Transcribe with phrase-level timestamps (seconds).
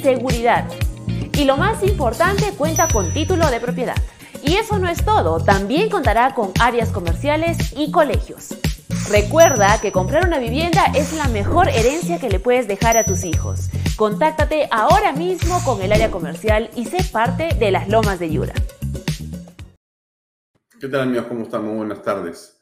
[0.00, 0.68] seguridad.
[1.34, 3.96] Y lo más importante, cuenta con título de propiedad.
[4.42, 8.54] Y eso no es todo, también contará con áreas comerciales y colegios.
[9.10, 13.24] Recuerda que comprar una vivienda es la mejor herencia que le puedes dejar a tus
[13.24, 13.68] hijos.
[13.96, 18.54] Contáctate ahora mismo con el área comercial y sé parte de las lomas de Yura.
[20.80, 21.26] ¿Qué tal amigos?
[21.26, 21.64] ¿Cómo están?
[21.64, 22.58] Muy buenas tardes.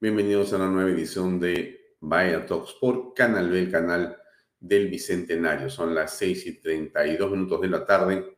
[0.00, 4.19] Bienvenidos a una nueva edición de Vaya Talks por Canal B, el canal
[4.60, 5.70] del Bicentenario.
[5.70, 8.36] Son las 6 y 32 minutos de la tarde.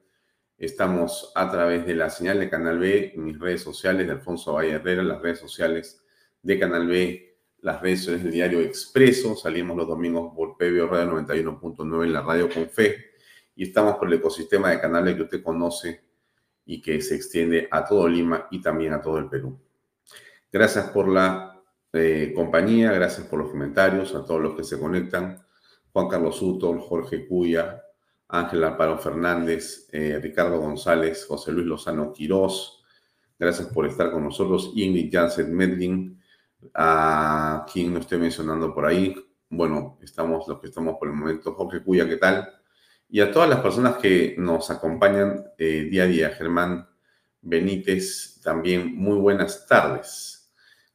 [0.57, 4.73] Estamos a través de la señal de Canal B, mis redes sociales de Alfonso Valle
[4.73, 6.03] Herrera, las redes sociales
[6.41, 9.35] de Canal B, las redes sociales del diario Expreso.
[9.35, 13.13] Salimos los domingos por PBO Radio 91.9 en la radio con fe.
[13.57, 16.05] Y estamos por el ecosistema de canales que usted conoce
[16.65, 19.59] y que se extiende a todo Lima y también a todo el Perú.
[20.51, 21.61] Gracias por la
[21.93, 25.42] eh, compañía, gracias por los comentarios, a todos los que se conectan.
[25.93, 27.83] Juan Carlos Uto, Jorge Cuya,
[28.29, 32.83] Ángela Amparo Fernández, eh, Ricardo González, José Luis Lozano Quirós.
[33.39, 34.73] Gracias por estar con nosotros.
[34.75, 36.19] Ingrid Jansen Medlin,
[36.75, 39.15] a quien no estoy mencionando por ahí.
[39.51, 41.53] Bueno, estamos los que estamos por el momento.
[41.55, 42.49] Jorge Cuya, ¿qué tal?
[43.11, 46.31] Y a todas las personas que nos acompañan eh, día a día.
[46.31, 46.89] Germán
[47.43, 50.51] Benítez, también muy buenas tardes.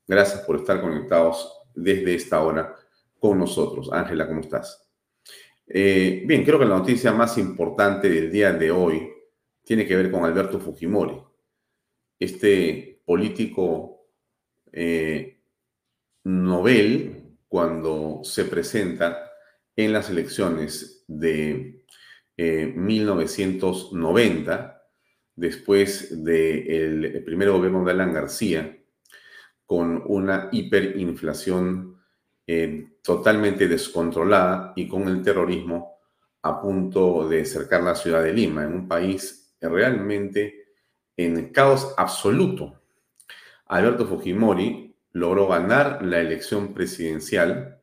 [0.08, 2.74] Gracias por estar conectados desde esta hora
[3.20, 3.92] con nosotros.
[3.92, 4.87] Ángela, ¿cómo estás?
[5.70, 9.12] Eh, bien, creo que la noticia más importante del día de hoy
[9.64, 11.22] tiene que ver con Alberto Fujimori,
[12.18, 14.08] este político
[14.72, 15.42] eh,
[16.24, 19.30] novel cuando se presenta
[19.76, 21.84] en las elecciones de
[22.38, 24.72] 1990, eh,
[25.36, 28.78] después del primer gobierno de Alan García,
[29.66, 31.97] con una hiperinflación
[32.48, 36.00] eh, totalmente descontrolada y con el terrorismo
[36.42, 40.68] a punto de cercar la ciudad de Lima, en un país realmente
[41.18, 42.82] en caos absoluto.
[43.66, 47.82] Alberto Fujimori logró ganar la elección presidencial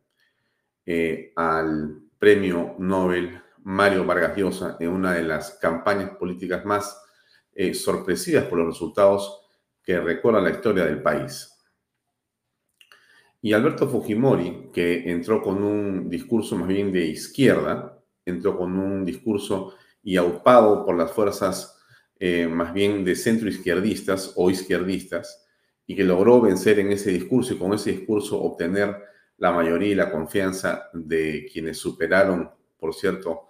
[0.87, 7.03] eh, al premio Nobel Mario Vargas Llosa en una de las campañas políticas más
[7.55, 9.43] eh, sorpresivas por los resultados
[9.83, 11.54] que recuerda la historia del país.
[13.45, 19.05] Y Alberto Fujimori, que entró con un discurso más bien de izquierda, entró con un
[19.05, 21.79] discurso y aupado por las fuerzas
[22.19, 25.47] eh, más bien de centro izquierdistas o izquierdistas,
[25.87, 28.97] y que logró vencer en ese discurso y con ese discurso obtener
[29.37, 33.49] la mayoría y la confianza de quienes superaron, por cierto,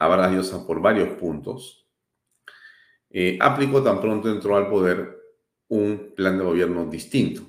[0.00, 1.88] a Vargas por varios puntos,
[3.08, 5.16] eh, aplicó tan pronto entró al poder
[5.68, 7.42] un plan de gobierno distinto,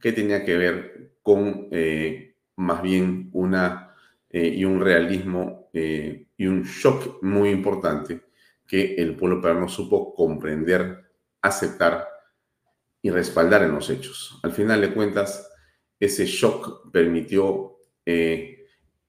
[0.00, 3.94] que tenía que ver con eh, más bien una
[4.28, 8.22] eh, y un realismo eh, y un shock muy importante
[8.66, 11.10] que el pueblo peruano supo comprender,
[11.40, 12.08] aceptar
[13.02, 14.38] y respaldar en los hechos.
[14.42, 15.50] Al final de cuentas,
[15.98, 17.76] ese shock permitió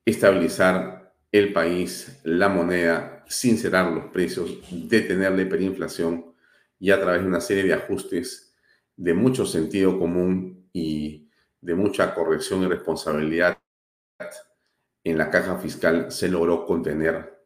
[0.06, 6.34] estabilizar el país, la moneda, sincerar los precios, detener la hiperinflación
[6.80, 8.54] y a través de una serie de ajustes
[8.96, 11.30] de mucho sentido común y
[11.64, 13.58] de mucha corrección y responsabilidad
[15.04, 17.42] en la caja fiscal se logró contener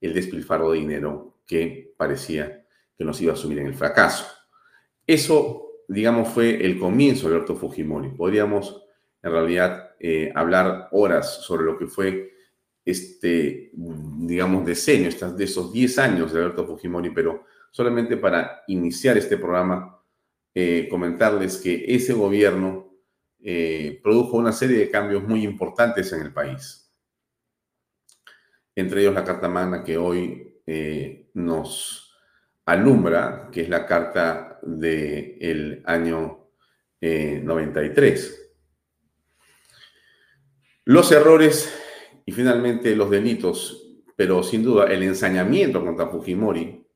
[0.00, 2.64] el despilfarro de dinero que parecía
[2.96, 4.26] que nos iba a subir en el fracaso.
[5.06, 8.10] Eso, digamos, fue el comienzo de Alberto Fujimori.
[8.10, 8.82] Podríamos,
[9.22, 12.32] en realidad, eh, hablar horas sobre lo que fue
[12.84, 19.36] este, digamos, decenio, de esos 10 años de Alberto Fujimori, pero solamente para iniciar este
[19.36, 20.02] programa,
[20.54, 22.89] eh, comentarles que ese gobierno
[23.42, 26.92] eh, produjo una serie de cambios muy importantes en el país.
[28.74, 32.14] Entre ellos la Carta Magna que hoy eh, nos
[32.66, 36.36] alumbra, que es la Carta del año
[37.00, 38.40] 93.
[40.84, 41.72] Los errores
[42.26, 43.86] y finalmente los delitos,
[44.16, 46.86] pero sin duda el ensañamiento contra Fujimori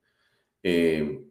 [0.62, 1.24] eh,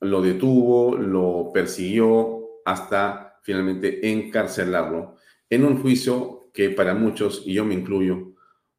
[0.00, 5.16] lo detuvo, lo persiguió hasta finalmente encarcelarlo
[5.48, 8.34] en un juicio que para muchos, y yo me incluyo,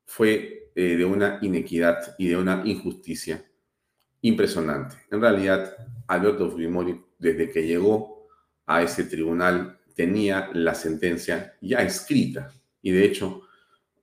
[0.05, 3.43] fue eh, de una inequidad y de una injusticia
[4.21, 4.95] impresionante.
[5.09, 5.75] En realidad,
[6.07, 8.27] Alberto Fujimori, desde que llegó
[8.67, 13.41] a ese tribunal, tenía la sentencia ya escrita y de hecho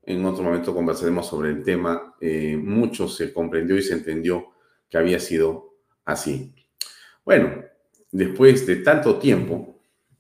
[0.03, 2.17] en otro momento conversaremos sobre el tema.
[2.21, 4.49] Eh, mucho se comprendió y se entendió
[4.91, 6.57] que había sido así.
[7.25, 7.63] Bueno,
[8.11, 9.75] después de tanto tiempo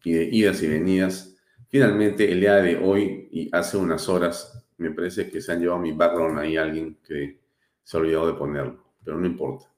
[0.06, 1.36] y de idas y venidas,
[1.68, 5.80] finalmente el día de hoy y hace unas horas, me parece que se han llevado
[5.80, 7.40] mi background ahí alguien que
[7.82, 9.68] se ha olvidado de ponerlo, pero no importa,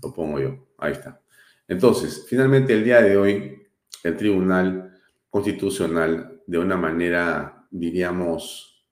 [0.00, 1.20] lo pongo yo, ahí está.
[1.66, 3.60] Entonces, finalmente el día de hoy,
[4.04, 8.86] el Tribunal Constitucional, de una manera, diríamos,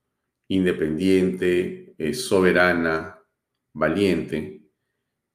[0.48, 3.16] independiente, eh, soberana,
[3.74, 4.60] valiente,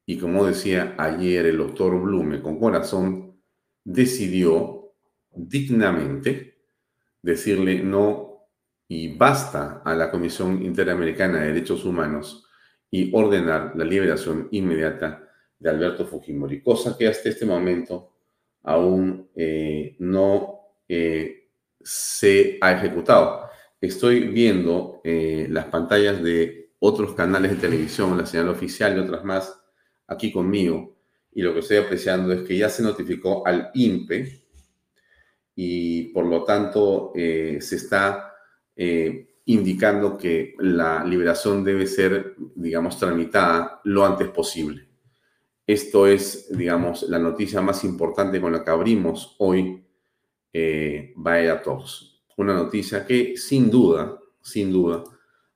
[0.05, 3.41] y como decía ayer el doctor Blume, con corazón,
[3.85, 4.74] decidió
[5.35, 6.55] dignamente
[7.21, 8.47] decirle no
[8.87, 12.47] y basta a la Comisión Interamericana de Derechos Humanos
[12.91, 15.27] y ordenar la liberación inmediata
[15.57, 18.13] de Alberto Fujimori, cosa que hasta este momento
[18.63, 21.49] aún eh, no eh,
[21.81, 23.49] se ha ejecutado.
[23.81, 29.23] Estoy viendo eh, las pantallas de otros canales de televisión, la señal oficial y otras
[29.23, 29.59] más,
[30.07, 30.95] aquí conmigo,
[31.31, 34.44] y lo que estoy apreciando es que ya se notificó al INPE
[35.55, 38.33] y por lo tanto eh, se está
[38.75, 44.89] eh, indicando que la liberación debe ser, digamos, tramitada lo antes posible.
[45.65, 49.81] Esto es, digamos, la noticia más importante con la que abrimos hoy
[51.15, 55.03] Vaya Talks una noticia que sin duda, sin duda,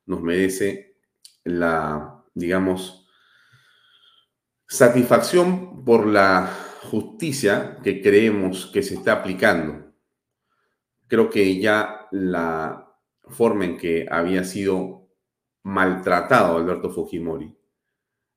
[0.05, 0.97] nos merece
[1.43, 3.07] la, digamos,
[4.67, 6.49] satisfacción por la
[6.83, 9.88] justicia que creemos que se está aplicando.
[11.09, 12.95] Creo que ya la
[13.27, 15.09] forma en que había sido
[15.63, 17.57] maltratado Alberto Fujimori,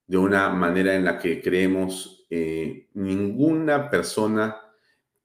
[0.07, 4.57] de una manera en la que creemos eh, ninguna persona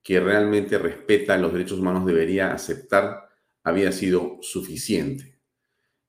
[0.03, 3.29] que realmente respeta los derechos humanos debería aceptar
[3.63, 5.39] había sido suficiente.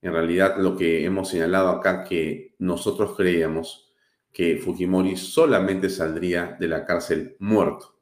[0.00, 3.92] En realidad, lo que hemos señalado acá, que nosotros creíamos
[4.32, 7.96] que Fujimori solamente saldría de la cárcel muerto.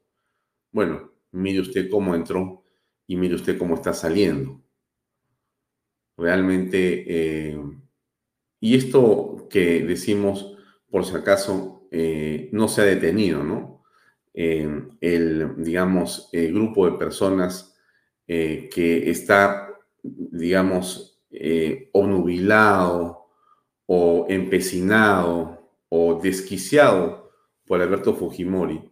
[0.71, 2.66] Bueno, mire usted cómo entró
[3.07, 4.61] y mire usted cómo está saliendo.
[6.17, 7.59] Realmente, eh,
[8.59, 10.57] y esto que decimos,
[10.89, 13.77] por si acaso, eh, no se ha detenido, ¿no?
[14.37, 17.75] el, digamos, el grupo de personas
[18.27, 19.69] eh, que está,
[20.03, 23.27] digamos, eh, nubilado
[23.85, 27.31] o empecinado o desquiciado
[27.65, 28.91] por Alberto Fujimori,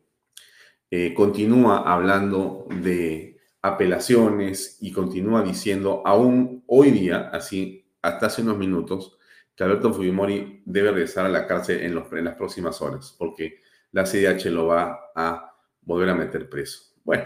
[0.89, 3.34] eh, continúa hablando de
[3.65, 9.17] apelaciones y continúa diciendo, aún hoy día, así hasta hace unos minutos,
[9.55, 14.03] que Alberto Fujimori debe regresar a la cárcel en, los, las próximas horas, porque la
[14.03, 16.93] CDH lo va a volver a meter preso.
[17.03, 17.23] Bueno,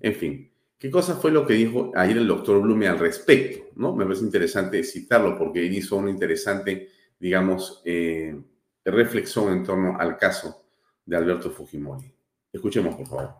[0.00, 3.66] en fin, ¿qué cosa fue lo que dijo ayer el doctor Blume al respecto?
[3.76, 3.94] ¿no?
[3.94, 6.88] Me parece interesante citarlo porque hizo una interesante,
[7.20, 8.36] digamos, eh,
[8.84, 10.64] reflexión en torno al caso
[11.04, 12.12] de Alberto Fujimori.
[12.52, 13.34] Escuchemos, por favor.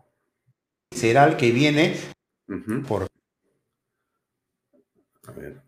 [0.91, 1.95] Será el que viene
[2.87, 3.07] por...
[5.27, 5.61] A ver.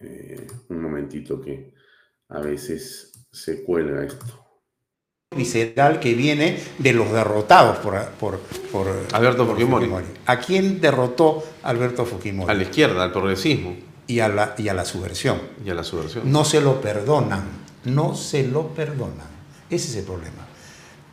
[0.00, 1.72] Eh, un momentito que
[2.28, 4.44] a veces se cuelga esto
[5.34, 8.38] visceral que viene de los derrotados por, por,
[8.72, 9.90] por Alberto Fujimori.
[10.26, 12.50] ¿A quién derrotó Alberto Fujimori?
[12.50, 13.76] A la izquierda, al progresismo.
[14.06, 15.40] Y a la, y a la subversión.
[15.64, 16.30] Y a la subversión.
[16.30, 17.44] No se lo perdonan,
[17.84, 19.26] no se lo perdonan.
[19.70, 20.46] Ese es el problema.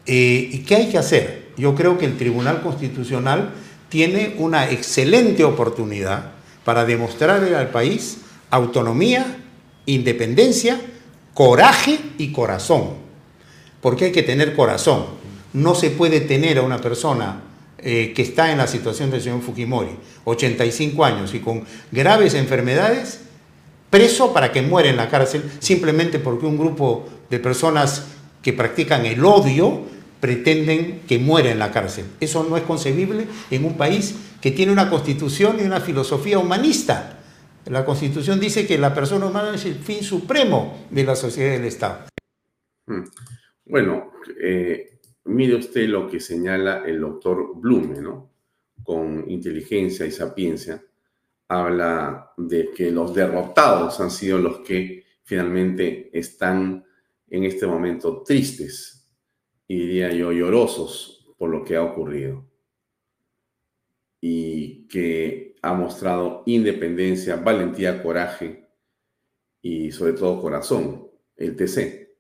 [0.05, 1.40] Eh, ¿Y qué hay que hacer?
[1.61, 3.51] Yo creo que el Tribunal Constitucional
[3.89, 6.31] tiene una excelente oportunidad
[6.65, 8.17] para demostrarle al país
[8.49, 9.37] autonomía,
[9.85, 10.81] independencia,
[11.33, 13.01] coraje y corazón
[13.81, 15.05] porque hay que tener corazón.
[15.53, 17.41] No se puede tener a una persona
[17.79, 23.21] eh, que está en la situación del señor Fujimori, 85 años y con graves enfermedades,
[23.89, 28.05] preso para que muera en la cárcel simplemente porque un grupo de personas
[28.41, 29.81] que practican el odio
[30.21, 32.05] pretenden que muera en la cárcel.
[32.19, 37.19] Eso no es concebible en un país que tiene una constitución y una filosofía humanista.
[37.65, 41.65] La constitución dice que la persona humana es el fin supremo de la sociedad del
[41.65, 42.05] Estado.
[42.85, 43.03] Hmm.
[43.65, 48.31] Bueno, eh, mire usted lo que señala el doctor Blume, ¿no?
[48.83, 50.83] Con inteligencia y sapiencia,
[51.47, 56.83] habla de que los derrotados han sido los que finalmente están
[57.29, 59.00] en este momento tristes
[59.71, 62.45] y diría yo llorosos por lo que ha ocurrido
[64.19, 68.67] y que ha mostrado independencia, valentía, coraje
[69.61, 72.17] y sobre todo corazón, el TC.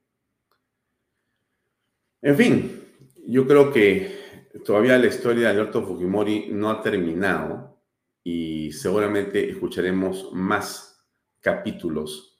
[2.21, 2.83] En fin,
[3.27, 7.81] yo creo que todavía la historia de Alberto Fujimori no ha terminado
[8.23, 11.05] y seguramente escucharemos más
[11.41, 12.30] capítulos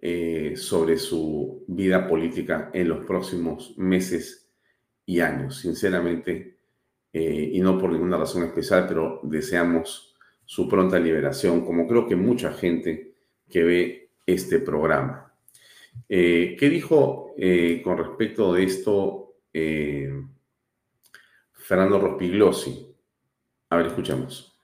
[0.00, 4.48] eh, sobre su vida política en los próximos meses
[5.04, 5.58] y años.
[5.58, 6.58] Sinceramente,
[7.12, 10.14] eh, y no por ninguna razón especial, pero deseamos
[10.44, 13.14] su pronta liberación, como creo que mucha gente
[13.48, 15.32] que ve este programa.
[16.08, 17.34] Eh, ¿Qué dijo
[17.84, 19.34] con respecto de esto
[21.52, 22.94] Fernando Rospigliosi?
[23.70, 24.57] A ver, escuchamos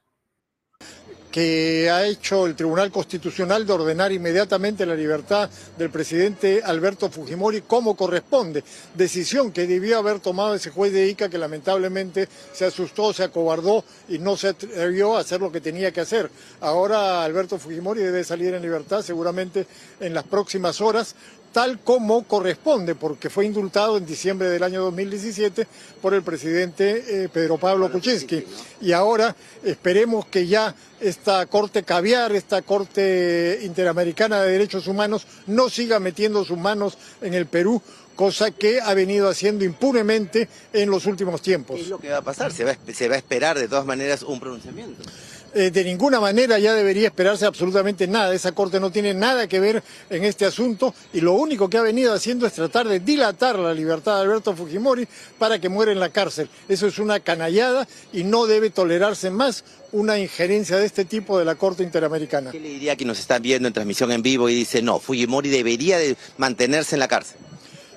[1.34, 7.62] que ha hecho el Tribunal Constitucional de ordenar inmediatamente la libertad del presidente Alberto Fujimori
[7.62, 8.62] como corresponde.
[8.94, 13.84] Decisión que debió haber tomado ese juez de Ica que lamentablemente se asustó, se acobardó
[14.08, 16.30] y no se atrevió a hacer lo que tenía que hacer.
[16.60, 19.66] Ahora Alberto Fujimori debe salir en libertad seguramente
[19.98, 21.16] en las próximas horas
[21.54, 25.68] tal como corresponde, porque fue indultado en diciembre del año 2017
[26.02, 28.44] por el presidente eh, Pedro Pablo Kuczynski.
[28.80, 35.70] Y ahora esperemos que ya esta Corte Caviar, esta Corte Interamericana de Derechos Humanos, no
[35.70, 37.80] siga metiendo sus manos en el Perú
[38.16, 41.76] cosa que ha venido haciendo impunemente en los últimos tiempos.
[41.76, 42.52] ¿Qué es lo que va a pasar?
[42.52, 45.04] ¿Se va, se va a esperar de todas maneras un pronunciamiento?
[45.54, 48.34] Eh, de ninguna manera ya debería esperarse absolutamente nada.
[48.34, 51.82] Esa Corte no tiene nada que ver en este asunto y lo único que ha
[51.82, 55.06] venido haciendo es tratar de dilatar la libertad de Alberto Fujimori
[55.38, 56.49] para que muera en la cárcel.
[56.68, 61.44] Eso es una canallada y no debe tolerarse más una injerencia de este tipo de
[61.44, 62.50] la Corte Interamericana.
[62.50, 65.50] ¿Qué le diría que nos están viendo en transmisión en vivo y dice, no, Fujimori
[65.50, 67.37] debería de mantenerse en la cárcel?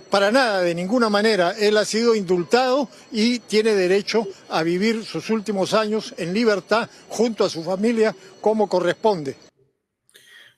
[0.09, 1.51] Para nada, de ninguna manera.
[1.59, 7.43] Él ha sido indultado y tiene derecho a vivir sus últimos años en libertad junto
[7.43, 9.35] a su familia como corresponde.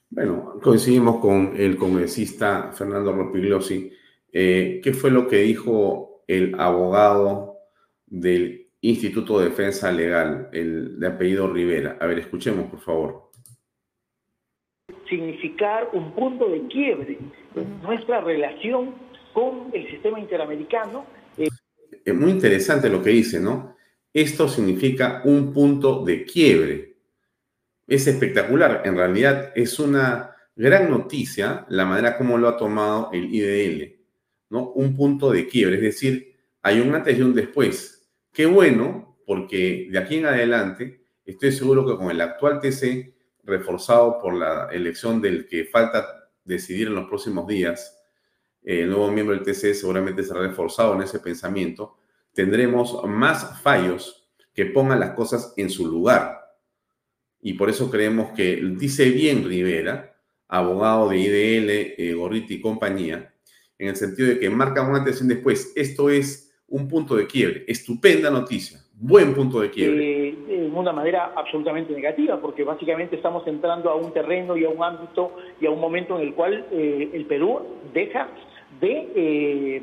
[0.08, 3.92] Bueno, coincidimos con el congresista Fernando Ropigliosi.
[4.32, 7.56] Eh, ¿Qué fue lo que dijo el abogado
[8.06, 11.96] del Instituto de Defensa Legal, el de apellido Rivera?
[12.00, 13.30] A ver, escuchemos, por favor.
[15.08, 17.18] Significar un punto de quiebre
[17.56, 21.06] en nuestra relación con el sistema interamericano.
[21.36, 21.48] Eh,
[22.04, 23.76] es muy interesante lo que dice, ¿no?
[24.12, 26.96] Esto significa un punto de quiebre.
[27.86, 28.82] Es espectacular.
[28.84, 33.96] En realidad es una gran noticia la manera como lo ha tomado el IDL,
[34.50, 34.70] ¿no?
[34.72, 35.76] Un punto de quiebre.
[35.76, 38.08] Es decir, hay un antes y un después.
[38.32, 44.18] Qué bueno, porque de aquí en adelante estoy seguro que con el actual TC, reforzado
[44.18, 47.99] por la elección del que falta decidir en los próximos días,
[48.62, 51.96] el nuevo miembro del TC seguramente será reforzado en ese pensamiento,
[52.32, 56.38] tendremos más fallos que pongan las cosas en su lugar.
[57.40, 60.14] Y por eso creemos que dice bien Rivera,
[60.48, 63.32] abogado de IDL, eh, Gorriti y compañía,
[63.78, 65.72] en el sentido de que marca una atención después.
[65.74, 67.64] Esto es un punto de quiebre.
[67.66, 68.78] Estupenda noticia.
[68.92, 70.28] Buen punto de quiebre.
[70.28, 74.68] Eh, en una manera absolutamente negativa, porque básicamente estamos entrando a un terreno y a
[74.68, 77.60] un ámbito y a un momento en el cual eh, el Perú
[77.94, 78.28] deja
[78.80, 79.82] de eh,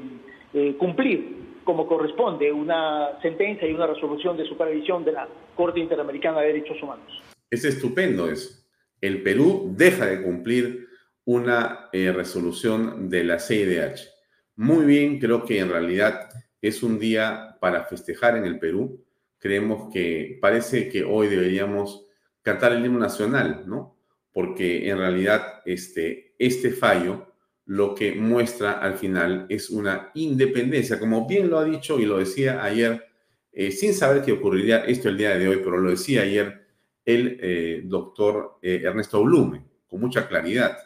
[0.54, 6.40] eh, cumplir como corresponde una sentencia y una resolución de supervisión de la Corte Interamericana
[6.42, 7.22] de Derechos Humanos.
[7.50, 8.64] Es estupendo eso.
[9.02, 10.88] El Perú deja de cumplir
[11.26, 14.10] una eh, resolución de la CIDH.
[14.56, 16.30] Muy bien, creo que en realidad
[16.62, 19.04] es un día para festejar en el Perú.
[19.38, 22.06] Creemos que parece que hoy deberíamos
[22.42, 23.98] cantar el himno nacional, ¿no?
[24.32, 27.34] Porque en realidad este, este fallo
[27.68, 32.18] lo que muestra al final es una independencia, como bien lo ha dicho y lo
[32.18, 33.06] decía ayer,
[33.52, 36.66] eh, sin saber que ocurriría esto el día de hoy, pero lo decía ayer
[37.04, 40.78] el eh, doctor eh, Ernesto Blume, con mucha claridad.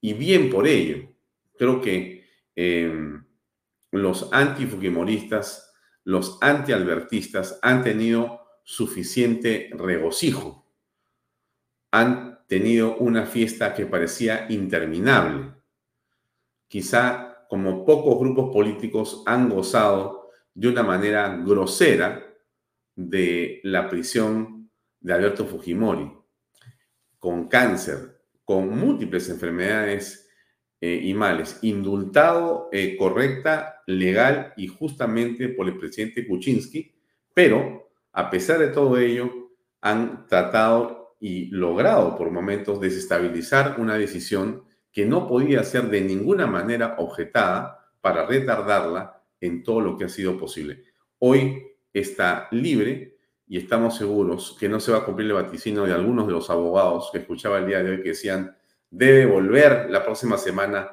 [0.00, 1.06] Y bien por ello,
[1.58, 2.24] creo que
[3.90, 10.66] los anti-fujimoristas, los anti-albertistas han tenido suficiente regocijo.
[11.90, 15.56] Han tenido una fiesta que parecía interminable.
[16.68, 22.22] Quizá como pocos grupos políticos han gozado de una manera grosera
[22.94, 24.70] de la prisión
[25.00, 26.10] de Alberto Fujimori,
[27.18, 30.28] con cáncer, con múltiples enfermedades
[30.80, 36.94] eh, y males, indultado eh, correcta, legal y justamente por el presidente Kuczynski,
[37.34, 39.50] pero a pesar de todo ello,
[39.82, 44.64] han tratado y logrado por momentos desestabilizar una decisión
[44.96, 50.08] que no podía ser de ninguna manera objetada para retardarla en todo lo que ha
[50.08, 50.84] sido posible.
[51.18, 55.92] Hoy está libre y estamos seguros que no se va a cumplir el vaticino de
[55.92, 58.56] algunos de los abogados que escuchaba el día de hoy que decían
[58.88, 60.90] debe volver la próxima semana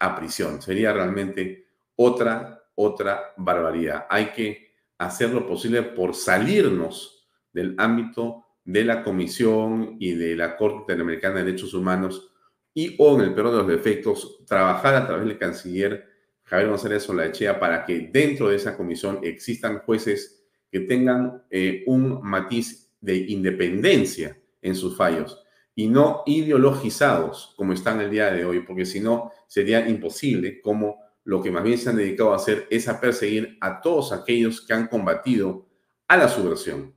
[0.00, 0.60] a prisión.
[0.60, 4.06] Sería realmente otra, otra barbaridad.
[4.10, 10.56] Hay que hacer lo posible por salirnos del ámbito de la Comisión y de la
[10.56, 12.33] Corte Interamericana de Derechos Humanos
[12.74, 16.06] y o en el peor de los defectos, trabajar a través del canciller
[16.42, 22.20] Javier González Solaechea para que dentro de esa comisión existan jueces que tengan eh, un
[22.22, 25.40] matiz de independencia en sus fallos
[25.74, 30.98] y no ideologizados como están el día de hoy, porque si no sería imposible como
[31.24, 34.60] lo que más bien se han dedicado a hacer es a perseguir a todos aquellos
[34.66, 35.66] que han combatido
[36.06, 36.94] a la subversión,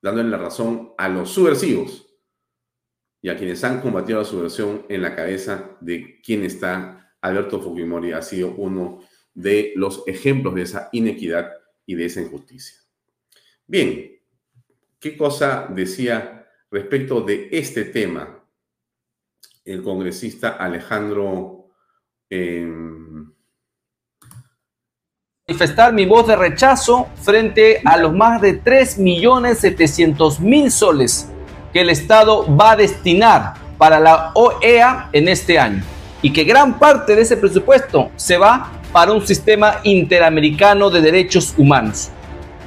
[0.00, 2.07] dándole la razón a los subversivos
[3.20, 8.12] y a quienes han combatido la subversión en la cabeza de quien está Alberto Fujimori,
[8.12, 9.00] ha sido uno
[9.34, 11.50] de los ejemplos de esa inequidad
[11.84, 12.78] y de esa injusticia.
[13.66, 14.20] Bien,
[14.98, 18.44] ¿qué cosa decía respecto de este tema
[19.64, 21.70] el congresista Alejandro
[22.30, 23.32] em,
[25.46, 31.30] manifestar mi voz de rechazo frente a los más de 3.700.000 soles
[31.72, 35.82] que el Estado va a destinar para la OEA en este año
[36.22, 41.54] y que gran parte de ese presupuesto se va para un sistema interamericano de derechos
[41.56, 42.10] humanos.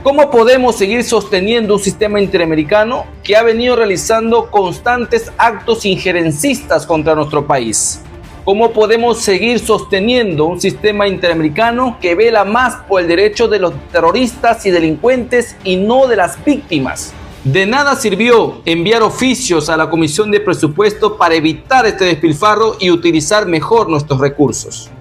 [0.04, 7.14] ¿Cómo podemos seguir sosteniendo un sistema interamericano que ha venido realizando constantes actos injerencistas contra
[7.14, 8.02] nuestro país?
[8.44, 13.74] ¿Cómo podemos seguir sosteniendo un sistema interamericano que vela más por el derecho de los
[13.92, 17.14] terroristas y delincuentes y no de las víctimas?
[17.44, 22.92] De nada sirvió enviar oficios a la Comisión de Presupuesto para evitar este despilfarro y
[22.92, 24.92] utilizar mejor nuestros recursos.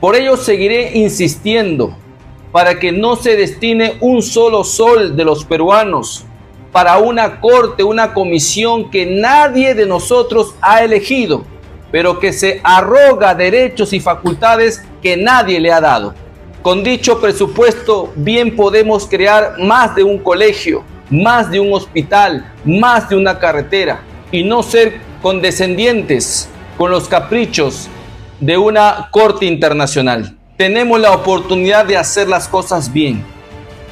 [0.00, 1.94] Por ello seguiré insistiendo
[2.50, 6.24] para que no se destine un solo sol de los peruanos
[6.72, 11.44] para una corte, una comisión que nadie de nosotros ha elegido,
[11.90, 16.14] pero que se arroga derechos y facultades que nadie le ha dado.
[16.62, 23.08] Con dicho presupuesto bien podemos crear más de un colegio, más de un hospital, más
[23.08, 27.88] de una carretera y no ser condescendientes con los caprichos
[28.40, 33.24] de una corte internacional tenemos la oportunidad de hacer las cosas bien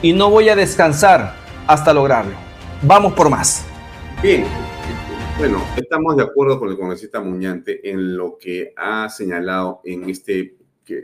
[0.02, 1.34] y no voy a descansar
[1.66, 2.34] hasta lograrlo.
[2.82, 3.66] Vamos por más.
[4.22, 4.44] Bien,
[5.36, 10.58] bueno, estamos de acuerdo con el congresista Muñante en lo que ha señalado en este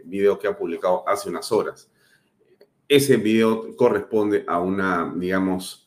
[0.05, 1.91] video que ha publicado hace unas horas.
[2.87, 5.86] Ese video corresponde a una, digamos,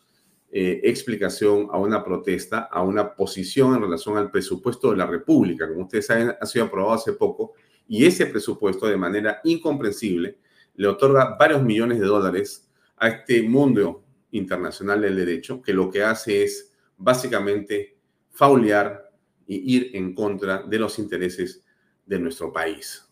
[0.52, 5.68] eh, explicación, a una protesta, a una posición en relación al presupuesto de la República.
[5.68, 7.54] Como ustedes saben, ha sido aprobado hace poco
[7.88, 10.40] y ese presupuesto de manera incomprensible
[10.76, 16.04] le otorga varios millones de dólares a este mundo internacional del derecho que lo que
[16.04, 17.98] hace es básicamente
[18.32, 19.12] faulear
[19.46, 21.64] y ir en contra de los intereses
[22.06, 23.08] de nuestro país.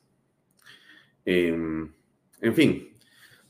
[1.26, 1.92] Em,
[2.42, 2.98] en fin,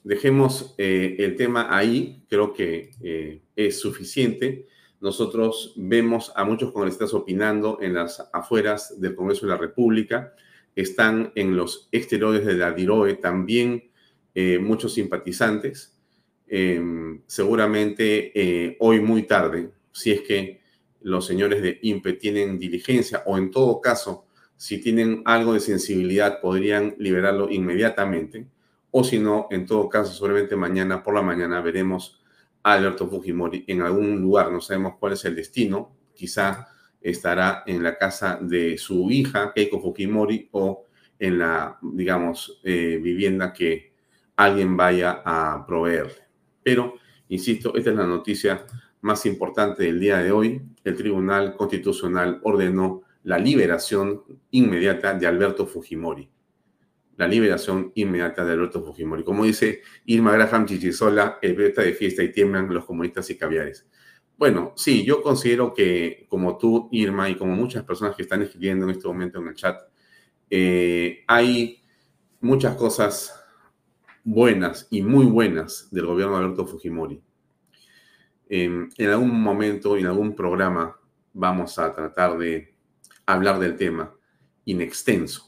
[0.03, 4.67] dejemos eh, el tema ahí, creo que eh, es suficiente.
[5.01, 10.33] Nosotros vemos a muchos congresistas opinando en las afueras del Congreso de la República
[10.77, 13.89] están en los exteriores de la DIROE también
[14.35, 15.97] eh, muchos simpatizantes.
[16.47, 20.61] Em, seguramente eh, hoy muy tarde, si es que
[21.01, 26.39] los señores de INPE tienen diligencia o en todo caso, si tienen algo de sensibilidad,
[26.39, 28.45] podrían liberarlo inmediatamente.
[28.91, 32.21] O si no, en todo caso, seguramente mañana por la mañana veremos
[32.73, 34.51] Alberto Fujimori en algún lugar.
[34.51, 35.95] No sabemos cuál es el destino.
[36.13, 36.67] Quizá
[37.01, 40.85] estará en la casa de su hija, Keiko Fujimori, o
[41.19, 43.93] en la, digamos, eh, vivienda que
[44.35, 46.27] alguien vaya a proveerle.
[46.61, 46.95] Pero,
[47.29, 48.65] insisto, esta es la noticia
[49.01, 50.61] más importante del día de hoy.
[50.83, 56.29] El Tribunal Constitucional ordenó la liberación inmediata de Alberto Fujimori.
[57.17, 59.23] La liberación inmediata de Alberto Fujimori.
[59.23, 63.87] Como dice Irma Graham Chichisola, el periodista de fiesta y tiemblan los comunistas y caviares.
[64.37, 68.85] Bueno, sí, yo considero que como tú, Irma, y como muchas personas que están escribiendo
[68.85, 69.81] en este momento en el chat,
[70.49, 71.81] eh, hay
[72.39, 73.33] muchas cosas
[74.23, 77.21] buenas y muy buenas del gobierno de Alberto Fujimori.
[78.49, 80.97] en algún momento, en algún programa,
[81.33, 82.75] vamos a tratar de
[83.25, 84.15] hablar del tema
[84.65, 85.46] in extenso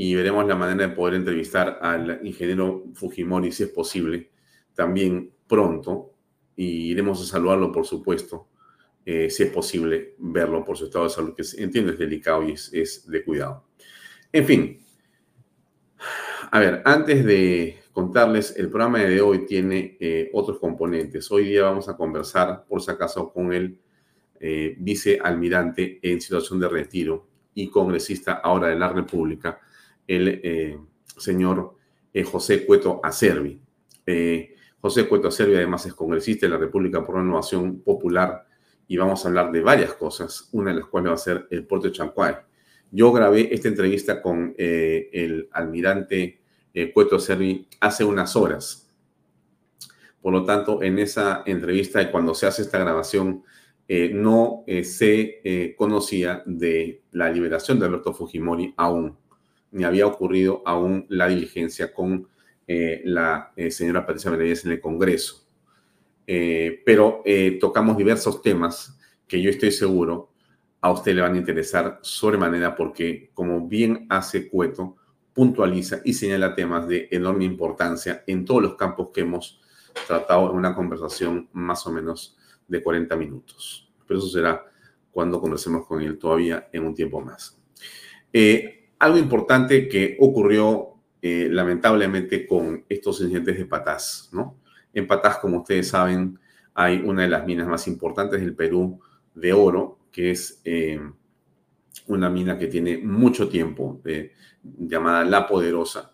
[0.00, 4.30] y veremos la manera de poder entrevistar al ingeniero Fujimori, si es posible,
[4.72, 6.12] también pronto,
[6.54, 8.46] y iremos a saludarlo, por supuesto,
[9.04, 12.52] eh, si es posible verlo por su estado de salud, que entiendo es delicado y
[12.52, 13.64] es, de cuidado.
[14.30, 14.78] En fin,
[16.52, 21.28] a ver, antes de contarles, el programa de hoy tiene eh, otros componentes.
[21.32, 23.80] Hoy día vamos a conversar, por si acaso, con el
[24.38, 29.58] eh, vicealmirante en situación de retiro y congresista ahora de la República,
[30.08, 30.78] el eh,
[31.16, 31.76] señor
[32.12, 33.60] eh, José Cueto Acervi.
[34.06, 38.46] Eh, José Cueto Acervi además es congresista de la República por Renovación Popular
[38.88, 41.66] y vamos a hablar de varias cosas, una de las cuales va a ser el
[41.66, 42.34] puerto de Chancuay.
[42.90, 46.40] Yo grabé esta entrevista con el almirante
[46.94, 48.90] Cueto Acervi hace unas horas.
[50.22, 53.44] Por lo tanto, en esa entrevista y cuando se hace esta grabación,
[54.12, 59.18] no se conocía de la liberación de Alberto Fujimori aún
[59.70, 62.28] ni había ocurrido aún la diligencia con
[62.66, 65.46] eh, la eh, señora Patricia Benavides en el Congreso.
[66.26, 67.22] Eh, pero
[67.58, 70.32] tocamos diversos temas que yo estoy seguro
[70.80, 74.96] a usted le van a interesar sobremanera porque, como bien hace Cueto,
[75.32, 79.60] puntualiza y señala temas de enorme importancia en todos los campos que hemos
[80.06, 82.36] tratado en una conversación más o menos
[82.68, 83.90] de 40 minutos.
[84.06, 84.64] Pero eso será
[85.10, 87.58] cuando conversemos con él todavía en un tiempo más.
[88.98, 94.56] Algo importante que ocurrió eh, lamentablemente con estos incidentes de Patás, ¿no?
[94.92, 96.38] En Patás, como ustedes saben,
[96.74, 99.00] hay una de las minas más importantes del Perú
[99.34, 101.00] de oro, que es eh,
[102.06, 104.32] una mina que tiene mucho tiempo, eh,
[104.62, 106.12] llamada La Poderosa,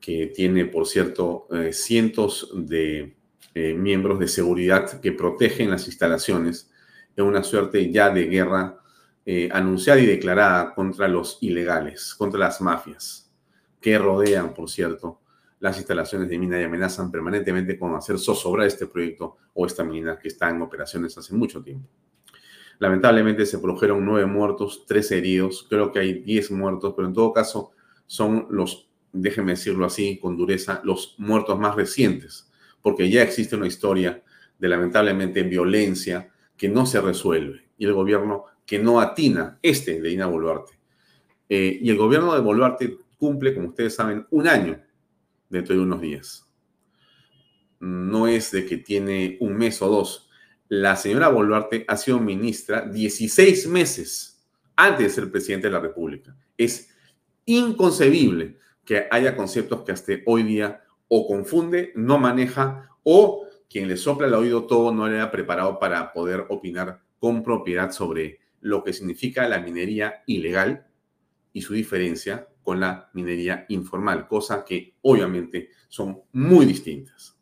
[0.00, 3.16] que tiene, por cierto, cientos de
[3.54, 6.70] miembros de seguridad que protegen las instalaciones
[7.16, 8.78] en una suerte ya de guerra
[9.28, 13.28] eh, anunciada y declarada contra los ilegales, contra las mafias,
[13.80, 15.20] que rodean, por cierto,
[15.58, 20.16] las instalaciones de mina y amenazan permanentemente con hacer zozobrar este proyecto o esta mina
[20.16, 21.88] que está en operaciones hace mucho tiempo.
[22.78, 27.32] Lamentablemente se produjeron nueve muertos, tres heridos, creo que hay diez muertos, pero en todo
[27.32, 27.72] caso
[28.06, 32.48] son los, déjenme decirlo así con dureza, los muertos más recientes,
[32.80, 34.22] porque ya existe una historia
[34.56, 40.08] de lamentablemente violencia que no se resuelve y el gobierno que no atina este de
[40.08, 40.74] Dina Boluarte.
[41.48, 44.82] Eh, y el gobierno de Boluarte cumple, como ustedes saben, un año
[45.48, 46.46] dentro de unos días.
[47.78, 50.28] No es de que tiene un mes o dos.
[50.68, 56.36] La señora Boluarte ha sido ministra 16 meses antes de ser presidente de la República.
[56.58, 56.90] Es
[57.44, 63.96] inconcebible que haya conceptos que hasta hoy día o confunde, no maneja o quien le
[63.96, 68.82] sopla el oído todo no le ha preparado para poder opinar con propiedad sobre lo
[68.82, 70.86] que significa la minería ilegal
[71.52, 77.38] y su diferencia con la minería informal, cosa que obviamente son muy distintas.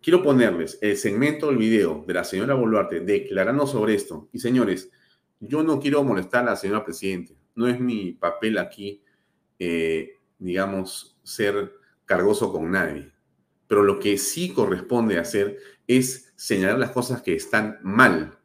[0.00, 4.30] Quiero ponerles el segmento del video de la señora Boluarte declarando sobre esto.
[4.32, 4.90] Y señores,
[5.38, 7.36] yo no quiero molestar a la señora Presidente.
[7.54, 9.02] No es mi papel aquí,
[9.58, 11.74] eh, digamos, ser
[12.06, 13.12] cargoso con nadie.
[13.66, 18.37] Pero lo que sí corresponde hacer es señalar las cosas que están mal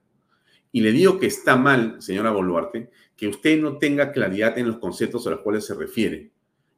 [0.74, 4.80] y le digo que está mal, señora Boluarte, que usted no tenga claridad en los
[4.80, 6.32] conceptos a los cuales se refiere.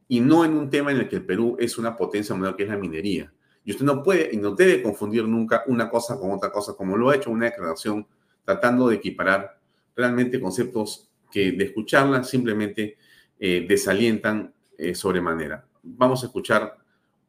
[0.10, 2.64] Y no en un tema en el que el Perú es una potencia mundial que
[2.64, 3.32] es la minería.
[3.64, 6.98] Y usted no puede y no debe confundir nunca una cosa con otra cosa, como
[6.98, 8.06] lo ha hecho una declaración
[8.44, 9.60] tratando de equiparar
[9.96, 12.98] realmente conceptos que de escucharla simplemente
[13.40, 15.66] eh, desalientan eh, sobremanera.
[15.82, 16.78] Vamos a escuchar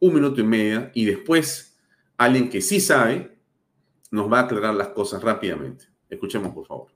[0.00, 1.79] un minuto y medio y después
[2.16, 3.38] alguien que sí sabe
[4.11, 5.95] nos va a aclarar las cosas rápidamente.
[6.09, 6.88] Escuchemos, por favor.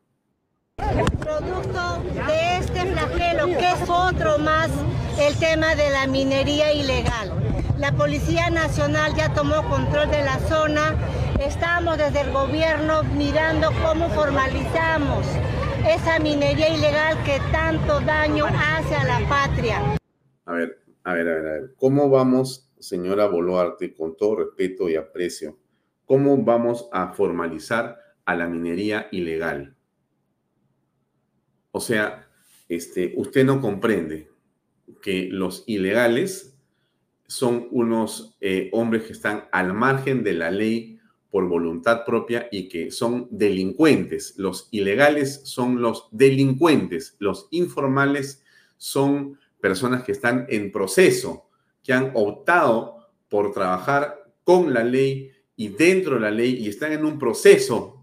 [1.18, 4.70] Producto de este flagelo, que es otro más
[5.20, 7.32] el tema de la minería ilegal.
[7.78, 10.94] La Policía Nacional ya tomó control de la zona.
[11.40, 15.26] Estamos desde el gobierno mirando cómo formalizamos
[15.88, 19.96] esa minería ilegal que tanto daño hace a la patria.
[20.44, 21.74] A ver, a ver, a ver, a ver.
[21.76, 25.58] ¿Cómo vamos, señora Boluarte, con todo respeto y aprecio,
[26.04, 29.76] cómo vamos a formalizar a la minería ilegal.
[31.72, 32.28] O sea,
[32.68, 34.30] este, usted no comprende,
[35.00, 36.56] que los ilegales
[37.26, 40.98] son unos eh, hombres que están al margen de la ley
[41.30, 44.34] por voluntad propia y que son delincuentes.
[44.36, 47.16] Los ilegales son los delincuentes.
[47.20, 48.42] Los informales
[48.76, 51.48] son personas que están en proceso,
[51.84, 56.92] que han optado por trabajar con la ley y dentro de la ley y están
[56.92, 57.99] en un proceso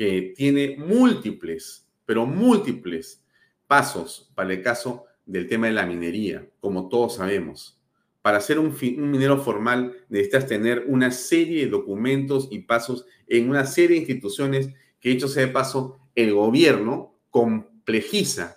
[0.00, 3.22] que tiene múltiples, pero múltiples
[3.66, 7.78] pasos para el caso del tema de la minería, como todos sabemos.
[8.22, 13.66] Para ser un, minero formal necesitas tener una serie de documentos y pasos en una
[13.66, 18.56] serie de instituciones que, hecho sea de paso, el gobierno complejiza,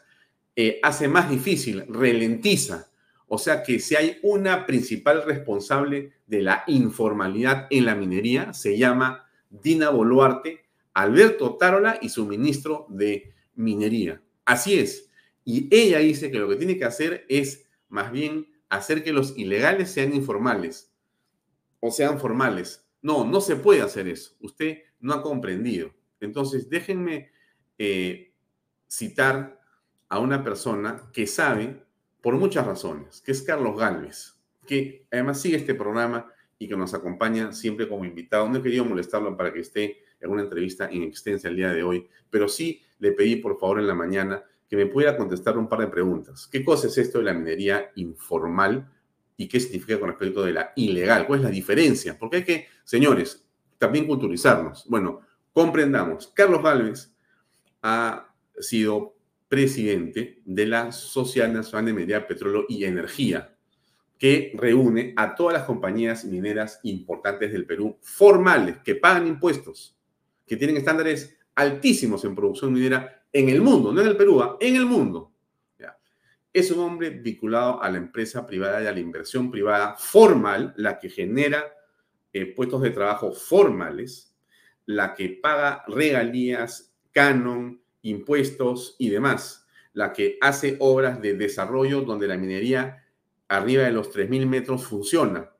[0.55, 2.89] eh, hace más difícil, ralentiza.
[3.27, 8.77] O sea que si hay una principal responsable de la informalidad en la minería, se
[8.77, 10.62] llama Dina Boluarte,
[10.93, 14.21] Alberto Tarola y su ministro de Minería.
[14.45, 15.09] Así es.
[15.45, 19.37] Y ella dice que lo que tiene que hacer es más bien hacer que los
[19.37, 20.93] ilegales sean informales
[21.79, 22.87] o sean formales.
[23.01, 24.35] No, no se puede hacer eso.
[24.39, 25.93] Usted no ha comprendido.
[26.21, 27.31] Entonces, déjenme
[27.77, 28.33] eh,
[28.87, 29.59] citar
[30.07, 31.83] a una persona que sabe,
[32.21, 36.93] por muchas razones, que es Carlos Galvez, que además sigue este programa y que nos
[36.93, 38.47] acompaña siempre como invitado.
[38.47, 41.83] No he querido molestarlo para que esté en una entrevista en extensa el día de
[41.83, 45.69] hoy, pero sí le pedí por favor en la mañana que me pudiera contestar un
[45.69, 46.47] par de preguntas.
[46.51, 48.89] ¿Qué cosa es esto de la minería informal
[49.37, 51.27] y qué significa con respecto de la ilegal?
[51.27, 52.17] ¿Cuál es la diferencia?
[52.17, 53.45] Porque hay que, señores,
[53.77, 54.85] también culturizarnos.
[54.87, 56.27] Bueno, comprendamos.
[56.33, 57.13] Carlos Gálvez
[57.81, 59.15] ha sido
[59.47, 63.55] presidente de la Sociedad Nacional de Minería, Petróleo y Energía,
[64.17, 69.95] que reúne a todas las compañías mineras importantes del Perú, formales, que pagan impuestos,
[70.45, 74.57] que tienen estándares altísimos en producción minera en el mundo, no en el Perú, ¿ah?
[74.59, 75.33] en el mundo.
[76.53, 80.99] Es un hombre vinculado a la empresa privada y a la inversión privada formal, la
[80.99, 81.73] que genera
[82.31, 84.35] eh, puestos de trabajo formales,
[84.85, 92.27] la que paga regalías, canon, impuestos y demás, la que hace obras de desarrollo donde
[92.27, 93.03] la minería
[93.47, 95.51] arriba de los 3.000 metros funciona,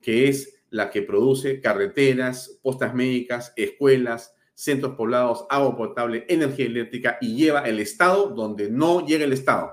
[0.00, 7.18] que es la que produce carreteras, postas médicas, escuelas, centros poblados, agua potable, energía eléctrica
[7.20, 9.72] y lleva el Estado donde no llega el Estado.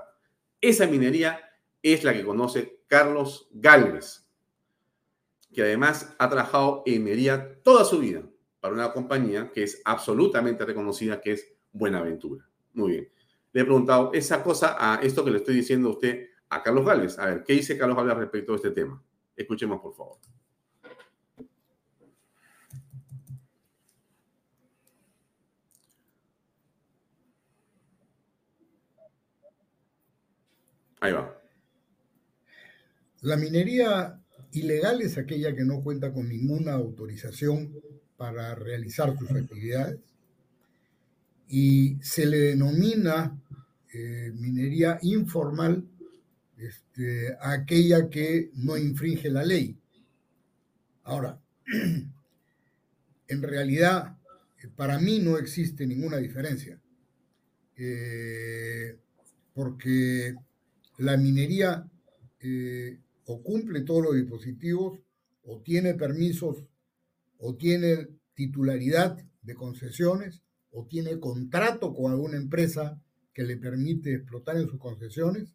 [0.60, 1.40] Esa minería
[1.82, 4.28] es la que conoce Carlos Galvez,
[5.52, 8.22] que además ha trabajado en minería toda su vida
[8.60, 12.48] para una compañía que es absolutamente reconocida, que es Buenaventura.
[12.72, 13.08] Muy bien.
[13.52, 16.86] Le he preguntado esa cosa a esto que le estoy diciendo a usted a Carlos
[16.86, 17.18] Galvez.
[17.18, 19.02] A ver, ¿qué dice Carlos Galvez respecto a este tema?
[19.34, 20.18] Escuchemos, por favor.
[31.00, 31.40] Ahí va.
[33.22, 34.20] La minería
[34.52, 37.72] ilegal es aquella que no cuenta con ninguna autorización
[38.16, 39.98] para realizar sus actividades
[41.48, 43.38] y se le denomina
[43.92, 45.84] eh, minería informal
[46.56, 49.78] este, aquella que no infringe la ley.
[51.04, 51.40] Ahora,
[53.28, 54.16] en realidad,
[54.74, 56.80] para mí no existe ninguna diferencia,
[57.76, 58.98] eh,
[59.54, 60.34] porque
[60.98, 61.88] la minería
[62.40, 64.98] eh, o cumple todos los dispositivos,
[65.44, 66.64] o tiene permisos,
[67.38, 73.00] o tiene titularidad de concesiones, o tiene contrato con alguna empresa
[73.32, 75.54] que le permite explotar en sus concesiones,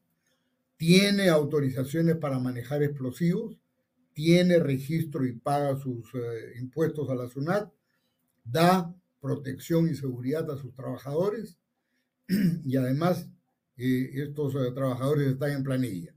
[0.78, 3.58] tiene autorizaciones para manejar explosivos,
[4.14, 7.72] tiene registro y paga sus eh, impuestos a la SUNAT,
[8.44, 11.58] da protección y seguridad a sus trabajadores
[12.66, 13.30] y además
[13.76, 16.16] estos eh, trabajadores están en planilla.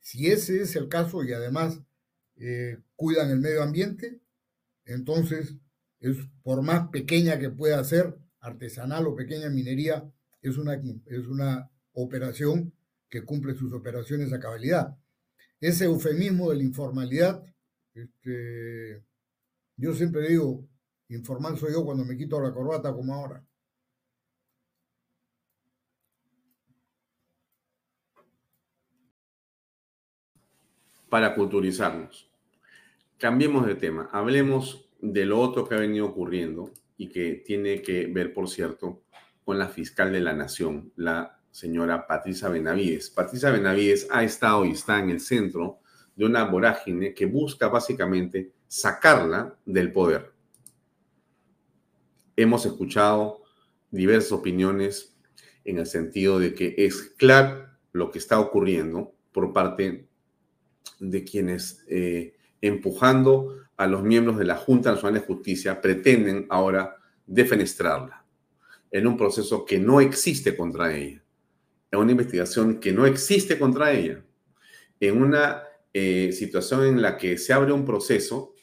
[0.00, 1.80] Si ese es el caso y además
[2.36, 4.20] eh, cuidan el medio ambiente,
[4.84, 5.54] entonces
[6.00, 10.74] es por más pequeña que pueda ser, artesanal o pequeña minería, es una,
[11.06, 12.72] es una operación
[13.08, 14.96] que cumple sus operaciones a cabalidad.
[15.60, 17.44] Ese eufemismo de la informalidad,
[17.94, 19.04] este,
[19.76, 20.66] yo siempre digo,
[21.08, 23.44] informal soy yo cuando me quito la corbata como ahora.
[31.12, 32.30] Para culturizarnos.
[33.18, 38.06] Cambiemos de tema, hablemos de lo otro que ha venido ocurriendo y que tiene que
[38.06, 39.02] ver, por cierto,
[39.44, 43.10] con la fiscal de la Nación, la señora Patricia Benavides.
[43.10, 45.80] Patricia Benavides ha estado y está en el centro
[46.16, 50.32] de una vorágine que busca básicamente sacarla del poder.
[52.36, 53.42] Hemos escuchado
[53.90, 55.14] diversas opiniones
[55.66, 60.08] en el sentido de que es claro lo que está ocurriendo por parte
[60.98, 66.96] de quienes, eh, empujando a los miembros de la Junta Nacional de Justicia, pretenden ahora
[67.26, 68.24] defenestrarla
[68.90, 71.22] en un proceso que no existe contra ella,
[71.90, 74.22] en una investigación que no existe contra ella,
[75.00, 78.54] en una eh, situación en la que se abre un proceso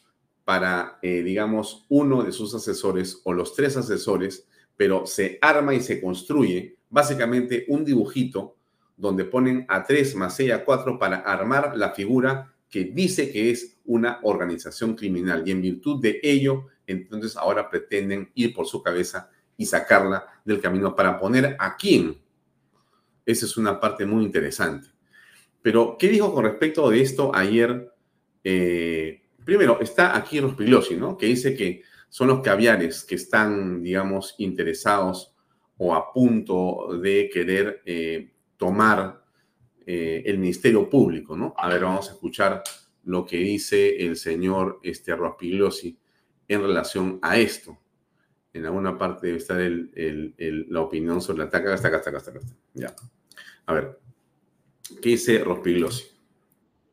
[0.45, 5.81] para, eh, digamos, uno de sus asesores o los tres asesores, pero se arma y
[5.81, 8.55] se construye básicamente un dibujito
[8.99, 13.79] donde ponen a tres más ella cuatro para armar la figura que dice que es
[13.85, 19.31] una organización criminal y en virtud de ello, entonces ahora pretenden ir por su cabeza
[19.57, 22.21] y sacarla del camino para poner a quién.
[23.25, 24.89] Esa es una parte muy interesante.
[25.61, 27.91] Pero, ¿qué dijo con respecto de esto ayer?
[28.43, 31.17] Eh, primero, está aquí Rospigliosi, ¿no?
[31.17, 35.35] Que dice que son los caviares que están, digamos, interesados
[35.77, 39.23] o a punto de querer eh, tomar
[39.87, 41.55] eh, el Ministerio Público, ¿no?
[41.57, 42.61] A ver, vamos a escuchar
[43.05, 45.97] lo que dice el señor este, Rospigliosi
[46.47, 47.79] en relación a esto.
[48.53, 51.69] En alguna parte debe estar la opinión sobre la ataque.
[51.69, 52.39] Hasta acá, hasta acá, hasta acá.
[52.73, 52.93] Ya.
[53.65, 53.99] A ver.
[55.01, 56.11] ¿Qué dice Rospigliosi?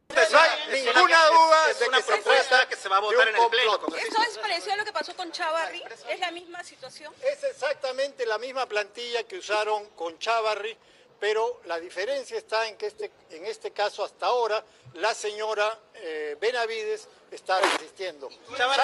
[0.08, 3.50] No hay ninguna duda de que se trata que se va a votar en el
[3.50, 3.74] pleno.
[3.74, 5.82] ¿Esto es parecido a lo que pasó con Chavarri?
[6.10, 7.12] ¿Es la misma situación?
[7.20, 10.76] Es exactamente la misma plantilla que usaron con Chavarri,
[11.20, 16.36] pero la diferencia está en que este, en este caso hasta ahora la señora eh,
[16.40, 18.28] Benavides está resistiendo.
[18.56, 18.76] Chavarri,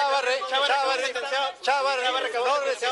[2.33, 2.89] no resistió.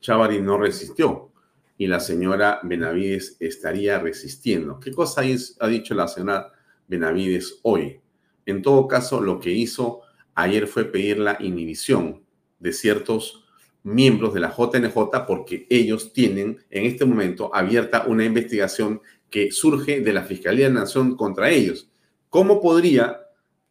[0.00, 1.30] Chavarri no resistió
[1.76, 4.78] y la señora Benavides estaría resistiendo.
[4.80, 6.52] ¿Qué cosa ha dicho la señora
[6.86, 8.00] Benavides hoy?
[8.46, 10.02] En todo caso, lo que hizo
[10.34, 12.24] ayer fue pedir la inhibición
[12.58, 13.44] de ciertos
[13.82, 20.00] miembros de la JNJ porque ellos tienen en este momento abierta una investigación que surge
[20.00, 21.90] de la Fiscalía de la Nación contra ellos.
[22.28, 23.20] ¿Cómo podría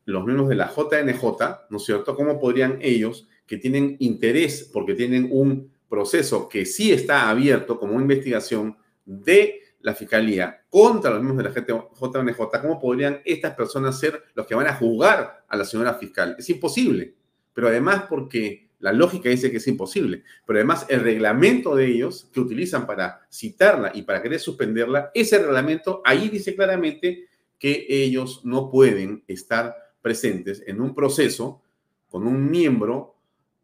[0.06, 1.24] los miembros de la JNJ,
[1.70, 2.16] ¿no es cierto?
[2.16, 7.94] ¿Cómo podrían ellos, que tienen interés porque tienen un proceso que sí está abierto como
[7.94, 14.00] una investigación de la Fiscalía contra los miembros de la JNJ, ¿cómo podrían estas personas
[14.00, 16.36] ser los que van a juzgar a la señora fiscal?
[16.38, 17.16] Es imposible,
[17.54, 22.30] pero además porque la lógica dice que es imposible, pero además el reglamento de ellos
[22.34, 28.42] que utilizan para citarla y para querer suspenderla, ese reglamento ahí dice claramente que ellos
[28.46, 31.62] no pueden estar presentes en un proceso
[32.08, 33.16] con un miembro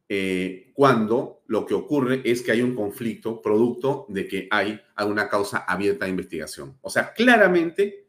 [0.07, 5.29] eh, cuando lo que ocurre es que hay un conflicto producto de que hay alguna
[5.29, 6.77] causa abierta de investigación.
[6.81, 8.05] O sea, claramente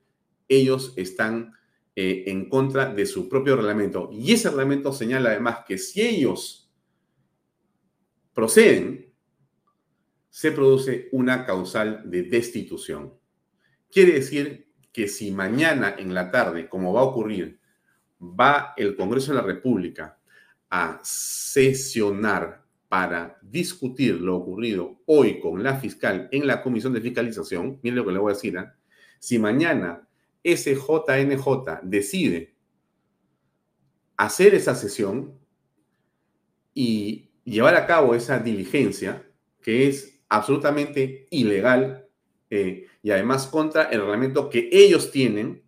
[0.49, 1.55] ellos están
[1.95, 4.11] eh, en contra de su propio reglamento.
[4.13, 6.66] Y ese reglamento señala además que si ellos
[8.37, 9.15] proceden,
[10.29, 13.15] se produce una causal de destitución.
[13.91, 17.59] Quiere decir que si mañana en la tarde, como va a ocurrir,
[18.21, 20.19] va el Congreso de la República
[20.69, 27.81] a sesionar para discutir lo ocurrido hoy con la fiscal en la comisión de fiscalización,
[27.83, 28.77] miren lo que le voy a decir, ¿ah?
[29.19, 30.07] si mañana
[30.43, 32.55] ese JNJ decide
[34.19, 35.39] hacer esa sesión
[36.75, 39.25] y llevar a cabo esa diligencia,
[39.63, 42.07] que es absolutamente ilegal
[42.51, 45.63] eh, y además contra el reglamento que ellos tienen,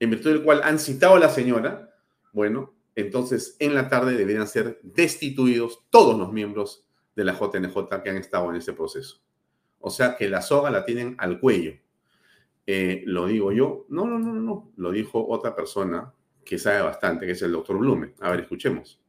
[0.00, 1.94] en virtud del cual han citado a la señora,
[2.32, 8.10] bueno, entonces en la tarde deberían ser destituidos todos los miembros de la JNJ que
[8.10, 9.22] han estado en ese proceso.
[9.78, 11.74] O sea que la soga la tienen al cuello.
[12.66, 16.12] Eh, lo digo yo, no, no, no, no, lo dijo otra persona
[16.44, 18.14] que sabe bastante, que es el doctor Blume.
[18.20, 19.03] A ver, escuchemos.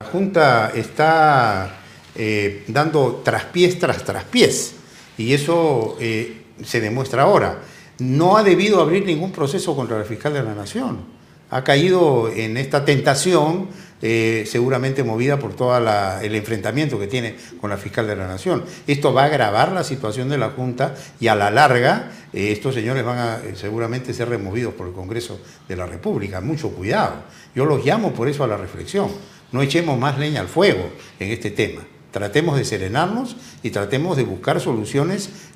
[0.00, 1.78] La Junta está
[2.16, 4.74] eh, dando traspiés tras traspiés
[5.16, 7.60] y eso eh, se demuestra ahora.
[8.00, 11.14] No ha debido abrir ningún proceso contra el fiscal de la Nación
[11.54, 13.68] ha caído en esta tentación,
[14.02, 15.78] eh, seguramente movida por todo
[16.20, 18.64] el enfrentamiento que tiene con la fiscal de la Nación.
[18.88, 23.04] Esto va a agravar la situación de la Junta y a la larga estos señores
[23.04, 26.40] van a seguramente ser removidos por el Congreso de la República.
[26.40, 27.22] Mucho cuidado.
[27.54, 29.10] Yo los llamo por eso a la reflexión.
[29.52, 31.86] No echemos más leña al fuego en este tema.
[32.10, 35.50] Tratemos de serenarnos y tratemos de buscar soluciones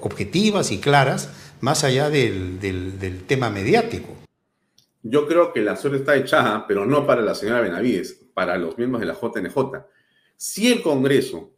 [0.00, 1.30] objetivas y claras
[1.60, 4.14] más allá del tema mediático.
[5.02, 8.78] Yo creo que la suerte está echada, pero no para la señora Benavides, para los
[8.78, 9.84] miembros de la JNJ.
[10.36, 11.52] Si el Congreso,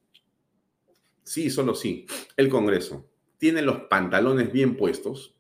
[1.22, 2.06] sí, solo sí,
[2.36, 3.08] el Congreso
[3.38, 5.34] tiene los pantalones bien puestos,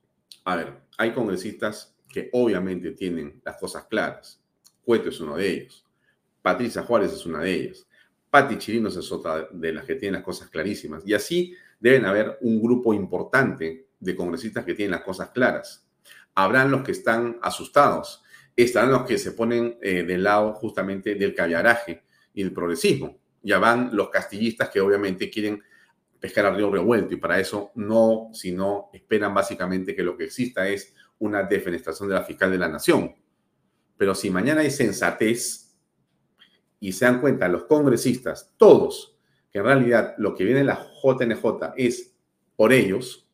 [0.44, 4.40] a ver, hay congresistas que obviamente tienen las cosas claras.
[4.86, 5.84] Cueto es uno de ellos.
[6.40, 7.84] Patricia Juárez es una de ellas.
[8.30, 11.02] Pati Chirinos es otra de las que tienen las cosas clarísimas.
[11.04, 15.84] Y así deben haber un grupo importante de congresistas que tienen las cosas claras.
[16.36, 18.22] Habrán los que están asustados.
[18.54, 23.18] Estarán los que se ponen eh, del lado justamente del caviaraje y del progresismo.
[23.42, 25.60] Ya van los castillistas que obviamente quieren
[26.20, 30.68] pescar al río revuelto y para eso no, sino esperan básicamente que lo que exista
[30.68, 33.16] es una defenestración de la fiscal de la nación.
[33.96, 35.76] Pero si mañana hay sensatez
[36.80, 39.16] y se dan cuenta los congresistas, todos,
[39.50, 42.14] que en realidad lo que viene de la JNJ es
[42.56, 43.28] por ellos,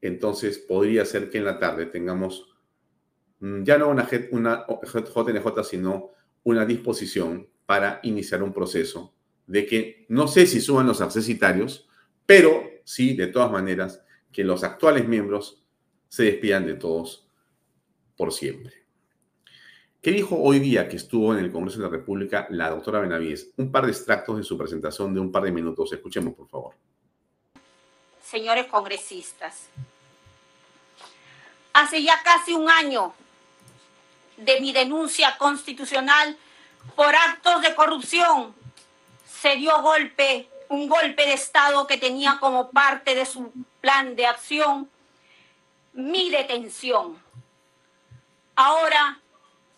[0.00, 2.46] entonces podría ser que en la tarde tengamos
[3.40, 6.10] mm, ya no una, JNJ, sino
[6.44, 9.14] una disposición para iniciar un proceso
[9.46, 11.88] de que no sé si suban los accesitarios,
[12.26, 15.64] pero sí, de todas maneras, que los actuales miembros
[16.08, 17.27] se despidan de todos
[18.18, 18.74] por siempre.
[20.02, 23.52] ¿Qué dijo hoy día que estuvo en el Congreso de la República la doctora Benavides?
[23.56, 25.92] Un par de extractos de su presentación de un par de minutos.
[25.92, 26.74] Escuchemos, por favor.
[28.22, 29.68] Señores congresistas,
[31.72, 33.14] hace ya casi un año
[34.36, 36.36] de mi denuncia constitucional
[36.94, 38.54] por actos de corrupción
[39.26, 43.50] se dio golpe, un golpe de Estado que tenía como parte de su
[43.80, 44.90] plan de acción
[45.92, 47.27] mi detención.
[48.60, 49.20] Ahora,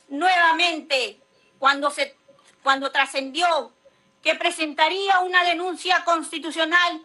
[0.09, 1.21] nuevamente,
[1.59, 2.17] cuando, se,
[2.63, 3.75] cuando trascendió
[4.23, 7.05] que presentaría una denuncia constitucional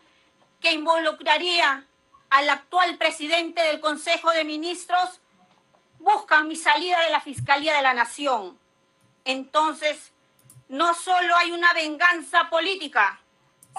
[0.61, 1.86] que involucraría
[2.30, 5.19] al actual presidente del Consejo de Ministros,
[5.99, 8.57] buscan mi salida de la Fiscalía de la Nación.
[9.26, 10.13] Entonces,
[10.69, 13.19] no solo hay una venganza política,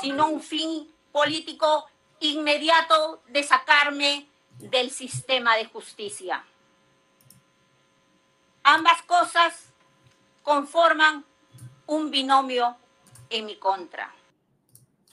[0.03, 1.87] sino un fin político
[2.21, 4.29] inmediato de sacarme
[4.59, 6.45] del sistema de justicia.
[8.69, 9.73] Ambas cosas
[10.43, 11.25] conforman
[11.87, 12.75] un binomio
[13.31, 14.13] en mi contra.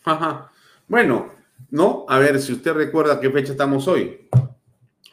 [0.04, 0.52] Ajá.
[0.88, 1.32] Bueno,
[1.70, 2.04] ¿no?
[2.10, 4.28] A ver, si usted recuerda qué fecha estamos hoy.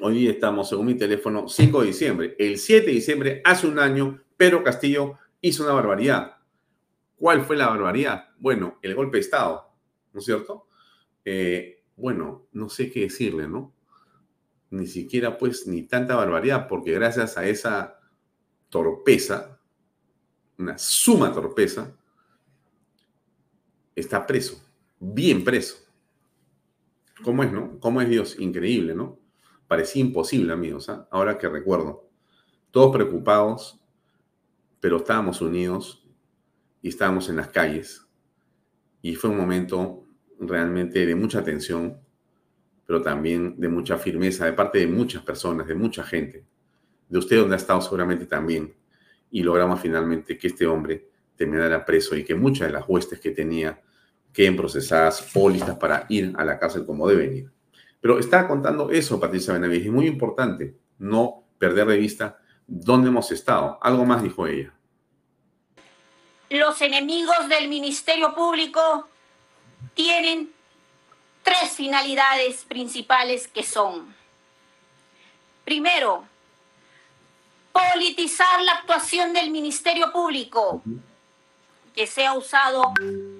[0.01, 2.37] Hoy estamos, según mi teléfono, 5 de diciembre.
[2.39, 6.39] El 7 de diciembre, hace un año, Pedro Castillo hizo una barbaridad.
[7.17, 8.31] ¿Cuál fue la barbaridad?
[8.39, 9.71] Bueno, el golpe de Estado,
[10.15, 10.67] ¿no es cierto?
[11.27, 13.75] Eh, bueno, no sé qué decirle, ¿no?
[14.71, 18.00] Ni siquiera pues ni tanta barbaridad, porque gracias a esa
[18.71, 19.61] torpeza,
[20.59, 21.95] una suma torpeza,
[23.95, 24.65] está preso,
[24.99, 25.77] bien preso.
[27.23, 27.79] ¿Cómo es, no?
[27.81, 28.39] ¿Cómo es Dios?
[28.39, 29.19] Increíble, ¿no?
[29.69, 31.07] Parecía imposible, amigos, ¿ah?
[31.11, 32.09] ahora que recuerdo.
[32.71, 33.79] Todos preocupados,
[34.81, 36.03] pero estábamos unidos
[36.81, 38.07] y estábamos en las calles
[39.03, 40.05] y fue un momento
[40.39, 42.01] realmente de mucha tensión,
[42.87, 46.47] pero también de mucha firmeza de parte de muchas personas, de mucha gente,
[47.11, 48.75] de usted donde ha estado seguramente también,
[49.31, 53.33] y logramos finalmente que este hombre terminara preso y que muchas de las huestes que
[53.33, 53.79] tenía
[54.33, 57.51] queden procesadas o listas para ir a la cárcel como deben ir.
[58.01, 63.31] Pero estaba contando eso, Patricia Benavides, y muy importante, no perder de vista dónde hemos
[63.31, 63.79] estado.
[63.83, 64.73] Algo más dijo ella
[66.51, 69.09] los enemigos del Ministerio Público
[69.95, 70.53] tienen
[71.45, 74.15] tres finalidades principales que son,
[75.65, 76.27] primero,
[77.73, 80.83] politizar la actuación del Ministerio Público,
[81.95, 82.93] que sea usado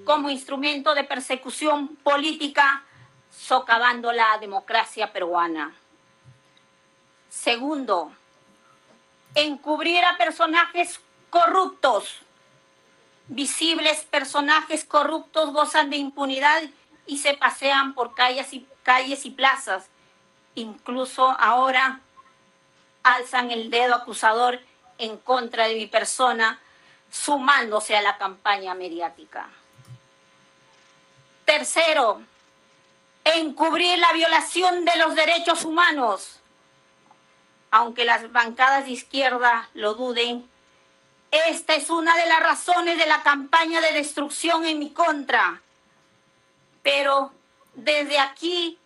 [0.05, 2.85] como instrumento de persecución política,
[3.31, 5.75] socavando la democracia peruana.
[7.29, 8.13] Segundo,
[9.35, 11.01] encubrir a personajes
[11.31, 12.23] corruptos
[13.31, 16.63] visibles personajes corruptos gozan de impunidad
[17.07, 19.89] y se pasean por calles y, calles y plazas.
[20.57, 22.01] Incluso ahora
[23.03, 24.61] alzan el dedo acusador
[24.99, 26.61] en contra de mi persona,
[27.11, 29.49] sumándose a la campaña mediática.
[31.45, 32.23] Tercero,
[33.25, 36.37] encubrir la violación de los derechos humanos.
[37.73, 40.49] Aunque las bancadas de izquierda lo duden,
[41.31, 45.61] esta es una de las razones de la campaña de destrucción en mi contra.
[46.83, 47.33] Pero
[47.75, 48.79] desde aquí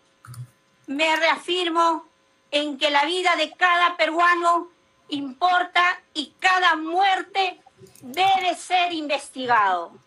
[0.86, 2.06] me reafirmo
[2.54, 4.70] en que la vida de cada peruano
[5.08, 5.82] importa
[6.14, 7.60] y cada muerte
[8.00, 9.98] debe ser investigado.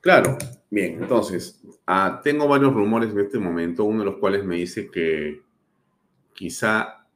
[0.00, 0.38] Claro,
[0.70, 4.90] bien, entonces, ah, tengo varios rumores en este momento, uno de los cuales me dice
[4.90, 5.42] que
[6.32, 7.06] quizá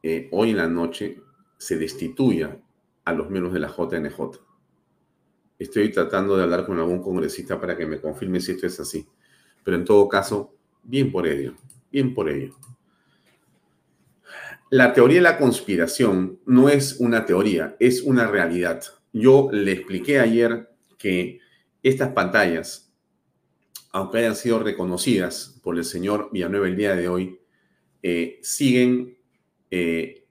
[0.00, 1.20] eh, hoy en la noche
[1.58, 2.56] se destituya
[3.04, 4.38] a los miembros de la JNJ.
[5.58, 9.08] Estoy tratando de hablar con algún congresista para que me confirme si esto es así.
[9.64, 10.54] Pero en todo caso,
[10.84, 11.54] bien por ello,
[11.90, 12.54] bien por ello.
[14.72, 18.82] La teoría de la conspiración no es una teoría, es una realidad.
[19.12, 21.40] Yo le expliqué ayer que
[21.82, 22.92] estas pantallas
[23.92, 27.38] aunque hayan sido reconocidas por el señor Villanueva el día de hoy,
[28.02, 29.18] eh, siguen
[29.70, 30.26] eh,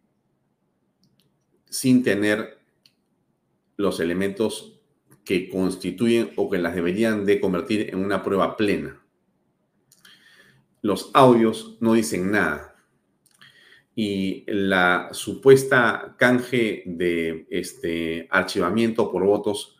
[1.70, 2.60] sin tener
[3.78, 4.82] los elementos
[5.24, 9.00] que constituyen o que las deberían de convertir en una prueba plena.
[10.82, 12.71] Los audios no dicen nada.
[14.04, 19.78] Y la supuesta canje de este archivamiento por votos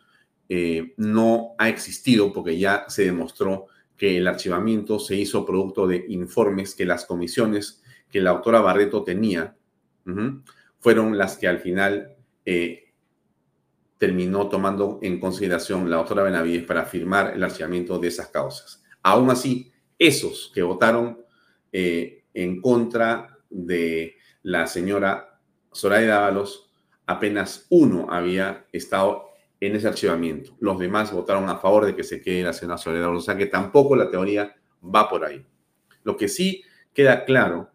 [0.48, 3.66] eh, no ha existido porque ya se demostró
[3.96, 9.02] que el archivamiento se hizo producto de informes que las comisiones que la autora Barreto
[9.02, 9.56] tenía
[10.78, 12.14] fueron las que al final
[12.46, 12.92] eh,
[13.98, 18.84] terminó tomando en consideración la doctora Benavides para firmar el archivamiento de esas causas.
[19.02, 21.18] Aún así, esos que votaron
[21.72, 25.40] eh, en contra de la señora
[25.70, 26.72] Soraya Dávalos,
[27.06, 29.26] apenas uno había estado
[29.60, 30.56] en ese archivamiento.
[30.58, 33.22] Los demás votaron a favor de que se quede la señora Soraya Dávalos.
[33.22, 35.44] O sea que tampoco la teoría va por ahí.
[36.02, 37.70] Lo que sí queda claro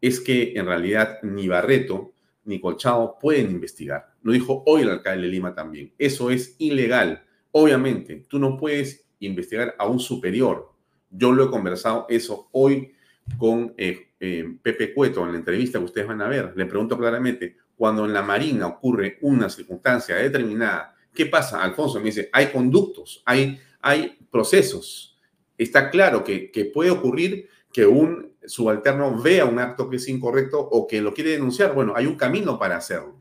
[0.00, 2.12] es que en realidad ni Barreto
[2.44, 4.14] ni Colchado pueden investigar.
[4.22, 5.92] Lo dijo hoy el alcalde de Lima también.
[5.98, 7.24] Eso es ilegal.
[7.52, 10.72] Obviamente, tú no puedes investigar a un superior.
[11.10, 12.92] Yo lo he conversado eso hoy
[13.36, 16.52] con eh, eh, Pepe Cueto en la entrevista que ustedes van a ver.
[16.56, 21.62] Le pregunto claramente, cuando en la Marina ocurre una circunstancia determinada, ¿qué pasa?
[21.62, 25.18] Alfonso me dice, hay conductos, hay, hay procesos.
[25.56, 30.58] Está claro que, que puede ocurrir que un subalterno vea un acto que es incorrecto
[30.58, 31.74] o que lo quiere denunciar.
[31.74, 33.16] Bueno, hay un camino para hacerlo.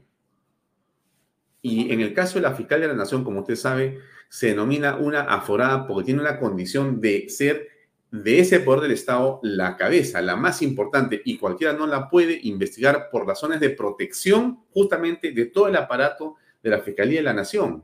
[1.62, 4.00] Y en el caso de la fiscal de la Nación, como usted sabe,
[4.30, 7.68] se denomina una aforada porque tiene una condición de ser
[8.12, 12.40] de ese poder del Estado la cabeza, la más importante, y cualquiera no la puede
[12.44, 17.34] investigar por razones de protección justamente de todo el aparato de la Fiscalía de la
[17.34, 17.84] Nación.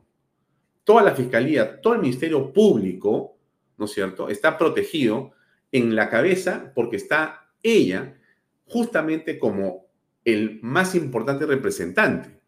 [0.83, 3.37] Toda la Fiscalía, todo el Ministerio Público,
[3.77, 5.31] ¿no es cierto?, está protegido
[5.71, 8.17] en la cabeza porque está ella
[8.65, 9.87] justamente como
[10.23, 12.39] el más importante representante.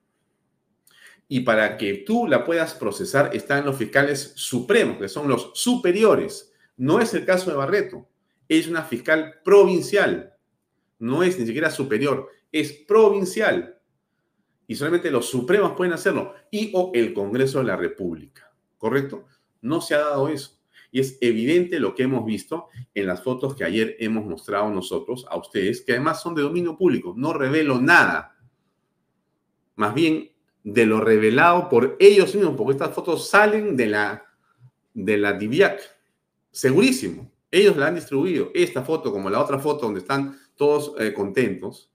[1.27, 6.53] Y para que tú la puedas procesar están los fiscales supremos, que son los superiores.
[6.77, 8.07] No es el caso de Barreto.
[8.47, 10.33] Es una fiscal provincial.
[10.99, 13.79] No es ni siquiera superior, es provincial.
[14.67, 16.33] Y solamente los supremos pueden hacerlo.
[16.49, 18.51] Y o el Congreso de la República.
[18.77, 19.25] ¿Correcto?
[19.61, 20.59] No se ha dado eso.
[20.91, 25.25] Y es evidente lo que hemos visto en las fotos que ayer hemos mostrado nosotros
[25.29, 27.13] a ustedes, que además son de dominio público.
[27.17, 28.37] No revelo nada.
[29.75, 30.31] Más bien
[30.63, 34.25] de lo revelado por ellos mismos, porque estas fotos salen de la,
[34.93, 35.79] de la DIVIAC.
[36.55, 37.29] Segurísimo.
[37.51, 38.49] Ellos la han distribuido.
[38.53, 41.91] Esta foto, como la otra foto donde están todos eh, contentos,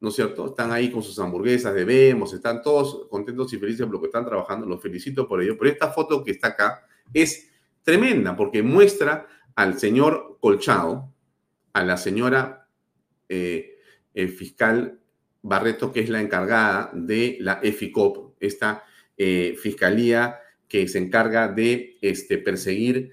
[0.00, 0.46] ¿no es cierto?
[0.46, 4.08] Están ahí con sus hamburguesas de Vemos, están todos contentos y felices por lo que
[4.08, 4.66] están trabajando.
[4.66, 5.56] Los felicito por ello.
[5.56, 7.52] Pero esta foto que está acá es
[7.84, 11.14] tremenda porque muestra al señor Colchado,
[11.72, 12.68] a la señora
[13.28, 13.78] eh,
[14.12, 14.98] eh, fiscal
[15.40, 18.82] Barreto, que es la encargada de la EFICOP, esta
[19.16, 23.12] fiscalía que se encarga de este, perseguir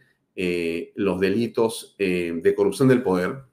[0.96, 3.44] los delitos de corrupción del poder,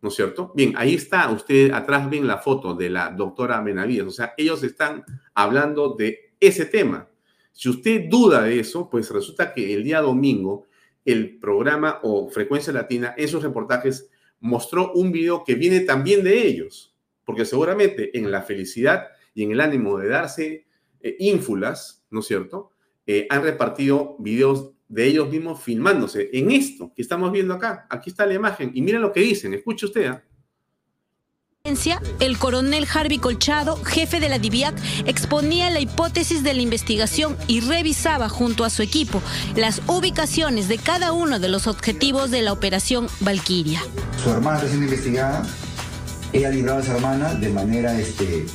[0.00, 0.52] ¿no es cierto?
[0.54, 4.62] Bien, ahí está, usted atrás ven la foto de la doctora Benavides, o sea, ellos
[4.62, 7.08] están hablando de ese tema.
[7.52, 10.66] Si usted duda de eso, pues resulta que el día domingo
[11.04, 14.10] el programa o Frecuencia Latina en sus reportajes
[14.40, 19.52] mostró un video que viene también de ellos, porque seguramente en la felicidad y en
[19.52, 20.66] el ánimo de darse
[21.00, 22.72] eh, ínfulas, ¿no es cierto?
[23.06, 27.86] Eh, han repartido videos de ellos mismos filmándose en esto que estamos viendo acá.
[27.88, 30.06] Aquí está la imagen y miren lo que dicen, escuche usted.
[30.08, 30.22] ¿ah?
[32.18, 34.74] El coronel Harvey Colchado, jefe de la DIVIAC,
[35.06, 39.22] exponía la hipótesis de la investigación y revisaba junto a su equipo
[39.54, 43.80] las ubicaciones de cada uno de los objetivos de la operación Valkyria.
[44.22, 45.46] Su hermana está siendo investigada,
[46.32, 48.46] ella ha librado a su hermana de manera este,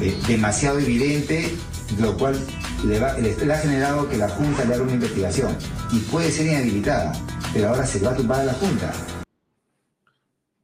[0.00, 1.52] eh, demasiado evidente,
[2.00, 2.36] lo cual
[2.84, 5.56] le, ha generado que la Junta le haga una investigación
[5.92, 7.12] y puede ser inhabilitada,
[7.52, 8.92] pero ahora se va a tumbar a la Junta.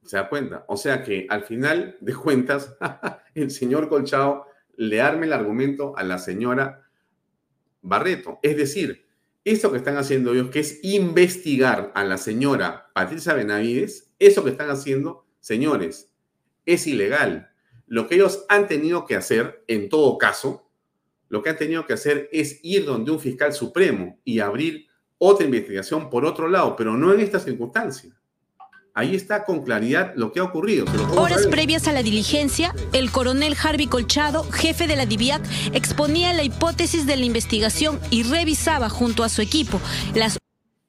[0.05, 0.65] ¿Se da cuenta?
[0.69, 2.75] O sea que al final de cuentas,
[3.35, 4.47] el señor Colchado
[4.77, 6.83] le arme el argumento a la señora
[7.81, 8.39] Barreto.
[8.43, 9.07] Es decir,
[9.45, 14.51] esto que están haciendo ellos, que es investigar a la señora Patricia Benavides, eso que
[14.51, 16.13] están haciendo, señores,
[16.67, 17.51] es ilegal.
[17.87, 20.62] Lo que ellos han tenido que hacer, en todo caso,
[21.33, 25.47] lo que han tenido que hacer es ir donde un fiscal supremo y abrir otra
[25.47, 28.15] investigación por otro lado, pero no en esta circunstancia.
[28.93, 30.85] Ahí está con claridad lo que ha ocurrido.
[31.17, 36.43] Horas previas a la diligencia, el coronel Harvey Colchado, jefe de la DIVIAC, exponía la
[36.43, 39.81] hipótesis de la investigación y revisaba junto a su equipo
[40.15, 40.37] las...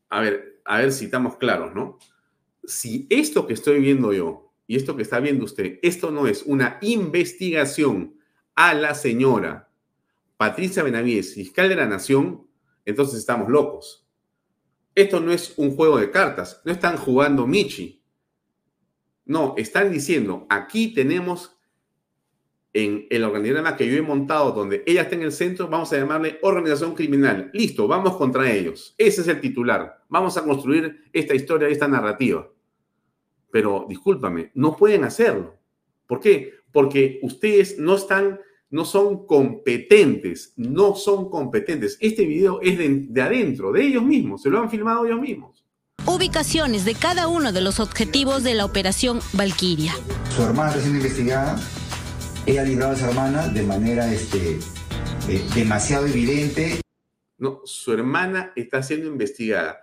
[0.09, 1.99] a ver, a ver si estamos claros, ¿no?
[2.65, 6.43] Si esto que estoy viendo yo y esto que está viendo usted, esto no es
[6.43, 8.15] una investigación
[8.55, 9.69] a la señora
[10.37, 12.47] Patricia Benavides, fiscal de la Nación,
[12.85, 14.07] entonces estamos locos.
[14.95, 18.03] Esto no es un juego de cartas, no están jugando Michi.
[19.25, 21.57] No, están diciendo, aquí tenemos
[22.73, 25.97] en el organigrama que yo he montado, donde ella está en el centro, vamos a
[25.97, 27.51] llamarle organización criminal.
[27.53, 28.95] Listo, vamos contra ellos.
[28.97, 30.03] Ese es el titular.
[30.09, 32.49] Vamos a construir esta historia, esta narrativa.
[33.51, 35.55] Pero discúlpame, no pueden hacerlo.
[36.07, 36.53] ¿Por qué?
[36.71, 38.39] Porque ustedes no están,
[38.73, 41.95] no son competentes, no son competentes.
[42.01, 45.63] Este video es de, de adentro, de ellos mismos, se lo han filmado ellos mismos.
[46.07, 49.93] Ubicaciones de cada uno de los objetivos de la operación Valkyria.
[50.35, 51.55] Su hermana recién investigada
[52.47, 54.57] ella ha librado a su hermana de manera este,
[55.29, 56.81] eh, demasiado evidente.
[57.37, 59.81] No, su hermana está siendo investigada.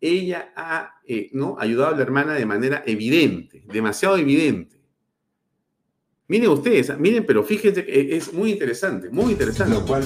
[0.00, 1.56] Ella ha eh, ¿no?
[1.60, 4.79] ayudado a la hermana de manera evidente, demasiado evidente.
[6.30, 9.74] Miren ustedes, miren, pero fíjense que es muy interesante, muy interesante.
[9.74, 10.04] Lo cual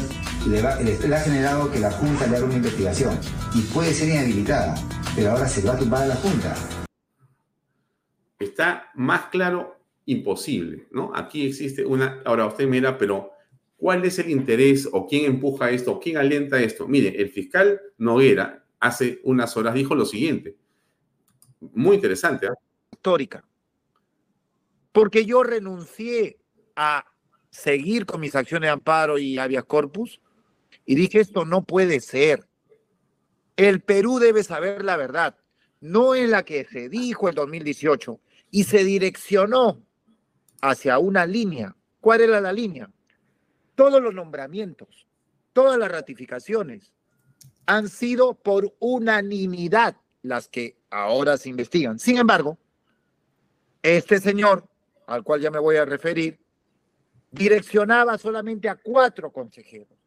[0.49, 3.19] le, va, le, ha generado que la Junta le haga una investigación
[3.55, 4.75] y puede ser inhabilitada,
[5.15, 6.57] pero ahora se va a tumbar a la Junta.
[8.39, 11.13] Está más claro imposible, ¿no?
[11.15, 13.33] Aquí existe una, ahora usted mira, pero
[13.77, 16.89] ¿cuál es el interés o quién empuja esto o quién alienta esto?
[16.89, 20.57] Mire, el fiscal Noguera hace unas horas dijo lo siguiente,
[21.61, 22.47] muy interesante.
[22.47, 22.51] ¿eh?
[22.93, 23.45] Histórica.
[24.95, 26.39] Porque yo renuncié
[26.77, 27.05] a
[27.51, 30.21] seguir con mis acciones de amparo y habeas corpus
[30.87, 32.49] y dije esto no puede ser.
[33.57, 35.37] El Perú debe saber la verdad,
[35.81, 38.21] no es la que se dijo en 2018
[38.53, 39.83] y se direccionó
[40.63, 41.75] hacia una línea.
[41.99, 42.89] ¿Cuál era la línea?
[43.75, 45.09] Todos los nombramientos,
[45.53, 46.93] todas las ratificaciones
[47.67, 51.99] han sido por unanimidad las que ahora se investigan.
[51.99, 52.59] Sin embargo,
[53.83, 54.69] este señor,
[55.07, 56.39] al cual ya me voy a referir,
[57.31, 59.99] direccionaba solamente a cuatro consejeros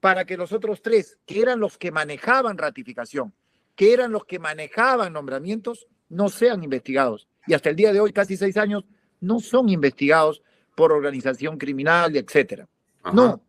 [0.00, 3.32] para que los otros tres, que eran los que manejaban ratificación,
[3.74, 7.26] que eran los que manejaban nombramientos, no sean investigados.
[7.46, 8.84] Y hasta el día de hoy, casi seis años,
[9.20, 10.42] no son investigados
[10.76, 12.68] por organización criminal, etcétera.
[13.12, 13.42] No.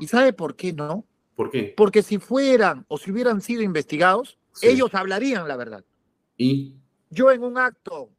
[0.00, 1.04] ¿Y sabe por qué no?
[1.36, 1.74] ¿Por qué?
[1.76, 5.84] Porque si fueran o si hubieran sido investigados, ellos hablarían la verdad.
[6.36, 6.76] ¿Y?
[7.10, 8.10] Yo en un acto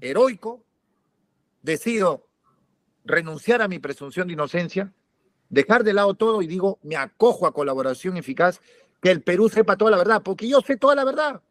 [0.00, 0.64] heroico
[1.62, 2.26] decido
[3.04, 4.92] renunciar a mi presunción de inocencia,
[5.48, 8.60] dejar de lado todo y digo, me acojo a colaboración eficaz,
[9.02, 11.42] que el Perú sepa toda la verdad, porque yo sé toda la verdad.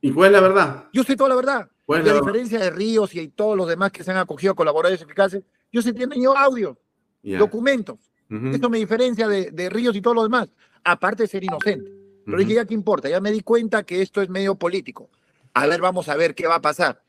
[0.00, 0.84] ¿Y cuál es la verdad?
[0.92, 1.70] Yo sé toda la verdad.
[1.88, 5.44] A diferencia de Ríos y todos los demás que se han acogido a colaboradores eficaces,
[5.72, 6.76] yo sí tengo audios,
[7.22, 7.98] documentos.
[8.28, 10.48] Esto me diferencia de, Ríos y todos los demás,
[10.84, 11.90] aparte de ser inocente.
[12.24, 15.10] Pero dije, ya qué importa, ya me di cuenta que esto es medio político.
[15.54, 17.02] A ver, vamos a ver qué va a pasar.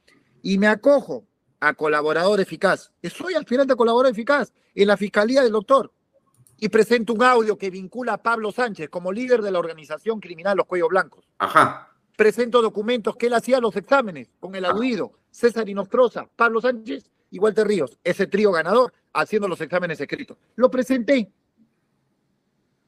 [0.47, 1.25] Y me acojo
[1.59, 2.91] a colaborador eficaz.
[3.13, 5.91] Soy aspirante a colaborador eficaz en la Fiscalía del Doctor.
[6.57, 10.55] Y presento un audio que vincula a Pablo Sánchez como líder de la organización criminal
[10.57, 11.25] Los Cuellos Blancos.
[11.37, 11.87] Ajá
[12.17, 17.39] presento documentos que él hacía los exámenes con el aludido, César Inostroza, Pablo Sánchez y
[17.39, 20.35] Walter Ríos, ese trío ganador, haciendo los exámenes escritos.
[20.55, 21.31] Lo presenté,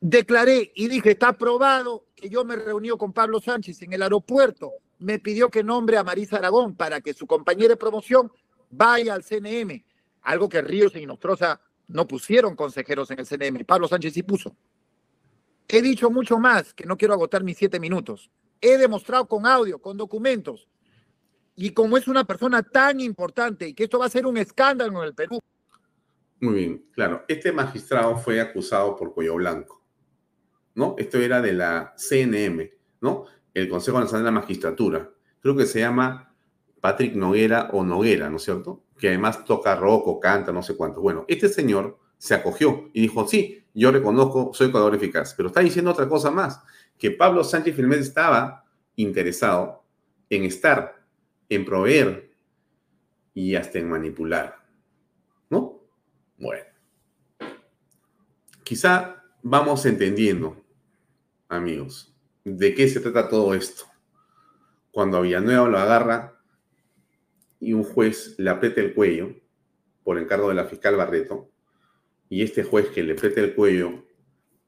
[0.01, 4.71] declaré y dije, está aprobado que yo me reuní con Pablo Sánchez en el aeropuerto,
[4.99, 8.31] me pidió que nombre a Marisa Aragón para que su compañera de promoción
[8.69, 9.83] vaya al CNM,
[10.21, 14.55] algo que Ríos e Inostroza no pusieron consejeros en el CNM, Pablo Sánchez sí puso.
[15.67, 18.29] He dicho mucho más, que no quiero agotar mis siete minutos
[18.61, 20.67] he demostrado con audio, con documentos.
[21.55, 25.01] Y como es una persona tan importante y que esto va a ser un escándalo
[25.01, 25.39] en el Perú.
[26.39, 27.25] Muy bien, claro.
[27.27, 29.83] Este magistrado fue acusado por Cuello Blanco,
[30.75, 30.95] ¿no?
[30.97, 32.69] Esto era de la CNM,
[33.01, 33.25] ¿no?
[33.53, 35.09] El Consejo Nacional de la Magistratura.
[35.41, 36.33] Creo que se llama
[36.81, 38.83] Patrick Noguera o Noguera, ¿no es cierto?
[38.97, 41.01] Que además toca rock o canta, no sé cuánto.
[41.01, 45.61] Bueno, este señor se acogió y dijo, sí, yo reconozco, soy jugador eficaz, pero está
[45.61, 46.61] diciendo otra cosa más
[46.97, 49.85] que Pablo Sánchez Filmet estaba interesado
[50.29, 51.05] en estar,
[51.47, 52.35] en proveer
[53.33, 54.67] y hasta en manipular.
[55.49, 55.81] ¿No?
[56.37, 56.65] Bueno.
[58.63, 60.61] Quizá vamos entendiendo,
[61.47, 62.08] amigos,
[62.57, 63.85] de qué se trata todo esto.
[64.91, 66.39] Cuando a Villanueva lo agarra
[67.59, 69.35] y un juez le aprieta el cuello
[70.03, 71.51] por encargo de la fiscal Barreto,
[72.29, 74.05] y este juez que le aprieta el cuello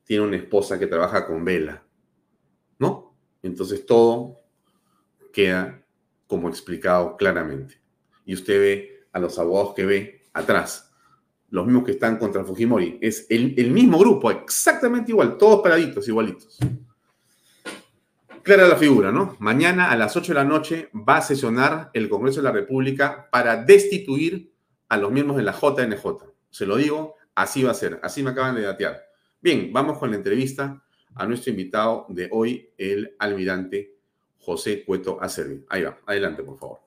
[0.03, 1.85] tiene una esposa que trabaja con vela
[2.81, 3.15] ¿no?
[3.43, 4.41] Entonces todo
[5.31, 5.85] queda
[6.25, 7.79] como explicado claramente.
[8.25, 10.91] Y usted ve a los abogados que ve atrás,
[11.49, 12.97] los mismos que están contra Fujimori.
[13.01, 16.57] Es el, mismo grupo, exactamente igual, todos paraditos, igualitos.
[18.43, 19.35] Clara la figura, ¿no?
[19.37, 23.29] Mañana a las 8 de la noche va a sesionar el Congreso de la República
[23.31, 24.51] para destituir
[24.89, 26.03] a los miembros de la JNJ.
[26.49, 28.99] Se lo digo, así va a ser, así me acaban de datear.
[29.41, 30.83] Bien, vamos con la entrevista
[31.13, 33.93] a nuestro invitado de hoy, el almirante
[34.39, 35.63] José Cueto Acerbi.
[35.69, 36.79] Ahí va, adelante, por favor.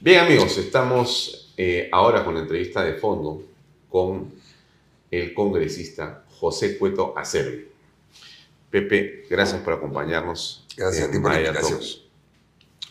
[0.00, 3.42] Bien amigos, estamos eh, ahora con la entrevista de fondo
[3.88, 4.32] con
[5.10, 7.66] el congresista José Cueto Acerbi.
[8.70, 10.64] Pepe, gracias por acompañarnos.
[10.76, 11.80] Gracias a ti por la invitación.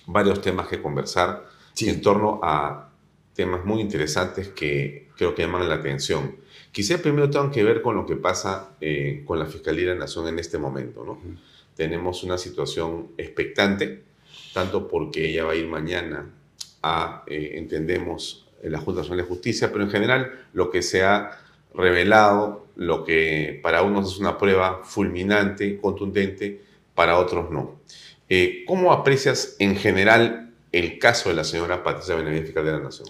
[0.08, 1.46] Varios temas que conversar
[1.80, 2.90] en torno a
[3.34, 6.36] temas muy interesantes que creo que llaman la atención.
[6.72, 10.00] Quizá primero tengan que ver con lo que pasa eh, con la Fiscalía de la
[10.02, 11.06] Nación en este momento.
[11.06, 11.20] ¿no?
[11.76, 14.04] Tenemos una situación expectante,
[14.54, 16.30] tanto porque ella va a ir mañana
[16.82, 21.40] a, eh, entendemos, la Junta Nacional de Justicia, pero en general lo que se ha
[21.74, 26.62] revelado, lo que para unos es una prueba fulminante, contundente,
[26.96, 27.80] para otros no.
[28.30, 32.80] Eh, ¿Cómo aprecias en general el caso de la señora Patricia Benavides, fiscal de la
[32.80, 33.08] Nación?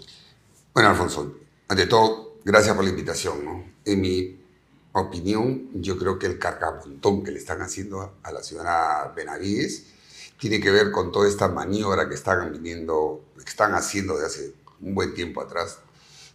[0.73, 1.37] Bueno, Alfonso,
[1.67, 3.73] ante todo, gracias por la invitación.
[3.83, 4.37] En mi
[4.91, 9.93] opinión, yo creo que el cargamontón que le están haciendo a la señora Benavides
[10.39, 14.53] tiene que ver con toda esta maniobra que están viniendo, que están haciendo desde hace
[14.81, 15.79] un buen tiempo atrás,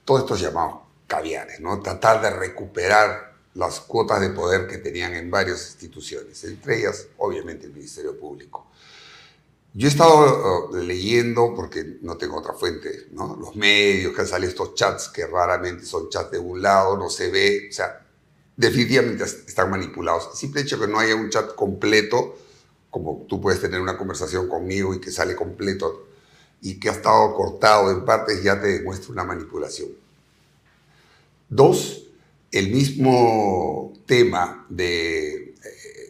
[0.05, 1.81] todos estos llamados caviares, ¿no?
[1.81, 7.67] Tratar de recuperar las cuotas de poder que tenían en varias instituciones, entre ellas, obviamente,
[7.67, 8.67] el Ministerio Público.
[9.75, 13.37] Yo he estado uh, leyendo, porque no tengo otra fuente, ¿no?
[13.37, 17.31] los medios que salido estos chats que raramente son chats de un lado, no se
[17.31, 18.07] ve, o sea,
[18.57, 20.29] definitivamente están manipulados.
[20.33, 22.37] El simple hecho que no haya un chat completo
[22.93, 26.09] como tú puedes tener una conversación conmigo y que sale completo
[26.63, 29.89] y que ha estado cortado en partes, ya te demuestra una manipulación.
[31.49, 32.07] Dos,
[32.53, 35.55] el mismo tema de eh,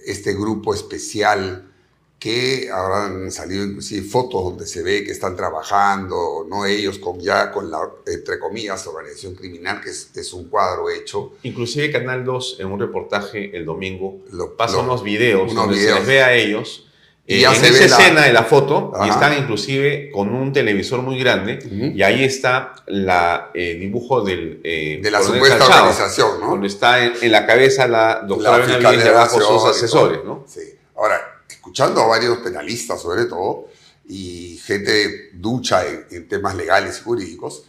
[0.07, 1.70] este grupo especial
[2.18, 7.50] que han salido inclusive fotos donde se ve que están trabajando, no ellos con ya
[7.50, 11.32] con la, entre comillas, organización criminal, que es, un cuadro hecho.
[11.42, 16.07] Inclusive Canal 2, en un reportaje el domingo, lo, pasa unos videos donde se les
[16.07, 16.86] ve a ellos
[17.24, 21.18] y eh, en esa escena de la foto, y están inclusive con un televisor muy
[21.18, 21.60] grande,
[21.94, 23.08] y ahí está el
[23.54, 26.48] eh, dibujo del, eh, de la supuesta organización, ¿no?
[26.48, 30.44] Donde está en, la cabeza la doctora Benavides y abajo sus asesores, ¿no?
[30.48, 30.62] Sí.
[30.96, 33.68] Ahora, escuchando a varios penalistas sobre todo,
[34.08, 37.66] y gente ducha en, temas legales y jurídicos,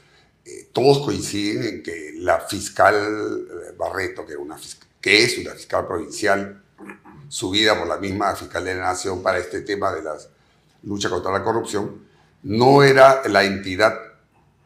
[0.73, 4.57] todos coinciden en que la fiscal Barreto, que, una,
[4.99, 6.62] que es una fiscal provincial,
[7.30, 10.15] subida por la misma Fiscalía de la Nación para este tema de la
[10.84, 12.05] lucha contra la corrupción,
[12.43, 13.97] no era la entidad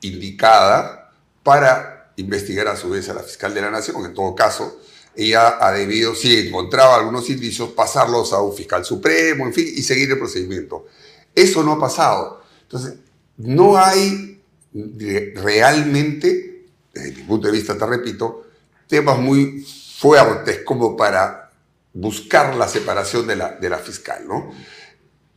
[0.01, 1.11] indicada
[1.43, 4.03] para investigar a su vez a la fiscal de la Nación.
[4.05, 4.79] En todo caso,
[5.15, 9.81] ella ha debido, si encontraba algunos indicios, pasarlos a un fiscal supremo, en fin, y
[9.81, 10.85] seguir el procedimiento.
[11.33, 12.41] Eso no ha pasado.
[12.63, 12.95] Entonces,
[13.37, 14.41] no hay
[15.35, 18.47] realmente, desde mi punto de vista, te repito,
[18.87, 19.65] temas muy
[19.97, 21.46] fuertes como para
[21.99, 24.51] buscar la separación de la, de la fiscal, ¿no?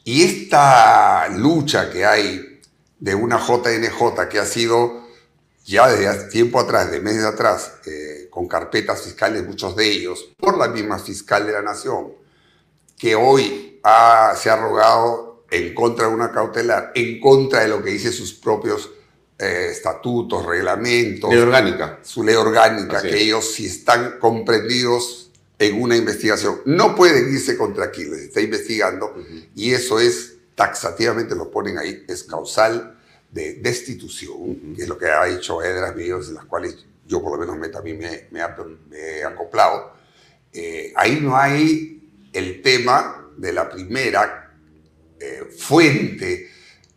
[0.05, 2.61] Y esta lucha que hay
[2.99, 5.09] de una JNJ que ha sido
[5.65, 10.59] ya desde tiempo atrás, de meses atrás, eh, con carpetas fiscales, muchos de ellos, por
[10.59, 12.13] la misma fiscal de la Nación,
[12.99, 13.81] que hoy
[14.37, 18.35] se ha rogado en contra de una cautelar, en contra de lo que dice sus
[18.35, 18.91] propios
[19.39, 21.31] eh, estatutos, reglamentos.
[21.31, 22.01] Ley orgánica.
[22.03, 25.30] Su ley orgánica, que ellos si están comprendidos
[25.61, 26.63] en una investigación.
[26.65, 29.15] No pueden irse contra quien les está investigando
[29.55, 32.99] y eso es, taxativamente lo ponen ahí, es causal
[33.31, 37.33] de destitución, que es lo que ha dicho Edras Medios, en las cuales yo por
[37.33, 38.41] lo menos me, también me, me,
[38.99, 39.93] he acoplado.
[40.53, 44.55] Eh, ahí no hay el tema de la primera
[45.21, 46.49] eh, fuente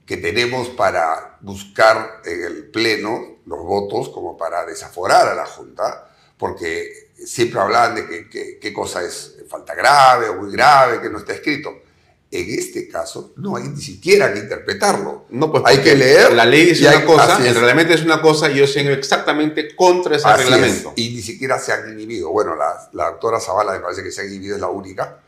[0.05, 6.09] que tenemos para buscar en el Pleno los votos como para desaforar a la Junta,
[6.37, 11.33] porque siempre hablaban de qué cosa es falta grave o muy grave, que no está
[11.33, 11.83] escrito.
[12.31, 15.25] En este caso no hay ni siquiera que interpretarlo.
[15.29, 16.33] No, pues hay que leer.
[16.33, 20.15] La ley dice una cosa, el reglamento es una cosa y yo sigo exactamente contra
[20.15, 20.93] ese reglamento.
[20.95, 22.31] y ni siquiera se han inhibido.
[22.31, 25.19] Bueno, la, la, doctora Zavala me parece que se ha inhibido, es la única.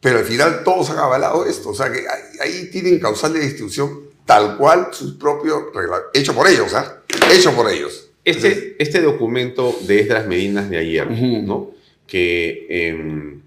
[0.00, 1.70] Pero al final todos han avalado esto.
[1.70, 2.04] O sea que
[2.42, 6.10] ahí, tienen causal de distribución tal cual sus propios reglamentos.
[6.12, 6.98] Hecho por ellos, ¿ah?
[7.30, 8.07] Hecho por ellos.
[8.30, 11.78] Este, este documento de Esdras Medinas de ayer, ¿no?
[12.08, 13.42] que em,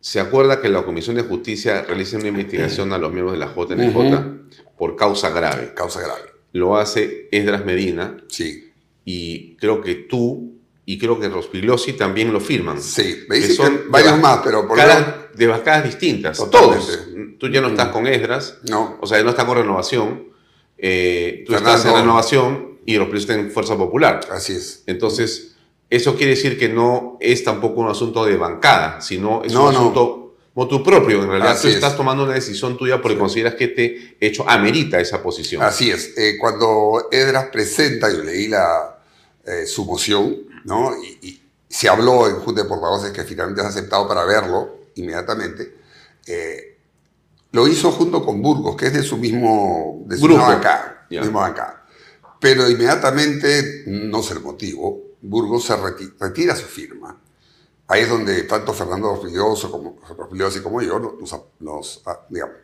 [0.00, 3.52] se acuerda que la Comisión de Justicia realiza una investigación a los miembros de la
[3.52, 5.74] JNJ por causa grave.
[5.74, 6.30] Causa grave.
[6.52, 8.16] lo hace Esdras Medina.
[8.28, 8.72] Sí.
[9.04, 10.54] Y creo que tú
[10.86, 12.80] y creo que Rospigliosi también lo firman.
[12.80, 16.38] Sí, me dicen que varios más, pero por cada, de bancadas distintas.
[16.50, 17.06] Todos.
[17.38, 18.58] Tú ya no estás con Esdras.
[18.68, 18.98] No.
[19.00, 20.30] O sea, no estás con Renovación.
[20.78, 24.20] Eh, tú estás en Renovación y Rospigliosi está en Fuerza Popular.
[24.32, 24.82] Así es.
[24.86, 25.52] Entonces,
[25.88, 30.34] eso quiere decir que no es tampoco un asunto de bancada, sino es un asunto
[30.54, 31.22] motu propio.
[31.22, 35.22] En realidad, tú estás tomando una decisión tuya porque consideras que este hecho amerita esa
[35.22, 35.62] posición.
[35.62, 36.16] Así es.
[36.18, 38.98] Eh, cuando Edras presenta, yo leí la,
[39.46, 40.92] eh, su moción, ¿no?
[41.22, 41.36] Y,
[41.68, 45.76] se habló en Junta de Portavoces que finalmente has aceptado para verlo inmediatamente.
[46.26, 46.76] Eh,
[47.52, 50.42] lo hizo junto con Burgos, que es de su mismo, de su Grupo.
[50.42, 51.38] bancada, mismo
[52.40, 57.20] Pero inmediatamente, no sé el motivo, Burgos se retira su firma
[57.90, 62.56] ahí es donde tanto Fernando Orfilloso como Orfilloso como yo nos, nos, ah, digamos,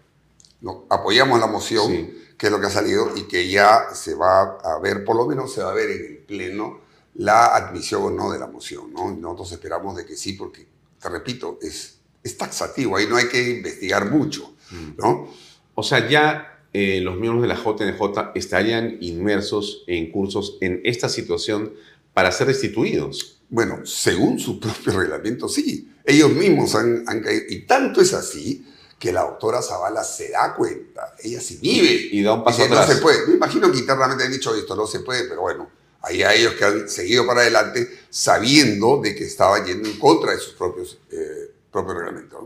[0.61, 4.59] nos apoyamos la moción, que es lo que ha salido, y que ya se va
[4.62, 6.81] a ver, por lo menos se va a ver en el Pleno,
[7.14, 8.93] la admisión o no de la moción.
[8.93, 9.11] ¿no?
[9.11, 10.66] Nosotros esperamos de que sí, porque,
[11.01, 14.55] te repito, es, es taxativo, ahí no hay que investigar mucho.
[14.70, 14.91] Mm.
[14.97, 15.29] ¿no?
[15.74, 21.09] O sea, ya eh, los miembros de la JNJ estarían inmersos en cursos en esta
[21.09, 21.72] situación
[22.12, 23.41] para ser destituidos.
[23.49, 25.91] Bueno, según su propio reglamento, sí.
[26.05, 27.45] Ellos mismos han, caído.
[27.49, 28.66] Y tanto es así
[28.99, 31.14] que la doctora Zavala se da cuenta.
[31.24, 32.11] Ella sí vive.
[32.12, 32.87] Y da un paso atrás.
[32.87, 33.27] No se puede.
[33.27, 35.70] Me imagino que internamente han dicho esto, no se puede, pero bueno,
[36.03, 40.33] hay a ellos que han seguido para adelante sabiendo de que estaba yendo en contra
[40.33, 42.45] de sus propios, eh, propios reglamentos.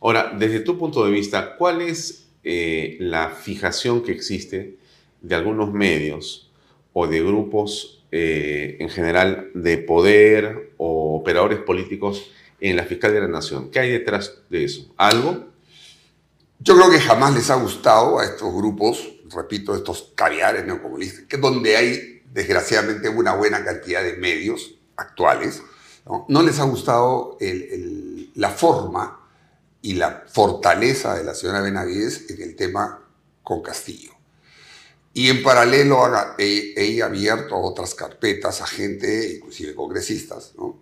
[0.00, 4.76] Ahora, desde tu punto de vista, ¿cuál es eh, la fijación que existe
[5.20, 6.50] de algunos medios
[6.92, 12.30] o de grupos eh, en general de poder o operadores políticos
[12.60, 13.70] en la Fiscalía de la Nación.
[13.70, 14.92] ¿Qué hay detrás de eso?
[14.96, 15.48] ¿Algo?
[16.58, 21.36] Yo creo que jamás les ha gustado a estos grupos, repito, estos caviares neocomunistas, que
[21.36, 25.62] donde hay desgraciadamente una buena cantidad de medios actuales,
[26.28, 27.38] no, les ha gustado
[28.34, 29.19] la forma
[29.82, 33.02] y la fortaleza de la señora Benavides en el tema
[33.42, 34.12] con Castillo.
[35.12, 35.98] Y en paralelo
[36.38, 40.52] he, abierto otras carpetas a gente, inclusive congresistas.
[40.56, 40.78] ¿no?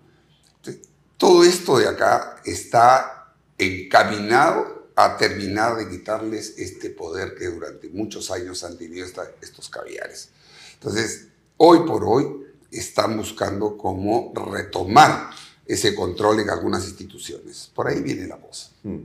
[1.16, 8.30] todo esto de acá está encaminado a terminar de quitarles este poder que durante muchos
[8.30, 9.06] años han tenido
[9.40, 10.30] estos caviares.
[10.74, 15.30] Entonces, hoy por hoy están buscando cómo retomar
[15.68, 17.70] ese control en algunas instituciones.
[17.74, 18.72] Por ahí viene la voz.
[18.82, 18.96] Mm.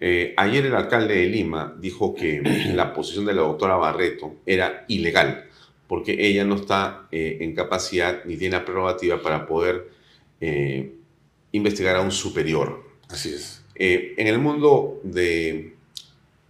[0.00, 2.42] Eh, ayer el alcalde de Lima dijo que
[2.74, 5.46] la posición de la doctora Barreto era ilegal,
[5.88, 9.88] porque ella no está eh, en capacidad ni tiene la prerrogativa para poder
[10.42, 10.92] eh,
[11.52, 12.84] investigar a un superior.
[13.08, 13.62] Así es.
[13.76, 15.74] en el mundo de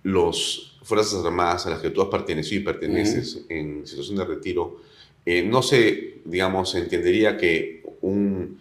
[0.02, 4.80] las Fuerzas Armadas a las que tú has pertenecido y perteneces en situación de retiro,
[5.26, 8.58] no se, digamos, entendería que un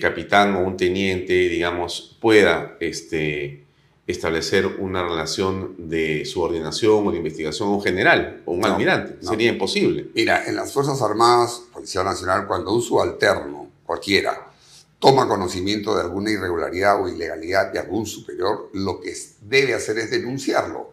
[0.00, 3.64] capitán o un teniente, digamos, pueda este,
[4.06, 9.24] establecer una relación de subordinación o de investigación a un general o un almirante.
[9.24, 10.10] Sería imposible.
[10.14, 14.50] Mira, en las Fuerzas Armadas, Policía Nacional, cuando un subalterno, cualquiera,
[14.98, 20.10] toma conocimiento de alguna irregularidad o ilegalidad de algún superior, lo que debe hacer es
[20.10, 20.92] denunciarlo,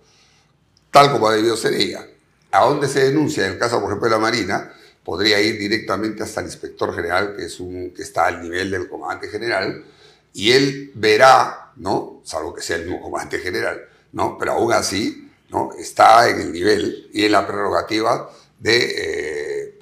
[0.92, 2.08] tal como ha debido ser ella.
[2.52, 3.46] ¿A dónde se denuncia?
[3.46, 4.72] En el caso, por ejemplo, de la Marina,
[5.08, 8.90] podría ir directamente hasta el inspector general, que, es un, que está al nivel del
[8.90, 9.86] comandante general,
[10.34, 12.20] y él verá, ¿no?
[12.26, 14.38] Salvo que sea el mismo comandante general, ¿no?
[14.38, 15.70] Pero aún así, ¿no?
[15.80, 18.30] Está en el nivel y en la prerrogativa
[18.60, 19.80] de, eh,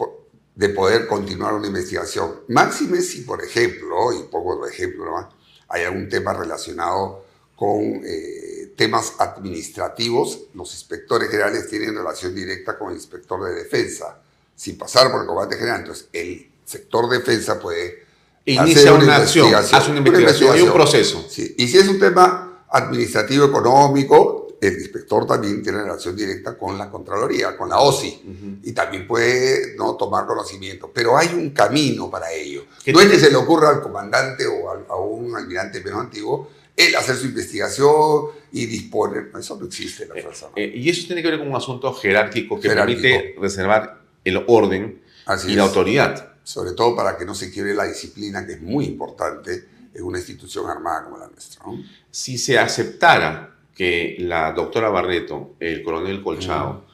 [0.53, 2.41] de poder continuar una investigación.
[2.49, 5.27] Máxime si, por ejemplo, y pongo otro ejemplo
[5.69, 12.89] hay algún tema relacionado con eh, temas administrativos, los inspectores generales tienen relación directa con
[12.89, 14.21] el inspector de defensa,
[14.55, 15.81] sin pasar por el comandante general.
[15.81, 18.05] Entonces, el sector defensa puede
[18.45, 21.25] inicia una, acción, hace una investigación, hay un proceso.
[21.57, 26.89] Y si es un tema administrativo económico, el inspector también tiene relación directa con la
[26.89, 30.91] Contraloría, con la OSI, y también puede no tomar conocimiento.
[30.93, 32.65] Pero hay un camino para ello.
[32.87, 36.93] No es que se le ocurra al comandante o a, un almirante menos antiguo él
[36.97, 39.31] hacer su investigación y disponer.
[39.39, 41.93] Eso no existe en la Fuerza eh, y eso tiene que ver con un asunto
[41.93, 45.01] jerárquico que permite reservar el orden
[45.47, 48.85] y la autoridad sobre todo para que no se quiebre la disciplina, que es muy
[48.85, 51.65] importante en una institución armada como la nuestra.
[52.11, 56.85] Si se aceptara que la doctora Barreto, el coronel Colchado,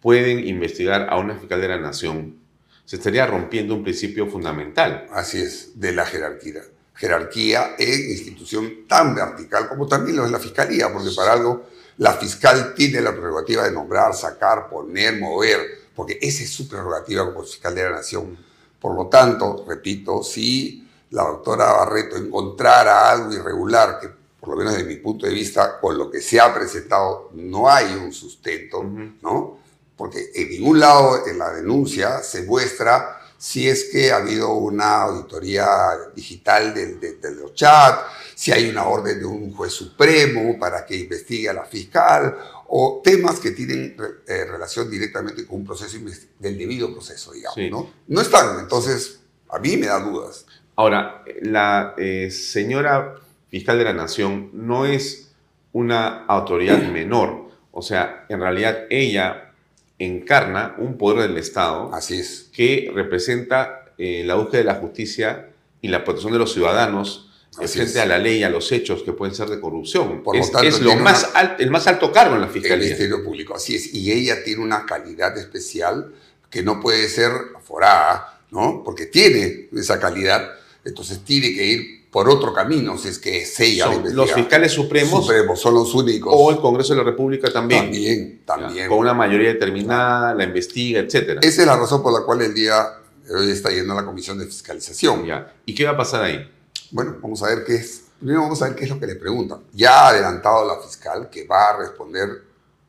[0.00, 2.36] pueden investigar a una fiscal de la nación,
[2.84, 5.08] se estaría rompiendo un principio fundamental.
[5.12, 6.62] Así es, de la jerarquía.
[6.94, 11.66] Jerarquía en institución tan vertical como también lo es la fiscalía, porque para algo
[11.98, 17.26] la fiscal tiene la prerrogativa de nombrar, sacar, poner, mover, porque esa es su prerrogativa
[17.26, 18.38] como fiscal de la nación.
[18.80, 24.08] Por lo tanto, repito, si la doctora Barreto encontrara algo irregular, que
[24.40, 27.68] por lo menos desde mi punto de vista, con lo que se ha presentado, no
[27.68, 29.58] hay un sustento, ¿no?
[29.94, 35.02] Porque en ningún lado en la denuncia se muestra si es que ha habido una
[35.02, 35.66] auditoría
[36.14, 41.50] digital de, los chats, si hay una orden de un juez supremo para que investigue
[41.50, 42.38] a la fiscal,
[42.72, 43.96] o temas que tienen
[44.28, 45.98] eh, relación directamente con un proceso
[46.38, 47.90] del debido proceso, digamos, ¿no?
[48.06, 50.46] No están, entonces a mí me da dudas.
[50.76, 53.16] Ahora, la eh, señora
[53.48, 55.32] fiscal de la Nación no es
[55.72, 59.52] una autoridad menor, o sea, en realidad ella
[59.98, 62.50] encarna un poder del Estado Así es.
[62.52, 65.50] que representa eh, la búsqueda de la justicia
[65.82, 69.34] y la protección de los ciudadanos frente a la ley a los hechos que pueden
[69.34, 70.22] ser de corrupción.
[70.22, 71.28] Por es, lo, es lo más
[71.58, 72.76] el más alto cargo en la Fiscalía.
[72.76, 73.92] El Ministerio Público, así es.
[73.94, 76.12] Y ella tiene una calidad especial
[76.48, 78.82] que no puede ser aforada, ¿no?
[78.84, 80.50] Porque tiene esa calidad,
[80.84, 85.30] entonces tiene que ir por otro camino, si es que es ella Los fiscales supremos,
[85.60, 86.32] son los únicos.
[86.36, 87.84] O el Congreso de la República también.
[87.84, 88.88] También, también.
[88.88, 91.38] con una mayoría determinada, la investiga, etc.
[91.40, 92.94] Esa es la razón por la cual el día
[93.32, 95.24] hoy está yendo a la Comisión de Fiscalización.
[95.24, 95.54] Ya.
[95.64, 96.50] ¿Y qué va a pasar ahí?
[96.90, 98.04] Bueno, vamos a ver qué es.
[98.18, 99.60] Primero vamos a ver qué es lo que le preguntan.
[99.72, 102.28] Ya ha adelantado la fiscal que va a responder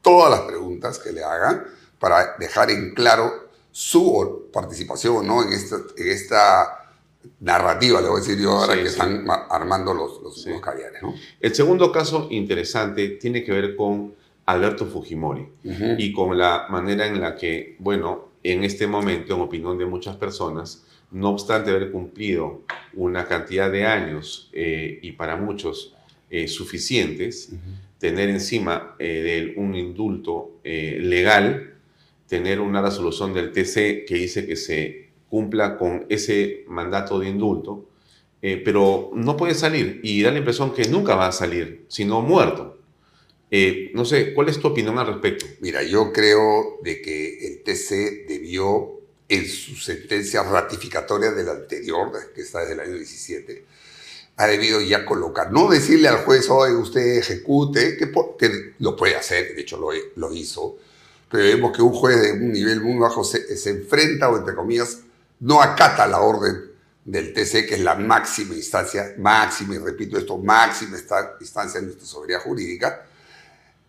[0.02, 1.64] todas las preguntas que le hagan
[2.00, 5.44] para dejar en claro su participación ¿no?
[5.44, 6.82] en, esta, en esta
[7.40, 11.02] narrativa, le voy a decir yo ahora que están armando los, los, caviares.
[11.02, 11.14] ¿no?
[11.40, 14.16] El segundo caso interesante tiene que ver con
[14.46, 15.48] Alberto Fujimori
[15.98, 20.16] y con la manera en la que, bueno, en este momento, en opinión de muchas
[20.18, 22.62] personas, no obstante haber cumplido
[22.94, 25.96] una cantidad de años eh, y para muchos
[26.30, 27.54] eh, suficientes,
[27.98, 31.76] tener encima eh, de un indulto legal,
[32.28, 37.90] tener una resolución del TC que dice que se cumpla con ese mandato de indulto,
[38.42, 42.22] eh, pero no puede salir y da la impresión que nunca va a salir, sino
[42.22, 42.80] muerto.
[43.52, 45.46] Eh, no sé, ¿cuál es tu opinión al respecto?
[45.60, 49.01] Mira, yo creo de que el TC debió,
[49.32, 53.66] en su sentencia ratificatoria del anterior, que está desde el año 17,
[54.36, 59.16] ha debido ya colocar, no decirle al juez, hoy usted ejecute, que, que, lo puede
[59.16, 60.78] hacer, de hecho lo, lo, hizo,
[61.30, 64.54] pero vemos que un juez de un nivel muy bajo se, se enfrenta, o entre
[64.54, 64.98] comillas,
[65.40, 66.70] no acata la orden
[67.06, 70.98] del TC, que es la máxima instancia, máxima, y repito esto, máxima
[71.40, 73.06] instancia de nuestra soberanía jurídica,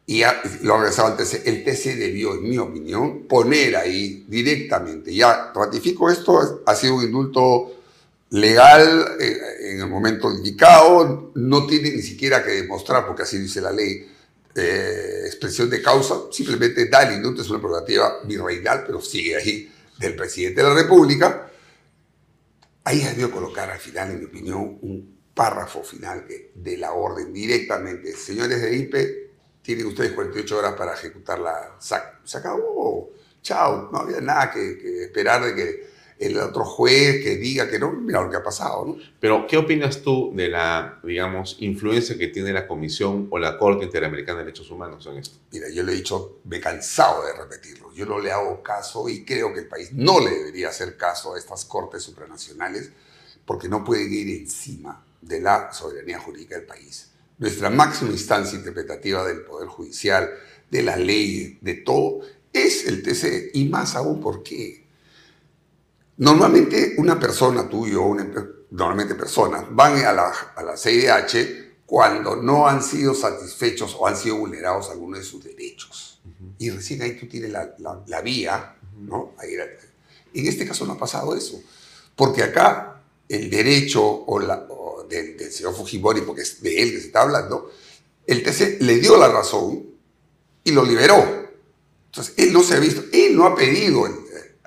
[0.07, 0.23] y
[0.63, 1.47] lo ha regresado al TC.
[1.47, 7.05] El TC debió, en mi opinión, poner ahí directamente, ya ratifico esto, ha sido un
[7.05, 7.73] indulto
[8.31, 13.61] legal eh, en el momento indicado, no tiene ni siquiera que demostrar, porque así dice
[13.61, 14.09] la ley,
[14.55, 19.73] eh, expresión de causa, simplemente da el indulto, es una prerrogativa virreinal, pero sigue ahí
[19.99, 21.51] del presidente de la República,
[22.85, 28.13] ahí debió colocar al final, en mi opinión, un párrafo final de la orden directamente.
[28.13, 29.22] Señores de IPE,
[29.63, 31.77] tienen ustedes 48 horas para ejecutarla.
[31.79, 33.11] Se acabó.
[33.43, 33.91] Chao.
[33.93, 35.93] No había nada que, que esperar de que
[36.23, 38.97] el otro juez que diga que no, mira lo que ha pasado, ¿no?
[39.19, 43.85] Pero, ¿qué opinas tú de la, digamos, influencia que tiene la Comisión o la Corte
[43.85, 45.39] Interamericana de Derechos Humanos en esto?
[45.51, 47.93] Mira, yo le he dicho, me he cansado de repetirlo.
[47.93, 51.35] Yo no le hago caso y creo que el país no le debería hacer caso
[51.35, 52.93] a estas Cortes supranacionales
[53.45, 57.12] porque no pueden ir encima de la soberanía jurídica del país.
[57.39, 60.31] Nuestra máxima instancia interpretativa del Poder Judicial,
[60.71, 62.21] de la ley, de todo,
[62.53, 63.51] es el TC.
[63.55, 64.87] Y más aún, ¿por qué?
[66.19, 68.15] Normalmente una persona, tú y yo,
[68.71, 74.17] normalmente personas, van a la, a la CIDH cuando no han sido satisfechos o han
[74.17, 76.21] sido vulnerados algunos de sus derechos.
[76.59, 77.75] Y recién ahí tú tienes la,
[78.07, 79.35] la, vía, ¿no?
[79.43, 81.61] en este caso no ha pasado eso,
[82.17, 84.67] porque acá el derecho o la,
[85.13, 87.71] del, del, señor Fujimori, porque es de él que se está hablando,
[88.27, 89.85] el TC le dio la razón
[90.65, 91.51] y lo liberó.
[92.07, 94.13] Entonces, él no se ha visto, él no ha pedido el,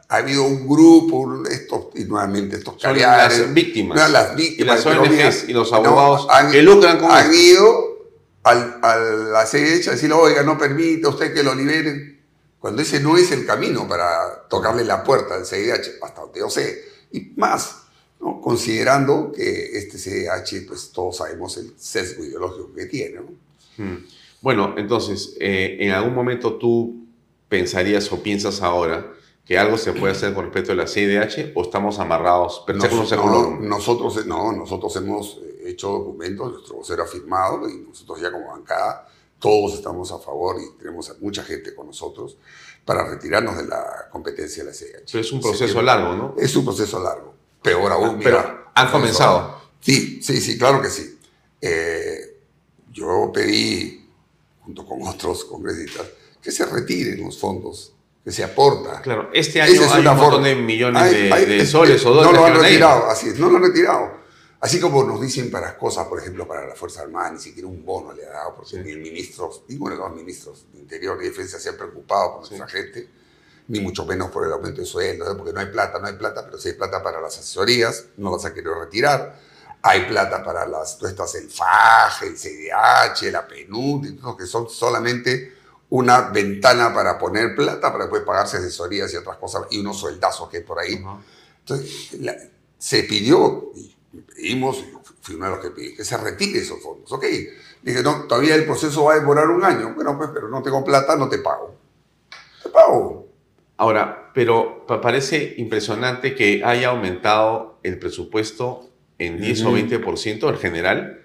[0.07, 3.39] ha habido un grupo, estos, y nuevamente estos caviares.
[3.39, 4.11] Las víctimas.
[4.11, 4.85] las víctimas.
[4.85, 8.11] Y las ONGs y los abogados han, que lucran con Han ido
[8.43, 12.23] al, a la CIDH a decirle, oiga, no permite usted que lo liberen.
[12.59, 16.49] Cuando ese no es el camino para tocarle la puerta al CIDH, hasta donde yo
[16.49, 16.83] sé.
[17.11, 17.84] Y más,
[18.25, 18.41] ¿no?
[18.41, 23.21] considerando que este CIDH, pues todos sabemos el sesgo ideológico que tiene.
[23.77, 23.97] Hmm.
[24.41, 27.05] Bueno, entonces, eh, en algún momento tú
[27.47, 29.13] pensarías o piensas ahora
[29.45, 32.63] que algo se puede hacer con respecto a la CIDH o estamos amarrados?
[32.65, 38.31] Pero no, nosotros, no, nosotros hemos hecho documentos, nuestro vocero ha firmado y nosotros ya
[38.31, 39.07] como bancada
[39.39, 42.37] todos estamos a favor y tenemos a mucha gente con nosotros
[42.83, 44.77] para retirarnos de la competencia de la.
[45.11, 46.35] Pero es un proceso largo, ¿no?
[46.37, 47.34] Es un proceso largo.
[47.65, 49.61] Peor aún, Pero mira, han comenzado.
[49.81, 51.19] Sí, sí, sí, claro que sí.
[51.61, 52.37] Eh,
[52.91, 54.07] yo pedí,
[54.61, 56.05] junto con otros congresistas,
[56.41, 57.91] que se retiren los fondos
[58.23, 59.01] que se aporta.
[59.01, 61.69] Claro, este año es hay una un montón de millones Hay- de, hay- de es-
[61.69, 62.31] soles o dólares.
[62.33, 64.25] No lo han retirado, así es, no lo han retirado.
[64.61, 67.85] Así como nos dicen para cosas, por ejemplo, para la Fuerza Armada, ni siquiera un
[67.85, 71.25] bono le ha dado, porque ni el ministro, ninguno de los ministros de Interior y
[71.25, 73.07] Defensa se han preocupado por nuestra gente,
[73.67, 75.35] ni mucho menos por el aumento de sueldo, ¿eh?
[75.35, 78.31] porque no hay plata, no hay plata, pero sí hay plata para las asesorías, no
[78.31, 79.39] las ha querido retirar.
[79.81, 85.53] Hay plata para las tuestas, el FAJ, el CDH, la PNUD, que son solamente
[85.89, 90.49] una ventana para poner plata para después pagarse asesorías y otras cosas, y unos sueldazos
[90.49, 91.03] que hay por ahí.
[91.59, 92.35] Entonces, la-
[92.77, 94.83] se pidió, y pedimos,
[95.21, 97.11] fui uno de los que pedí, que se retire esos fondos.
[97.11, 97.23] Ok,
[97.83, 99.93] dije, no, todavía el proceso va a demorar un año.
[99.95, 101.75] Bueno, pues, pero no tengo plata, no te pago.
[102.63, 103.24] Te pago.
[103.77, 109.77] Ahora, pero pa- parece impresionante que haya aumentado el presupuesto en 10 o Ujú.
[109.77, 111.21] 20% en general.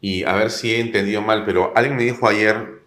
[0.00, 2.80] Y a ver si he entendido mal, pero alguien me dijo ayer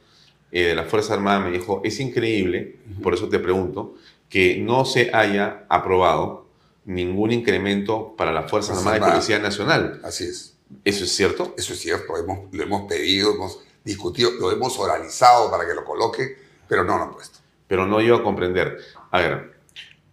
[0.51, 3.95] eh, de la Fuerza Armada, me dijo, es increíble, por eso te pregunto,
[4.29, 6.47] que no se haya aprobado
[6.85, 9.13] ningún incremento para la Fuerza Fuerza Armada y Armada.
[9.13, 10.01] Policía Nacional.
[10.03, 10.55] Así es.
[10.83, 11.53] ¿Eso es cierto?
[11.57, 15.85] Eso es cierto, hemos, lo hemos pedido, hemos discutido, lo hemos oralizado para que lo
[15.85, 16.35] coloque,
[16.67, 17.39] pero no lo han puesto.
[17.73, 18.77] Pero no yo a comprender.
[19.09, 19.51] A ver,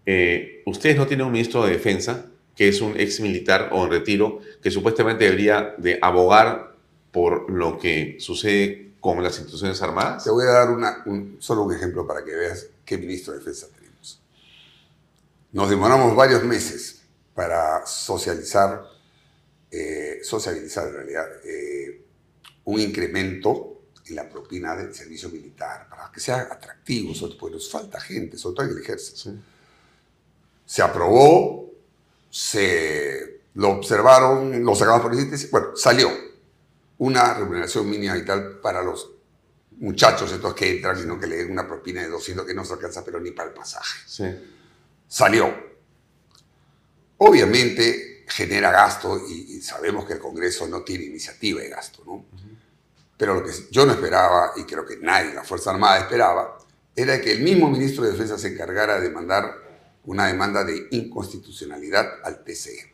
[0.06, 2.24] eh, ustedes no tienen un ministro de defensa
[2.56, 6.74] que es un ex militar o en retiro que supuestamente debería de abogar
[7.12, 10.24] por lo que sucede con las instituciones armadas.
[10.24, 10.70] Te voy a dar
[11.04, 14.22] un- solo un ejemplo para que veas qué ministro de defensa tenemos.
[15.52, 17.02] Nos demoramos varios meses
[17.34, 18.84] para socializar,
[19.70, 22.00] eh, socializar en realidad, eh,
[22.64, 23.69] un incremento
[24.10, 28.00] en la propina del servicio militar, para que sea atractivo, sobre todo, porque nos falta
[28.00, 29.32] gente, sobre todo en el ejército.
[30.66, 31.70] Se aprobó,
[32.30, 36.10] se lo observaron, lo sacamos por el sitio, bueno, salió
[36.98, 39.10] una remuneración mínima y tal para los
[39.78, 42.64] muchachos estos que entran y no que le den una propina de 200 que no
[42.64, 44.00] se alcanza pero ni para el pasaje.
[44.06, 44.24] Sí.
[45.08, 45.70] Salió.
[47.18, 52.26] Obviamente genera gasto y, y sabemos que el Congreso no tiene iniciativa de gasto, ¿no?
[53.20, 56.56] Pero lo que yo no esperaba, y creo que nadie en la Fuerza Armada esperaba,
[56.96, 59.54] era que el mismo ministro de Defensa se encargara de mandar
[60.06, 62.90] una demanda de inconstitucionalidad al TCE.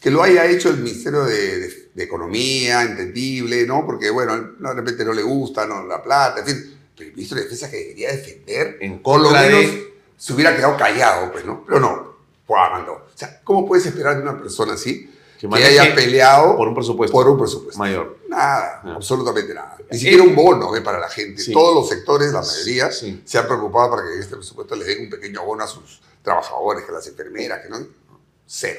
[0.00, 3.84] Que lo haya hecho el Ministerio de, de- de Economía, entendible, ¿no?
[3.84, 6.78] Porque, bueno, de repente no le gusta, no la plata, en fin.
[6.96, 9.74] Pero el ministro de Defensa que debería defender, En por lo de- menos
[10.16, 11.64] se hubiera quedado callado, pues, ¿no?
[11.66, 12.16] Pero no,
[12.46, 12.92] pues mandó.
[12.92, 15.10] O sea, ¿cómo puedes esperar de una persona así
[15.40, 17.78] que, haya peleado por un presupuesto por un presupuesto?
[17.78, 18.18] mayor.
[18.34, 19.76] Nada, absolutamente nada.
[19.90, 20.80] Ni siquiera un bono ¿eh?
[20.80, 21.40] para la gente.
[21.40, 21.52] Sí.
[21.52, 23.22] Todos los sectores, la mayoría, Sí.
[23.24, 26.84] se han preocupado para que este presupuesto le den un pequeño bono a sus trabajadores,
[26.84, 27.86] que a las enfermeras, que no.
[28.46, 28.78] Cero.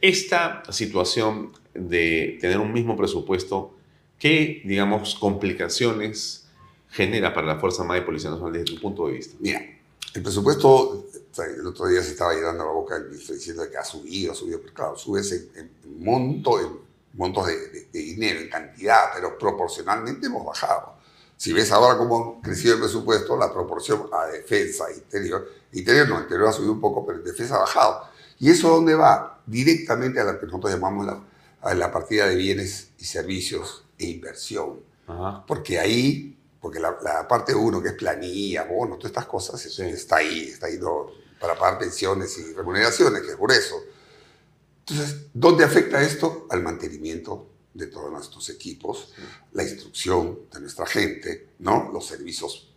[0.00, 3.74] Esta situación de tener un mismo presupuesto,
[4.18, 6.46] ¿qué, digamos, complicaciones
[6.90, 9.36] genera para la Fuerza Armada y Policía Nacional desde tu punto de vista?
[9.40, 9.60] Mira,
[10.14, 11.06] el presupuesto,
[11.58, 14.34] el otro día se estaba llenando la boca del ministro diciendo que ha subido, ha
[14.34, 16.68] subido, pero claro, subes en, en monto, en
[17.14, 20.94] montos de, de- de dinero, en cantidad, pero proporcionalmente hemos bajado.
[21.36, 26.20] Si ves ahora cómo ha crecido el presupuesto, la proporción a defensa interior, interior no,
[26.20, 28.04] interior ha subido un poco, pero en defensa ha bajado.
[28.38, 29.40] ¿Y eso dónde va?
[29.46, 31.20] Directamente a lo que nosotros llamamos la,
[31.62, 34.80] a la partida de bienes y servicios e inversión.
[35.46, 39.78] Porque ahí, porque la, la parte uno, que es planilla, bonos, todas estas cosas, es-
[39.78, 41.08] está ahí, está ahí ¿no?
[41.40, 43.74] para pagar pensiones y remuneraciones, que es por eso.
[44.86, 46.46] Entonces, ¿dónde afecta esto?
[46.50, 49.14] Al mantenimiento de todos nuestros equipos,
[49.52, 51.90] la instrucción de nuestra gente, ¿no?
[51.92, 52.70] los servicios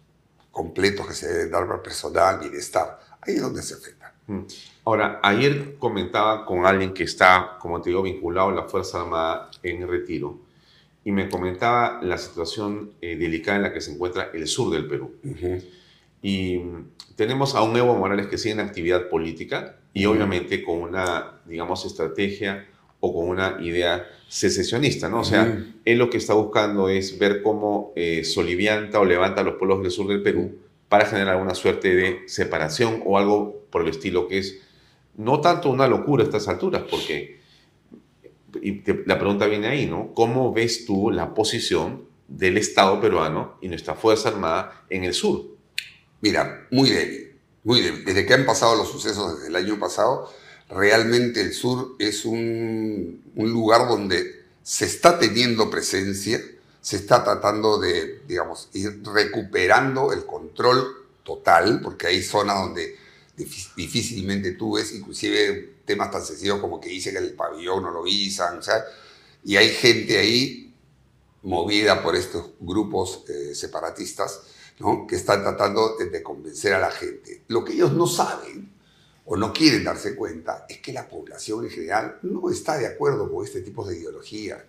[0.52, 3.00] completos que se deben dar al personal, bienestar.
[3.22, 4.16] Ahí es donde se afecta.
[4.28, 4.40] Mm.
[4.86, 9.52] Ahora, ayer comentaba con alguien que está, como te digo, vinculado a la Fuerza Armada
[9.62, 10.40] en retiro,
[11.04, 14.88] y me comentaba la situación eh, delicada en la que se encuentra el sur del
[14.88, 15.14] Perú.
[16.22, 20.80] Y mm, tenemos a un Evo Morales que sigue en actividad política y obviamente con
[20.82, 22.68] una, digamos, estrategia
[23.00, 25.22] o con una idea secesionista, ¿no?
[25.22, 25.44] O sea,
[25.86, 29.82] él lo que está buscando es ver cómo eh, solivianta o levanta a los pueblos
[29.82, 30.58] del sur del Perú
[30.90, 34.60] para generar una suerte de separación o algo por el estilo que es
[35.16, 37.38] no tanto una locura a estas alturas, porque
[38.62, 40.14] y te- la pregunta viene ahí, ¿no?
[40.14, 45.46] ¿Cómo ves tú la posición del Estado peruano y nuestra Fuerza Armada en el sur?
[46.22, 47.27] Mira, muy débil,
[47.76, 48.06] débil.
[48.06, 50.32] Desde que han pasado los sucesos desde el año pasado,
[50.70, 56.42] realmente el sur es un, un lugar donde se está teniendo presencia,
[56.82, 62.96] se está tratando de, digamos, ir recuperando el control total, porque hay zonas donde
[63.76, 68.04] difícilmente tú ves, inclusive temas tan sencillos como que dicen que el pabellón no lo
[68.04, 68.84] visan, o sea,
[69.44, 70.74] y hay gente ahí
[71.44, 74.42] movida por estos grupos eh, separatistas,
[74.80, 75.08] ¿no?
[75.08, 77.44] que están tratando de, de convencer a la gente.
[77.48, 78.72] Lo que ellos no saben
[79.26, 83.32] o no quieren darse cuenta es que la población en general no está de acuerdo
[83.32, 84.66] con este tipo de ideología.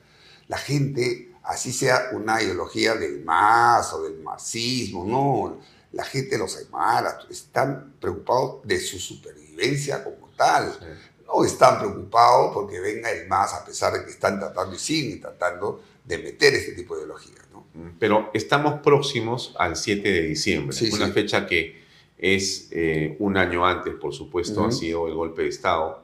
[0.49, 5.61] La gente, así sea una ideología del MAS o del marxismo, no,
[5.93, 10.77] la gente de los aymaras están preocupados de su supervivencia como tal.
[11.27, 15.21] No están preocupados porque venga el MAS a pesar de que están tratando y siguen
[15.21, 17.37] tratando de meter este tipo de ideología.
[17.99, 21.13] Pero estamos próximos al 7 de diciembre, Sí, una sí.
[21.13, 21.81] fecha que
[22.19, 24.73] es eh, un año antes, por supuesto, ha Ujú.
[24.77, 26.03] sido el golpe de Estado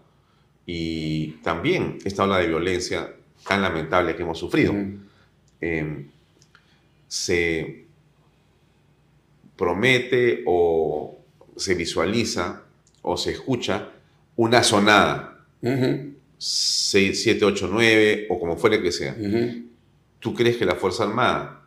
[0.67, 3.13] y también esta ola de violencia
[3.47, 4.75] tan lamentable que hemos sufrido.
[5.61, 6.07] Eh,
[7.09, 7.85] se
[9.57, 11.19] promete o
[11.57, 12.63] se visualiza
[13.03, 13.91] o se escucha
[14.37, 15.45] una sonada.
[16.39, 19.17] 6, 7, 8, 9 o como fuere que sea.
[20.19, 21.63] ¿Tú crees que la Fuerza Armada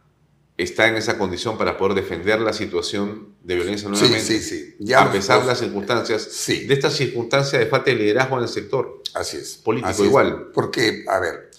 [0.58, 4.26] está en esa condición para poder defender la situación de violencia Sí, nuevamente?
[4.26, 4.76] sí, sí.
[4.80, 8.50] Ya a pesar de las circunstancias, de estas circunstancias de falta de liderazgo en el
[8.50, 9.04] sector.
[9.14, 9.58] Así es.
[9.58, 10.08] Político Así es.
[10.08, 10.50] igual.
[10.54, 11.52] Porque, a ver,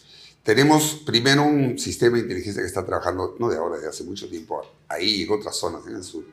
[0.43, 4.29] tenemos primero un sistema de inteligencia que está trabajando, no de ahora, de hace mucho
[4.29, 6.25] tiempo, ahí en otras zonas en el sur,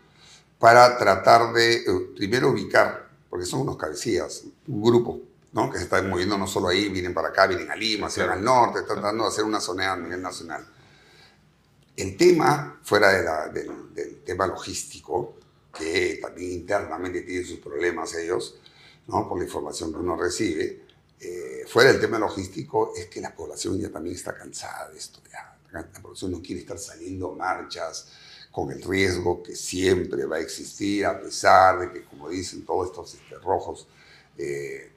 [0.57, 1.83] para tratar de, eh,
[2.15, 5.19] primero, ubicar, porque son unos cabecillas, un grupo,
[5.51, 5.69] ¿no?
[5.69, 8.37] Que se están moviendo no solo ahí, vienen para acá, vienen a Lima, se van
[8.39, 10.65] al norte, están tratando de hacer una zona a nivel nacional.
[11.95, 15.37] El tema, fuera del, tema logístico,
[15.77, 18.59] que también internamente tienen sus problemas ellos,
[19.07, 19.27] ¿no?
[19.27, 20.83] por la información que uno recibe,
[21.19, 25.19] eh, fuera del tema logístico, es que la población ya también está cansada de esto.
[25.71, 28.07] La población no quiere estar saliendo marchas
[28.51, 32.87] con el riesgo que siempre va a existir, a pesar de que, como dicen todos
[32.87, 33.87] estos este, rojos,
[34.37, 34.94] eh,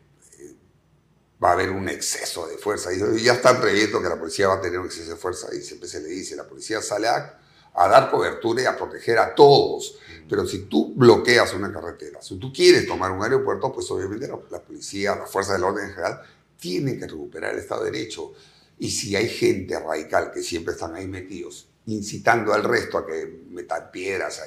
[1.43, 2.91] va a haber un exceso de fuerza.
[2.93, 5.63] Y ya están previendo que la policía va a tener un exceso de fuerza y
[5.63, 7.39] siempre se le dice, la policía sale a,
[7.75, 9.99] a dar cobertura y a proteger a todos.
[10.29, 14.39] Pero si tú bloqueas una carretera, si tú quieres tomar un aeropuerto, pues obviamente la,
[14.51, 16.23] la policía, la fuerza del orden en general,
[16.59, 18.33] tienen que recuperar el Estado de Derecho.
[18.79, 23.45] Y si hay gente radical que siempre están ahí metidos, incitando al resto a que
[23.51, 24.45] metan piedras, a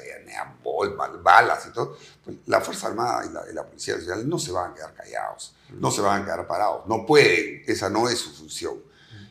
[0.63, 4.39] bal- balas y todo, pues la Fuerza Armada y la, y la Policía Nacional no
[4.39, 8.07] se van a quedar callados, no se van a quedar parados, no pueden, esa no
[8.09, 8.81] es su función.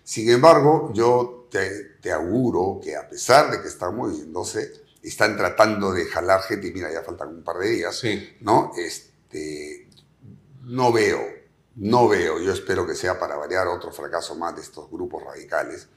[0.02, 4.72] Sin embargo, yo te, te auguro que a pesar de que están moviéndose,
[5.02, 8.02] están tratando de jalar gente, y mira, ya faltan un par de días,
[8.40, 8.72] ¿no?
[8.76, 9.88] Este,
[10.64, 11.20] no veo,
[11.76, 15.88] no veo, yo espero que sea para variar otro fracaso más de estos grupos radicales,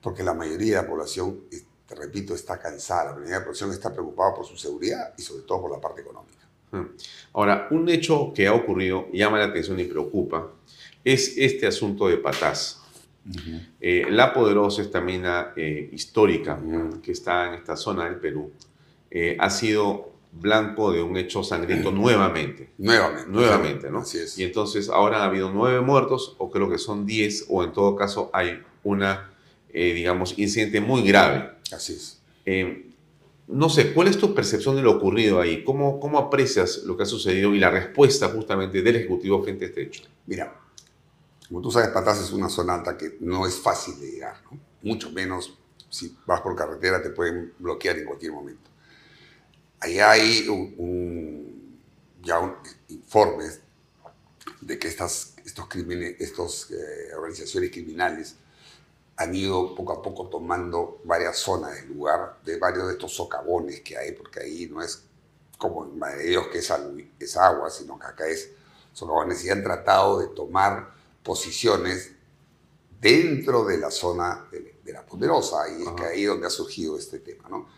[0.00, 1.40] porque la mayoría de la población,
[1.86, 5.22] te repito, está cansada, la mayoría de la población está preocupada por su seguridad y
[5.22, 6.48] sobre todo por la parte económica.
[6.72, 6.86] Mm.
[7.34, 10.52] Ahora, un hecho que ha ocurrido, llama la atención y preocupa,
[11.04, 12.78] es este asunto de Patás.
[13.80, 16.58] Eh, la Poderosa, esta mina eh, histórica
[17.02, 18.50] que está en esta zona del Perú,
[19.10, 22.70] eh, ha sido blanco de un hecho sangriento nuevamente.
[22.78, 23.30] Nuevamente.
[23.30, 24.00] Nuevamente, ¿no?
[24.00, 24.38] Así es.
[24.38, 27.94] Y entonces ahora ha habido nueve muertos, o creo que son diez, o en todo
[27.96, 29.30] caso hay una,
[29.74, 31.50] eh, digamos, incidente muy grave.
[31.72, 32.20] Así es.
[32.46, 32.86] Eh,
[33.48, 35.64] no sé, ¿cuál es tu percepción de lo ocurrido ahí?
[35.64, 39.68] ¿Cómo, ¿Cómo aprecias lo que ha sucedido y la respuesta justamente del Ejecutivo frente a
[39.68, 40.02] este hecho?
[40.26, 40.56] Mira,
[41.48, 44.58] como tú sabes, Patás es una zona alta que no es fácil de llegar, ¿no?
[44.82, 45.58] Mucho menos
[45.90, 48.70] si vas por carretera te pueden bloquear en cualquier momento.
[49.80, 51.80] Allá hay un, un-
[52.22, 52.52] ya un,
[52.88, 53.60] informes
[54.60, 58.36] de que estas, estos crímenes, estos eh, organizaciones criminales
[59.20, 63.80] han ido poco a poco tomando varias zonas del lugar, de varios de estos socavones
[63.82, 65.02] que hay, porque ahí no es
[65.58, 66.72] como en Dios que es,
[67.18, 68.50] es agua, sino que acá es
[68.94, 70.90] socavones y han tratado de tomar
[71.22, 72.12] posiciones
[72.98, 76.96] dentro de la zona de, de la Poderosa, y es que ahí donde ha surgido
[76.98, 77.68] este tema, ¿no?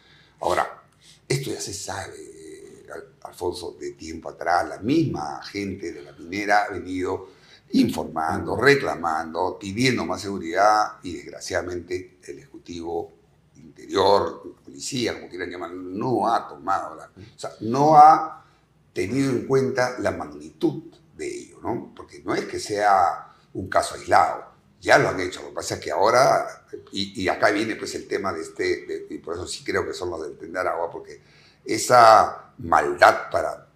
[0.40, 0.82] Ahora,
[1.28, 6.64] esto ya se sabe, Al- Alfonso, de tiempo atrás, la misma gente de la minera
[6.64, 7.28] ha venido
[7.72, 13.12] informando, reclamando, pidiendo más seguridad y desgraciadamente el Ejecutivo
[13.56, 18.44] Interior, policía, como quieran llamarlo, no ha tomado, la, o sea, no ha
[18.92, 20.82] tenido en cuenta la magnitud
[21.16, 21.92] de ello, ¿no?
[21.94, 24.44] Porque no es que sea un caso aislado,
[24.80, 28.08] ya lo han hecho, lo que pasa es que ahora, y, acá viene pues el
[28.08, 30.90] tema de este, de- y por eso sí creo que son los del tender agua,
[30.90, 31.22] porque
[31.64, 33.68] esa maldad para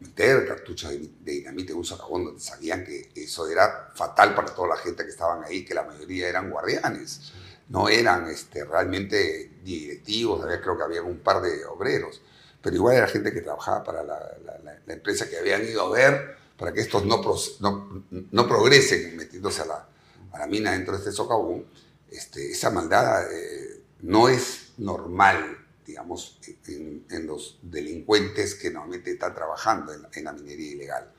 [0.00, 4.54] meter cartuchos de, de dinamita en un socavón donde sabían que eso era fatal para
[4.54, 7.32] toda la gente que estaban ahí, que la mayoría eran guardianes.
[7.68, 12.20] no eran este, realmente directivos, había, creo que había un par de obreros,
[12.60, 15.82] pero igual era gente que trabajaba para la, la- la- la empresa que habían ido
[15.86, 19.88] a ver para que estos no, pros- no, no progresen metiéndose a la,
[20.32, 21.64] a la mina dentro de este socavón.
[22.10, 26.38] Este, esa maldad eh, no es normal, digamos,
[26.68, 31.12] en, en los delincuentes que normalmente están trabajando en, en la minería ilegal.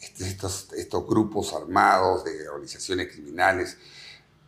[0.00, 3.76] Este- Estos, estos grupos armados de organizaciones criminales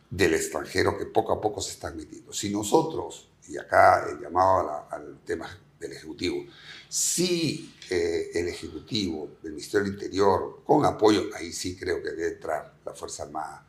[0.09, 2.33] del extranjero que poco a poco se están metiendo.
[2.33, 5.47] Si nosotros, y acá el llamado la- al tema
[5.79, 6.45] del Ejecutivo,
[6.89, 12.33] si eh, el Ejecutivo, el Ministerio del Interior, con apoyo, ahí sí creo que debe
[12.35, 13.65] entrar la Fuerza Armada,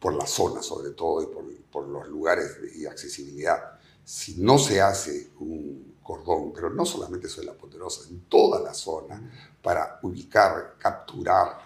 [0.00, 4.58] por la zona sobre todo y por, por los lugares de- y accesibilidad, si no
[4.58, 9.98] se hace un cordón, pero no solamente sobre la Poderosa, en toda la zona, para
[10.02, 11.58] ubicar, capturar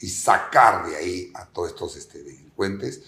[0.00, 3.02] y sacar de ahí a todos estos este, delincuentes,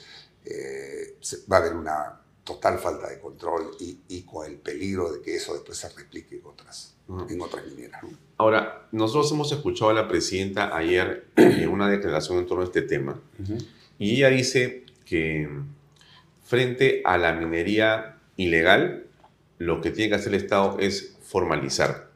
[0.44, 1.19] eh,
[1.51, 5.36] va a haber una total falta de control y, y con el peligro de que
[5.36, 6.94] eso después se replique en otras,
[7.31, 8.02] en otras mineras.
[8.02, 8.11] ¿no?
[8.36, 12.82] Ahora, nosotros hemos escuchado a la presidenta ayer en una declaración en torno a este
[12.82, 13.19] tema,
[13.98, 15.48] y ella dice que
[16.43, 19.05] frente a la minería ilegal,
[19.59, 22.11] lo que tiene que hacer el Estado es formalizar.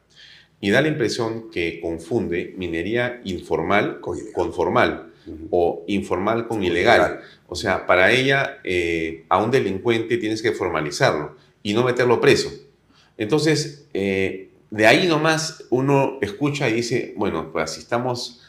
[0.61, 5.13] Y da la impresión que confunde minería informal con, formal,
[5.51, 7.21] o informal con ilegal.
[7.47, 12.51] O sea, para ella, eh, a un delincuente tienes que formalizarlo y no meterlo preso.
[13.17, 18.41] Entonces, eh, de ahí nomás uno escucha y dice, bueno, pues si estamos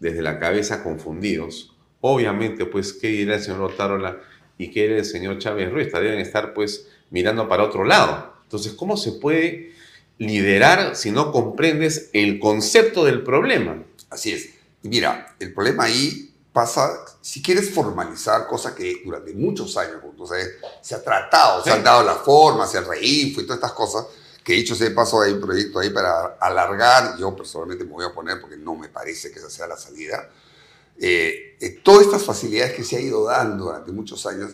[0.00, 4.20] desde la cabeza confundidos, obviamente, pues, ¿qué dirá el señor Otárola
[4.58, 5.92] y qué dirá el señor Chávez Ruiz?
[5.92, 8.34] Deben estar, pues, mirando para otro lado.
[8.42, 9.74] Entonces, ¿cómo se puede
[10.18, 13.82] liderar si no comprendes el concepto del problema?
[14.10, 14.50] Así es.
[14.82, 19.96] Y mira, el problema ahí pasa, si quieres formalizar, cosa que durante muchos años,
[20.26, 24.06] sabes, se ha tratado, se han dado las formas, el reinfo y todas estas cosas,
[24.42, 28.08] que dicho sea paso hay un proyecto ahí para alargar, yo personalmente me voy a
[28.08, 30.30] oponer porque no me parece que esa sea la salida,
[31.00, 34.52] eh, eh, todas estas facilidades que se ha ido dando durante muchos años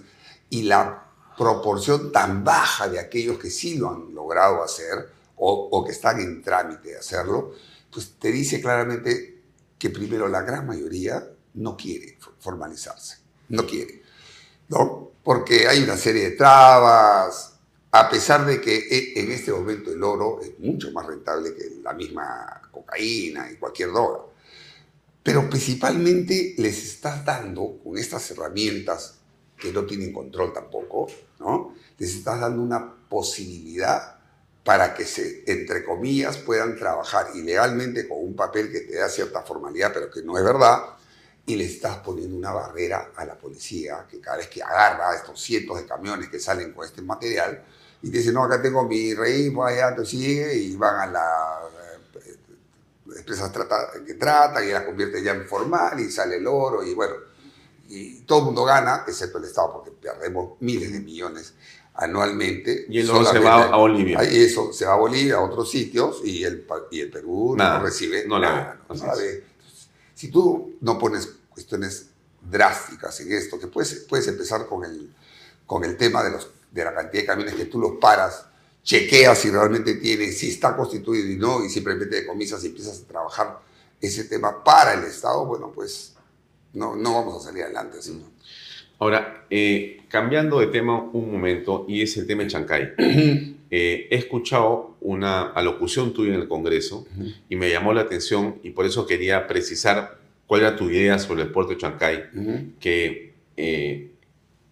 [0.50, 1.04] y la
[1.36, 6.20] proporción tan baja de aquellos que sí lo han logrado hacer o, o que están
[6.20, 7.52] en trámite de hacerlo,
[7.90, 9.40] pues te dice claramente
[9.78, 14.02] que primero la gran mayoría no quiere for- formalizarse, no quiere,
[14.68, 15.10] ¿no?
[15.24, 17.54] Porque hay una serie de trabas,
[17.90, 21.64] a pesar de que e- en este momento el oro es mucho más rentable que
[21.82, 24.20] la misma cocaína y cualquier droga.
[25.22, 29.18] Pero principalmente les estás dando, con estas herramientas
[29.56, 31.08] que no tienen control tampoco,
[31.38, 31.74] ¿no?
[31.98, 34.16] les estás dando una posibilidad
[34.64, 39.42] para que se, entre comillas, puedan trabajar ilegalmente con un papel que te da cierta
[39.42, 40.82] formalidad, pero que no es verdad,
[41.46, 45.40] y le estás poniendo una barrera a la policía, que cada vez que agarra estos
[45.40, 47.64] cientos de camiones que salen con este material,
[48.02, 51.60] y te dice, no, acá tengo mi rey, allá te sigue, y van a la
[53.16, 56.94] empresas trata, que tratan y la convierte ya en formal, y sale el oro, y
[56.94, 57.14] bueno,
[57.88, 61.54] y todo el mundo gana, excepto el Estado, porque perdemos miles de millones
[61.94, 62.86] anualmente.
[62.88, 64.18] Y el oro se va a Bolivia.
[64.20, 67.84] Eso se va a Bolivia, a otros sitios, y el, y el Perú Nada, no
[67.84, 68.80] recibe no nada.
[68.88, 69.44] no sabe.
[70.14, 72.06] Si tú no pones cuestiones
[72.40, 75.14] drásticas en esto, que puedes, puedes empezar con el,
[75.66, 78.46] con el tema de, los, de la cantidad de camiones que tú los paras,
[78.82, 83.06] chequeas si realmente tiene, si está constituido y no, y simplemente decomisas y empiezas a
[83.06, 83.60] trabajar
[84.00, 86.14] ese tema para el Estado, bueno, pues
[86.72, 87.98] no, no vamos a salir adelante.
[88.98, 92.92] Ahora, eh, cambiando de tema un momento, y es el tema de Chancay.
[93.74, 97.06] Eh, he escuchado una alocución tuya en el Congreso
[97.48, 101.44] y me llamó la atención y por eso quería precisar cuál era tu idea sobre
[101.44, 102.22] el puerto de Chancay,
[102.78, 104.11] que eh,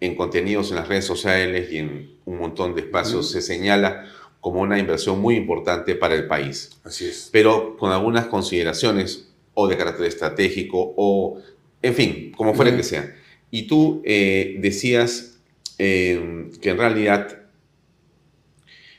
[0.01, 4.05] en contenidos en las redes sociales y en un montón de espacios se señala
[4.41, 6.71] como una inversión muy importante para el país.
[6.83, 7.29] Así es.
[7.31, 11.39] Pero con algunas consideraciones o de carácter estratégico o,
[11.81, 13.15] en fin, como fuera que sea.
[13.51, 15.39] Y tú eh, decías
[15.77, 17.37] eh, que en realidad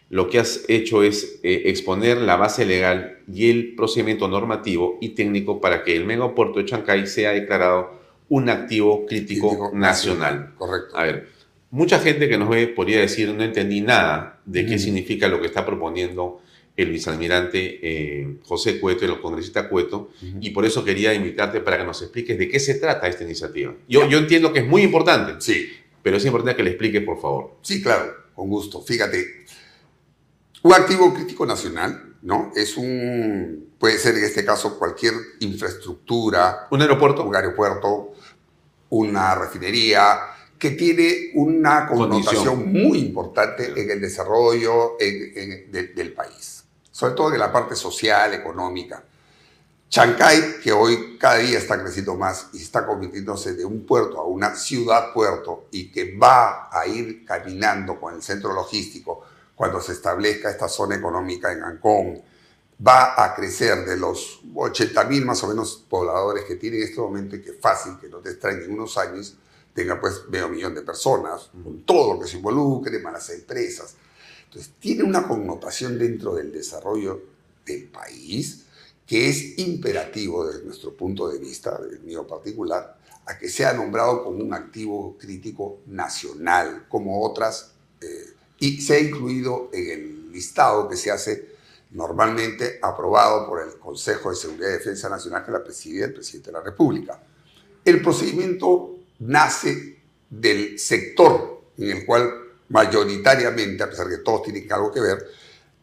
[0.08, 5.10] lo que has hecho es eh, exponer la base legal y el procedimiento normativo y
[5.10, 8.01] técnico para que el megapuerto de Chancay sea declarado
[8.32, 10.54] un activo crítico, nacional.
[10.56, 10.96] Correcto.
[10.96, 11.28] A ver,
[11.70, 15.48] mucha gente que nos ve podría decir, no entendí nada de qué significa lo que
[15.48, 16.40] está proponiendo
[16.74, 21.84] el vicealmirante eh, José Cueto, el congresista Cueto, y por eso quería invitarte para que
[21.84, 23.74] nos expliques de qué se trata esta iniciativa.
[23.86, 25.68] Yo, yo entiendo que es muy importante, sí.
[26.02, 27.58] pero es importante que le expliques, por favor.
[27.60, 28.80] Sí, claro, con gusto.
[28.80, 29.44] Fíjate,
[30.62, 32.50] un activo crítico nacional, ¿no?
[32.56, 36.68] Es un, puede ser en este caso cualquier infraestructura.
[36.70, 37.24] ¿Un aeropuerto?
[37.24, 38.12] Un aeropuerto,
[38.92, 40.18] una refinería
[40.58, 42.72] que tiene una connotación Condición.
[42.88, 47.74] muy importante en el desarrollo en- en- de- del país, sobre todo en la parte
[47.74, 49.02] social, económica.
[49.88, 54.24] Chancay, que hoy cada día está creciendo más y está convirtiéndose de un puerto a
[54.26, 59.24] una ciudad-puerto y que va a ir caminando con el centro logístico
[59.54, 62.22] cuando se establezca esta zona económica en Ancón,
[62.84, 67.00] va a crecer de los 80 mil más o menos pobladores que tiene en este
[67.00, 69.36] momento y que fácil, que no te extraen en unos años,
[69.74, 73.94] tenga pues medio millón de personas, con todo lo que se involucre, más las empresas.
[74.44, 77.22] Entonces, tiene una connotación dentro del desarrollo
[77.64, 78.66] del país
[79.06, 82.96] que es imperativo desde nuestro punto de vista, del mío particular,
[83.26, 89.70] a que sea nombrado como un activo crítico nacional, como otras, eh, y sea incluido
[89.72, 91.51] en el listado que se hace
[91.92, 96.50] normalmente aprobado por el Consejo de Seguridad y Defensa Nacional que la preside el presidente
[96.50, 97.20] de la República.
[97.84, 100.00] El procedimiento nace
[100.30, 102.32] del sector en el cual
[102.68, 105.26] mayoritariamente, a pesar que todos tienen algo que ver,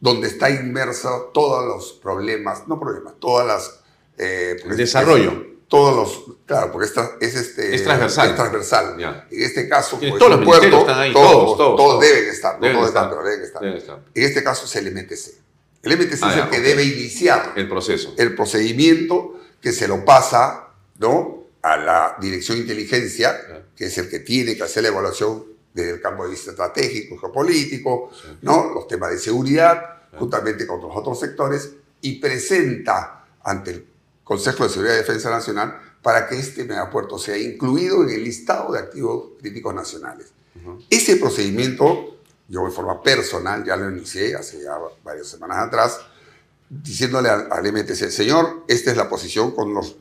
[0.00, 3.80] donde está inmerso todos los problemas, no problemas, todas las...
[4.18, 5.46] eh, El desarrollo.
[5.68, 6.36] todos los...
[6.46, 8.30] Claro, porque esta, es, este, Es transversal.
[8.30, 8.96] es transversal.
[8.98, 9.28] Ya.
[9.30, 12.00] En este caso, pues, todos los ministerios están ahí, todos, todos, todos, todos.
[12.00, 13.04] deben estar, no Deben todos estar.
[13.04, 13.62] están, pero deben estar.
[13.62, 14.00] Deben estar.
[14.14, 15.40] En este caso es el MTC.
[15.82, 18.14] El MTC Ah, es ya, el que debe iniciar El proceso.
[18.18, 21.44] el procedimiento que se lo pasa ¿no?
[21.62, 25.44] a la Dirección de Inteligencia, que es el que tiene que hacer la evaluación
[25.74, 28.10] desde el campo de vista estratégico, geopolítico,
[28.42, 28.72] ¿no?
[28.74, 29.82] los temas de seguridad,
[30.18, 31.70] juntamente con los otros sectores,
[32.02, 33.86] y presenta ante el
[34.24, 38.72] Consejo de Seguridad y Defensa Nacional para que este megapuerto sea incluido en el listado
[38.72, 40.28] de activos críticos nacionales.
[40.88, 42.16] Ese procedimiento,
[42.50, 46.00] yo de forma personal ya lo inicié hace ya varias semanas atrás,
[46.68, 49.96] diciéndole al, al MTC, señor, esta es la posición con los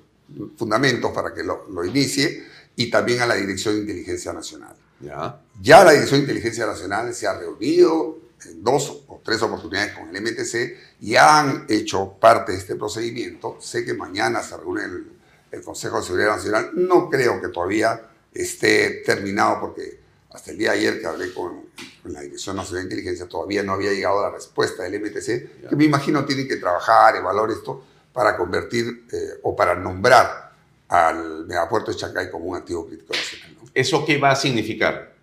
[0.57, 2.43] fundamentos para que lo, lo inicie,
[2.75, 4.75] y también a la Dirección de Inteligencia Nacional.
[4.99, 5.39] Ya.
[5.61, 10.15] Ya la Dirección de Inteligencia Nacional se ha reunido en dos o tres oportunidades con
[10.15, 13.57] el MTC y han hecho parte de este procedimiento.
[13.59, 15.11] Sé que mañana se reúne el,
[15.51, 16.71] el Consejo de Seguridad Nacional.
[16.73, 19.99] No creo que todavía esté terminado porque
[20.39, 21.65] hasta el día de ayer que hablé con,
[22.01, 25.75] con la Dirección Nacional de Inteligencia todavía no había llegado la respuesta del MTC, que
[25.75, 27.83] me imagino tienen que trabajar, evaluar esto
[28.13, 30.53] para convertir eh, o para nombrar
[30.87, 33.57] al megapuerto de Chancay como un activo crítico nacional.
[33.61, 33.69] ¿no?
[33.73, 35.13] ¿Eso qué va a significar?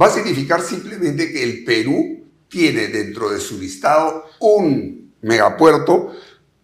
[0.00, 6.12] Va a significar simplemente que el Perú tiene dentro de su listado un megapuerto,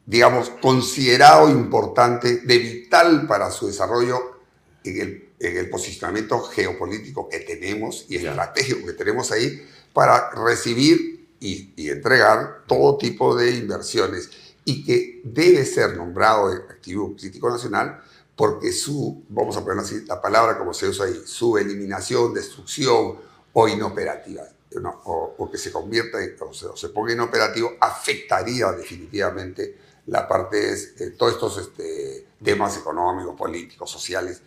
[0.05, 4.41] digamos, considerado importante, de vital para su desarrollo
[4.85, 11.29] en el, en el posicionamiento geopolítico que tenemos y estratégico que tenemos ahí para recibir
[11.41, 14.31] y, y entregar todo tipo de inversiones
[14.65, 18.01] y que debe ser nombrado activo crítico nacional
[18.37, 23.17] porque su, vamos a ponerlo así, la palabra como se usa ahí, su eliminación, destrucción
[23.53, 24.43] o inoperativa,
[24.81, 29.79] no, o, o, que se convierta en, o se, o se, ponga inoperativo, afectaría definitivamente
[30.07, 34.43] la parte, de todos estos este, temas económicos, políticos, sociales,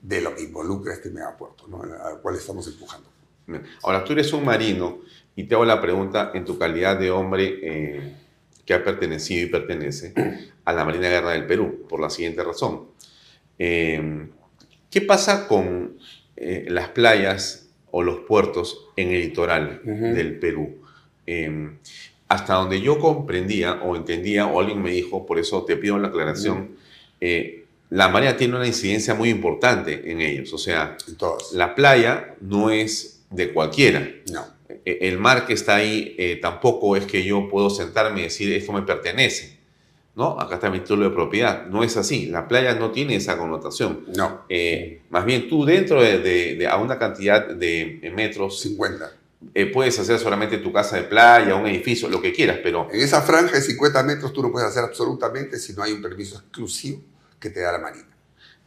[0.00, 1.82] de lo que involucra este megapuerto, ¿no?
[1.82, 3.08] al cual estamos empujando.
[3.82, 5.00] Ahora, tú eres un marino
[5.34, 8.16] y te hago la pregunta en tu calidad de hombre eh,
[8.64, 10.14] que ha pertenecido y pertenece
[10.64, 12.86] a la Marina de Guerra del Perú, por la siguiente razón.
[13.58, 14.28] Eh,
[14.90, 15.98] ¿Qué pasa con
[16.36, 20.12] eh, las playas o los puertos en el litoral uh -huh.
[20.14, 20.78] del Perú?
[21.26, 21.70] Eh,
[22.28, 26.08] hasta donde yo comprendía o entendía, o alguien me dijo, por eso te pido la
[26.08, 26.60] aclaración, uh
[27.20, 27.59] -huh.
[27.90, 30.52] La Marina tiene una incidencia muy importante en ellos.
[30.52, 30.96] O sea,
[31.52, 34.08] la playa no es de cualquiera.
[34.32, 34.46] No.
[34.84, 38.72] El mar que está ahí eh, tampoco es que yo puedo sentarme y decir esto
[38.72, 39.58] me pertenece.
[40.14, 40.38] ¿no?
[40.38, 41.66] Acá está mi título de propiedad.
[41.66, 42.26] No es así.
[42.26, 44.04] La playa no tiene esa connotación.
[44.16, 44.42] No.
[44.48, 48.60] Eh, más bien, tú dentro de, de, de, a una cantidad de metros...
[48.60, 49.16] 50.
[49.54, 52.88] Eh, puedes hacer solamente tu casa de playa, un edificio, lo que quieras, pero...
[52.92, 56.02] En esa franja de 50 metros tú no puedes hacer absolutamente si no hay un
[56.02, 57.00] permiso exclusivo
[57.40, 58.06] que te da la Marina.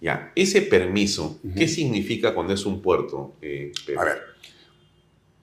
[0.02, 0.34] Ya.
[0.36, 1.56] Ese permiso, uh -huh.
[1.56, 3.36] ¿qué significa cuando es un puerto?
[3.42, 4.22] Eh, a ver.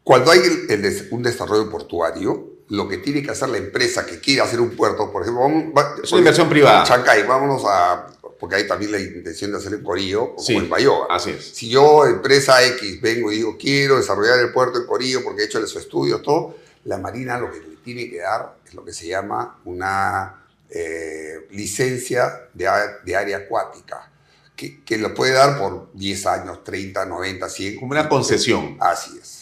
[0.05, 4.05] Cuando hay el, el des, un desarrollo portuario, lo que tiene que hacer la empresa
[4.05, 6.85] que quiere hacer un puerto, por ejemplo, vamos, va, es una inversión privada.
[6.85, 8.07] Chancay, vámonos a,
[8.39, 11.07] porque hay también la intención de hacer en Corillo o sí, en Bayoa.
[11.11, 11.45] Así es.
[11.45, 15.45] Si yo, empresa X, vengo y digo, quiero desarrollar el puerto en Corillo porque he
[15.47, 18.93] hecho su estudio, todo, la Marina lo que le tiene que dar es lo que
[18.93, 20.40] se llama una
[20.71, 22.69] eh, licencia de,
[23.05, 24.11] de, área acuática,
[24.57, 27.77] que, que lo puede dar por 10 años, 30, 90, 100.
[27.81, 28.77] Como una concesión.
[28.81, 29.41] Así es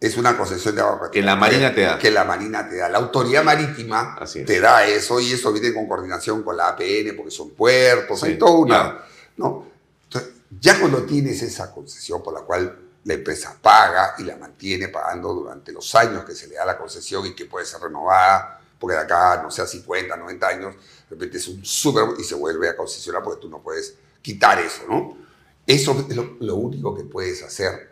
[0.00, 1.98] es una concesión de agua que la Marina te da.
[1.98, 2.88] Que la Marina te da.
[2.88, 7.30] La autoridad marítima te da eso y eso viene con coordinación con la APN porque
[7.30, 8.80] son puertos, sí, hay todo una.
[8.80, 9.02] claro.
[9.36, 9.66] ¿no?
[10.04, 14.88] Entonces, ya cuando tienes esa concesión por la cual La empresa paga y la mantiene
[14.88, 18.57] pagando durante los años que se le da la concesión y que puede ser renovada,
[18.78, 20.74] porque de acá, no sé, a 50, 90 años,
[21.08, 24.58] de repente es un súper y se vuelve a concesionar porque tú no puedes quitar
[24.58, 25.16] eso, ¿no?
[25.66, 27.90] Eso es lo, lo único que puedes hacer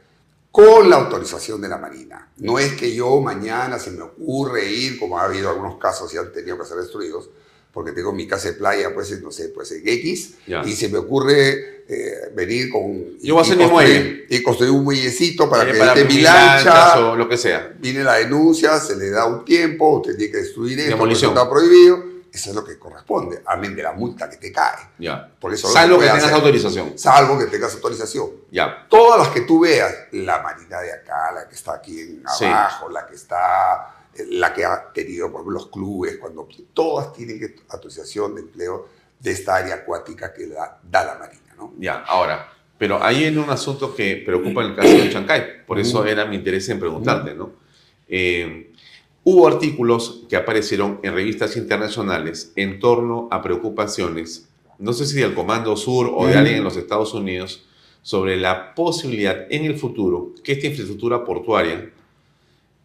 [0.56, 2.30] con la autorización de la Marina.
[2.38, 6.16] No es que yo mañana se me ocurre ir, como ha habido algunos casos y
[6.16, 7.28] han tenido que ser destruidos,
[7.76, 10.96] porque tengo mi casa de playa, pues, no sé, pues en X, y se me
[10.96, 13.18] ocurre eh, venir con...
[13.20, 14.24] Yo voy a hacer mi muelle.
[14.30, 17.74] Y construir un muellecito para Eh, que esté mi lancha, o lo que sea.
[17.78, 21.32] viene la denuncia, se le da un tiempo, usted tiene que destruir esto, porque Demolición.
[21.36, 22.16] está prohibido.
[22.32, 24.76] Eso es lo que corresponde, amén de la multa que te cae.
[24.98, 25.30] Ya.
[25.38, 26.34] Porque eso Salvo que tengas hacer.
[26.34, 26.98] autorización.
[26.98, 28.30] Salvo que tengas autorización.
[28.50, 28.86] Ya.
[28.88, 32.46] Todas las que tú veas, la marina de acá, la que está aquí en Sí.
[32.46, 33.95] abajo, la que está,
[34.30, 38.88] la que ha tenido por ejemplo, los clubes, cuando todas tienen que autorización de empleo
[39.18, 41.72] de esta área acuática que da, da la marina, ¿no?
[41.78, 45.78] Ya, ahora, pero ahí hay un asunto que preocupa en el caso de Chancay, por
[45.78, 47.52] eso era mi interés en preguntarte, ¿no?
[48.08, 48.72] Eh,
[49.24, 54.48] hubo artículos que aparecieron en revistas internacionales en torno a preocupaciones,
[54.78, 57.66] no sé si del Comando Sur o de alguien en los Estados Unidos,
[58.02, 61.90] sobre la posibilidad en el futuro que esta infraestructura portuaria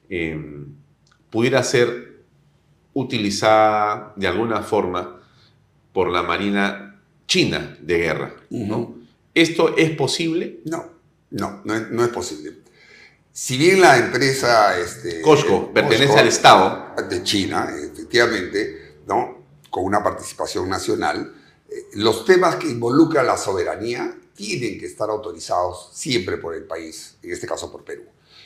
[0.10, 0.66] eh,
[1.32, 2.22] pudiera ser
[2.94, 5.20] utilizada de alguna forma
[5.94, 8.36] por la Marina China de guerra.
[8.50, 8.96] ¿no?
[9.34, 10.60] ¿Esto es posible?
[10.66, 10.86] No,
[11.32, 12.58] no, no es, no es posible.
[13.32, 14.78] Si bien la empresa...
[14.78, 16.96] Este, Costco pertenece Costco, al Estado.
[17.10, 19.42] De China, efectivamente, ¿no?
[19.70, 21.34] con una participación nacional,
[21.70, 27.16] eh, los temas que involucran la soberanía tienen que estar autorizados siempre por el país,
[27.24, 28.04] en este caso por Perú.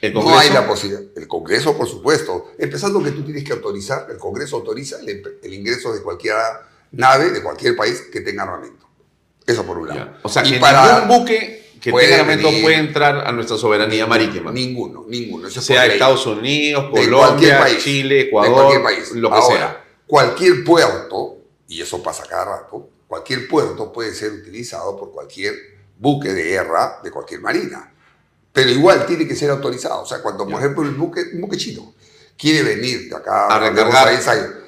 [0.07, 1.03] ¿El No hay la posibilidad.
[1.15, 2.51] El Congreso, por supuesto.
[2.57, 6.35] Empezando que tú tienes que autorizar, el Congreso autoriza el, el ingreso de cualquier
[6.91, 8.85] nave de cualquier país que tenga armamento.
[9.45, 10.13] Eso por un lado.
[10.23, 13.57] O sea, Y que para- ningún buque que tenga armamento venir- puede entrar a nuestra
[13.57, 14.51] soberanía marítima.
[14.51, 15.47] Ninguno, ninguno.
[15.47, 15.85] Eso sea.
[15.85, 17.83] Estados Unidos, De Colombia, país.
[17.83, 19.11] Chile, De Ecuador, cualquier país.
[19.11, 19.85] lo que Ahora, sea.
[20.07, 21.37] Cualquier puerto,
[21.67, 25.53] y eso pasa cada rato, cualquier puerto puede ser utilizado por cualquier
[25.97, 27.93] buque de guerra de cualquier marina.
[28.55, 30.01] Pero igual tiene que ser autorizado.
[30.01, 31.93] O sea, cuando, por ejemplo, el buque, un buque chino
[32.37, 34.07] quiere venir de acá A recargar.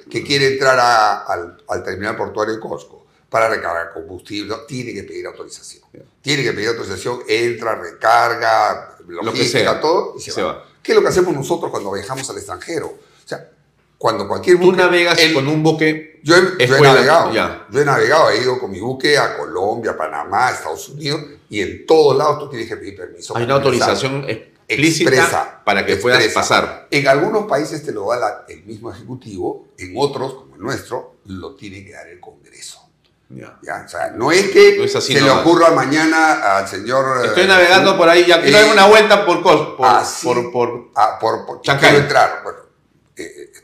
[0.10, 5.04] que quiere entrar a- al, al terminal portuario de Costco para recargar combustible, tiene que
[5.04, 5.84] pedir autorización.
[6.22, 9.82] Tiene que pedir autorización, entra, recarga, Lo que logística, sea.
[9.82, 10.54] todo, y se, Se va.
[10.54, 10.66] va.
[10.84, 12.88] ¿Qué es lo que hacemos nosotros cuando viajamos al extranjero?
[12.88, 13.50] O sea,
[13.98, 14.72] cuando cualquier buque...
[14.72, 16.20] Tú navegas el- con un buque.
[16.24, 17.66] yo he, yo he escuela, navegado, ya.
[17.70, 21.86] yo he navegado, he ido con mi buque a Colombia, Panamá, Estados Unidos, y en
[21.86, 23.36] todos lados tú tienes que pedir permiso.
[23.36, 26.40] Hay una autorización explícita Expresa, para que puedas expresa.
[26.42, 26.88] pasar.
[26.92, 31.16] En algunos países te lo da la- el mismo ejecutivo, en otros, como el nuestro,
[31.26, 32.82] lo tiene que dar el Congreso.
[33.30, 33.58] Ya.
[33.62, 33.84] ¿ya?
[33.86, 37.26] O sea, no es que No es así se le ocurra mañana al señor...
[37.26, 40.26] Estoy eh, navegando por ahí, ya quiero eh, dar una vuelta por, Cos- por, así,
[40.26, 42.42] por, por ah, por, por- quiero entrar.
[42.44, 42.60] Bueno,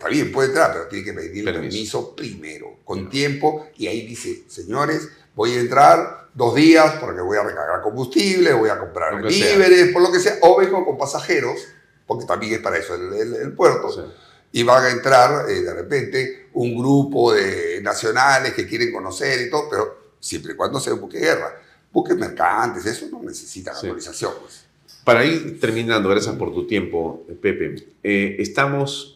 [0.04, 1.62] está bien, puede entrar, pero tiene que pedir Permiso.
[1.62, 7.38] permiso, primero, con tiempo, y ahí dice, señores, voy a entrar dos días porque voy
[7.38, 9.56] a recargar combustible, voy a comprar Lo que sea.
[9.56, 11.58] víveres, por lo que sea, o vengo con pasajeros,
[12.06, 14.14] porque también es para eso el, el- el puerto,
[14.52, 19.50] y van a entrar eh, de repente un grupo de nacionales que quieren conocer y
[19.50, 21.60] todo, pero siempre y cuando sea un buque de guerra.
[21.92, 23.88] Buques mercantes, eso no necesitan Sí.
[23.88, 24.34] autorización.
[24.42, 24.66] pues.
[25.04, 27.76] Para ir terminando, gracias por tu tiempo, Pepe.
[28.04, 29.13] Eh, estamos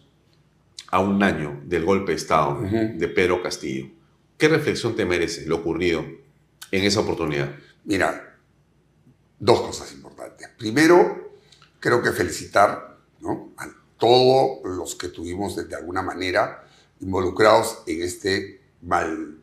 [0.90, 3.90] a un año del golpe de Estado de Pedro Castillo.
[4.38, 7.56] ¿Qué reflexión te merece lo ocurrido en esa oportunidad?
[7.86, 8.38] Mira,
[9.40, 10.50] dos cosas importantes.
[10.58, 11.32] Primero,
[11.80, 13.52] creo que felicitar ¿no?
[13.58, 16.64] a todos los que tuvimos de alguna manera
[17.00, 19.38] involucrados en este mal,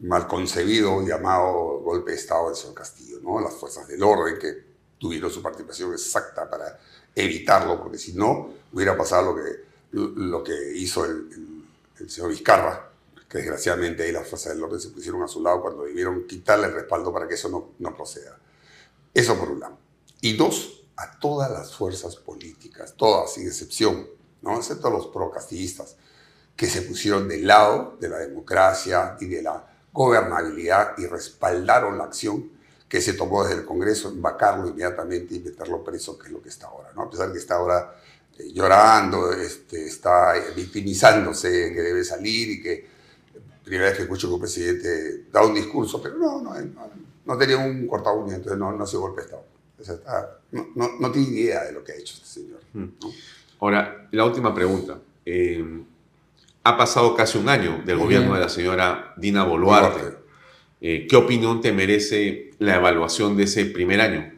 [0.00, 3.40] mal concebido llamado golpe de Estado del señor Castillo, ¿no?
[3.40, 4.66] las fuerzas del orden que
[4.98, 6.78] tuvieron su participación exacta para
[7.14, 11.64] evitarlo, porque si no, hubiera pasado lo que, lo que hizo el,
[12.08, 12.90] señor Vizcarra,
[13.28, 16.66] que desgraciadamente ahí las fuerzas del orden se pusieron a su lado cuando debieron quitarle
[16.66, 18.38] el respaldo para que eso no, no proceda.
[19.12, 19.78] Eso por un lado.
[20.20, 24.06] Y dos, a todas las fuerzas políticas, todas sin excepción,
[24.42, 24.56] ¿no?
[24.56, 25.96] excepto los procastillistas,
[26.54, 32.04] que se pusieron del lado de la democracia y de la gobernabilidad y respaldaron la
[32.04, 32.50] acción
[32.88, 36.48] que se tomó desde el Congreso vacarlo inmediatamente y meterlo preso, que es lo que
[36.48, 36.92] está ahora.
[36.94, 37.02] ¿no?
[37.02, 37.94] A pesar que está ahora
[38.52, 42.86] llorando, este, está victimizándose, que debe salir y que
[43.64, 46.90] primera vez que escucho que un presidente da un discurso, pero no, no, no,
[47.24, 49.44] no tenía un corta uña, entonces no, no ha sido golpe de Estado.
[49.80, 52.60] O sea, está- no, no, no tiene idea de lo que ha hecho este señor.
[53.60, 54.98] Ahora, la última pregunta.
[55.24, 55.82] Eh,
[56.62, 60.16] ha pasado casi un año del gobierno de la señora Dina Boluarte.
[60.80, 64.32] Eh, ¿Qué opinión te merece la evaluación de ese primer año?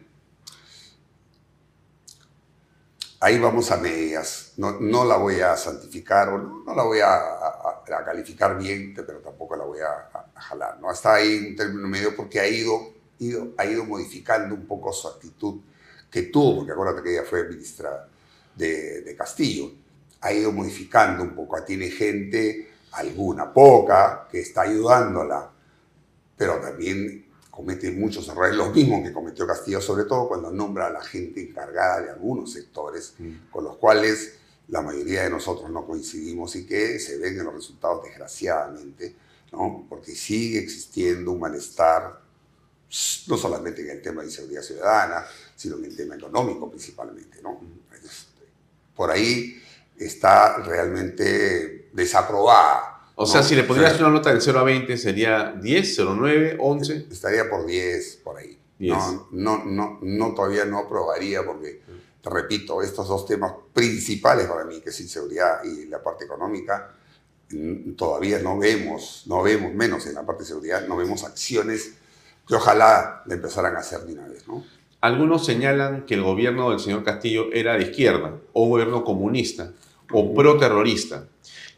[3.21, 4.53] Ahí vamos a medias.
[4.57, 8.59] No, no la voy a santificar o no, no la voy a, a- a calificar
[8.59, 10.79] bien, pero tampoco la voy a, a- jalar.
[10.81, 10.93] ¿no?
[10.93, 15.09] Está ahí un término medio porque ha ido, ido- ha ido modificando un poco su
[15.09, 15.61] actitud
[16.11, 18.09] que tuvo, porque acuérdate que ella fue ministra
[18.55, 19.71] de, de Castillo.
[20.21, 21.63] Ha ido modificando un poco.
[21.65, 25.51] Tiene gente, alguna, poca, que está ayudándola,
[26.37, 27.27] pero también
[27.59, 31.43] comete muchos errores, los mismos que cometió Castillo, sobre todo cuando nombra a la gente
[31.43, 33.15] encargada de algunos sectores,
[33.51, 34.35] con los cuales
[34.69, 39.13] la mayoría de nosotros no coincidimos y que se ven en los resultados desgraciadamente,
[39.51, 39.87] ¿no?
[39.89, 42.21] porque sigue existiendo un malestar,
[43.27, 45.27] no solamente en el tema de inseguridad ciudadana,
[45.57, 47.43] sino en el tema económico principalmente.
[47.43, 47.61] ¿no?
[47.93, 48.45] Este,
[48.95, 49.61] Por ahí
[49.97, 52.98] está realmente desaprobada.
[53.21, 56.57] O sea, si le pondrías una nota del 0 a 20, sería 10, 0, 9,
[56.61, 57.07] 11.
[57.11, 58.57] Estaría por 10, por ahí.
[58.79, 58.97] 10.
[58.97, 61.83] No, no, no, no, todavía no aprobaría porque,
[62.23, 66.93] te repito, estos dos temas principales para mí, que es inseguridad y la parte económica,
[67.97, 71.95] todavía no vemos, no vemos, menos en la parte de seguridad, no vemos acciones
[72.47, 74.65] que ojalá le empezaran a hacer de una vez, ¿no?
[75.01, 79.73] Algunos señalan que el gobierno del señor Castillo era de izquierda, o un gobierno comunista,
[80.13, 81.29] o pro-terrorista.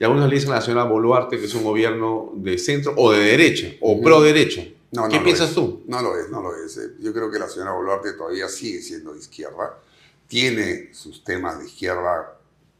[0.00, 3.12] Y algunos le dicen a la señora Boluarte que es un gobierno de centro o
[3.12, 4.02] de derecha, o Ujú.
[4.02, 4.64] pro-derecha.
[4.92, 5.82] No, no ¿Qué lo piensas tú?
[5.86, 6.76] No lo es, no lo es.
[6.78, 6.94] eh.
[7.00, 9.78] Yo creo que la señora Boluarte todavía sigue siendo de izquierda,
[10.26, 12.34] tiene sus temas de izquierda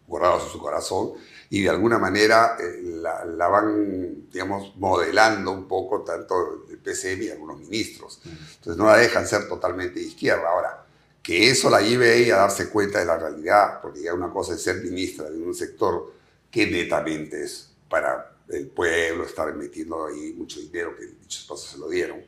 [0.06, 1.12] guardados en su corazón
[1.50, 7.22] y de alguna manera eh, la, la van, digamos, modelando un poco tanto el PCM
[7.24, 8.20] y algunos ministros.
[8.24, 10.48] Entonces no la dejan ser totalmente de izquierda.
[10.48, 10.84] Ahora,
[11.22, 14.54] que eso la lleve ella a darse cuenta de la realidad, porque ya una cosa
[14.54, 16.18] es ser ministra de un sector
[16.50, 21.78] que netamente es para el pueblo, estar metiendo ahí mucho dinero, que dichos pasos se
[21.78, 22.20] lo dieron,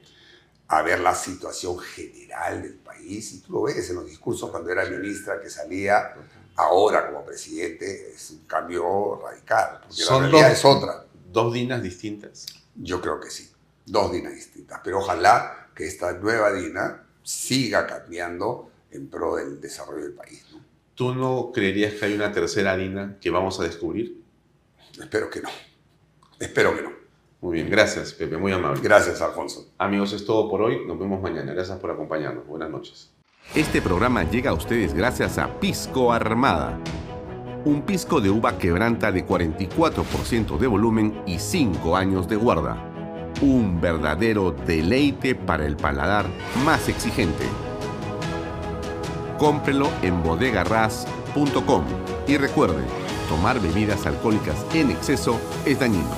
[0.69, 3.33] a ver la situación general del país.
[3.33, 6.15] Y tú lo ves en los discursos cuando era ministra que salía,
[6.57, 11.07] ahora como presidente, es un cambio radical, porque la Son realidad dos- es otra.
[11.33, 12.47] ¿Dos dinas distintas?
[12.77, 13.51] Yo creo que sí,
[13.87, 20.03] dos dinas distintas, pero ojalá que esta nueva dina siga cambiando en pro del desarrollo
[20.05, 20.45] del país.
[20.53, 20.62] ¿no?
[20.95, 24.23] ¿Tú no creerías que hay una tercera Dina que vamos a descubrir?
[25.01, 25.49] Espero que no.
[26.39, 26.91] Espero que no.
[27.41, 28.81] Muy bien, gracias, Pepe, muy amable.
[28.83, 29.73] Gracias, Alfonso.
[29.79, 30.87] Amigos, es todo por hoy.
[30.87, 31.53] Nos vemos mañana.
[31.53, 32.47] Gracias por acompañarnos.
[32.47, 33.11] Buenas noches.
[33.55, 36.79] Este programa llega a ustedes gracias a Pisco Armada.
[37.65, 42.77] Un pisco de uva quebranta de 44% de volumen y 5 años de guarda.
[43.41, 46.27] Un verdadero deleite para el paladar
[46.65, 47.45] más exigente.
[49.39, 51.85] Cómprelo en bodegarras.com
[52.27, 52.83] y recuerde,
[53.29, 56.11] tomar bebidas alcohólicas en exceso es dañino.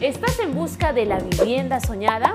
[0.00, 2.32] ¿Estás en busca de la vivienda soñada?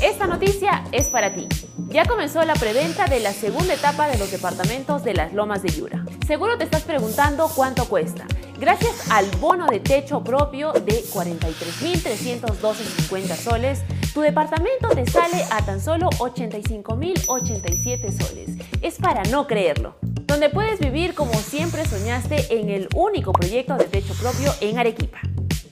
[0.00, 1.48] Esta noticia es para ti.
[1.88, 5.70] Ya comenzó la preventa de la segunda etapa de los departamentos de las Lomas de
[5.70, 6.04] Yura.
[6.26, 8.26] Seguro te estás preguntando cuánto cuesta.
[8.58, 13.80] Gracias al bono de techo propio de 43.312.50 soles,
[14.12, 18.50] tu departamento te sale a tan solo 85.087 soles.
[18.82, 19.96] Es para no creerlo.
[20.02, 25.20] Donde puedes vivir como siempre soñaste en el único proyecto de techo propio en Arequipa.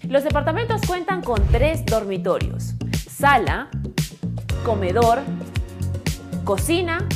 [0.09, 2.75] Los departamentos cuentan con tres dormitorios,
[3.09, 3.69] sala,
[4.65, 5.21] comedor,
[6.45, 7.07] cocina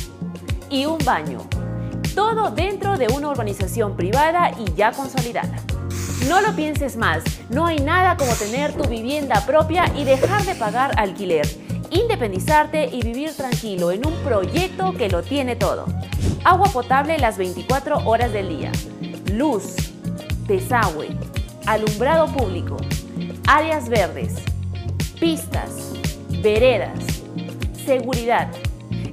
[0.69, 1.39] y un baño.
[2.13, 5.57] Todo dentro de una urbanización privada y ya consolidada.
[6.27, 10.55] No lo pienses más, no hay nada como tener tu vivienda propia y dejar de
[10.55, 11.47] pagar alquiler,
[11.91, 15.85] independizarte y vivir tranquilo en un proyecto que lo tiene todo.
[16.43, 18.71] Agua potable las 24 horas del día,
[19.33, 19.75] luz,
[20.47, 21.09] desagüe,
[21.67, 22.77] alumbrado público,
[23.45, 24.33] áreas verdes,
[25.19, 25.91] pistas,
[26.41, 26.97] veredas,
[27.85, 28.49] seguridad.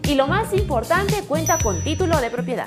[0.08, 2.66] Y lo más importante, cuenta con título de propiedad.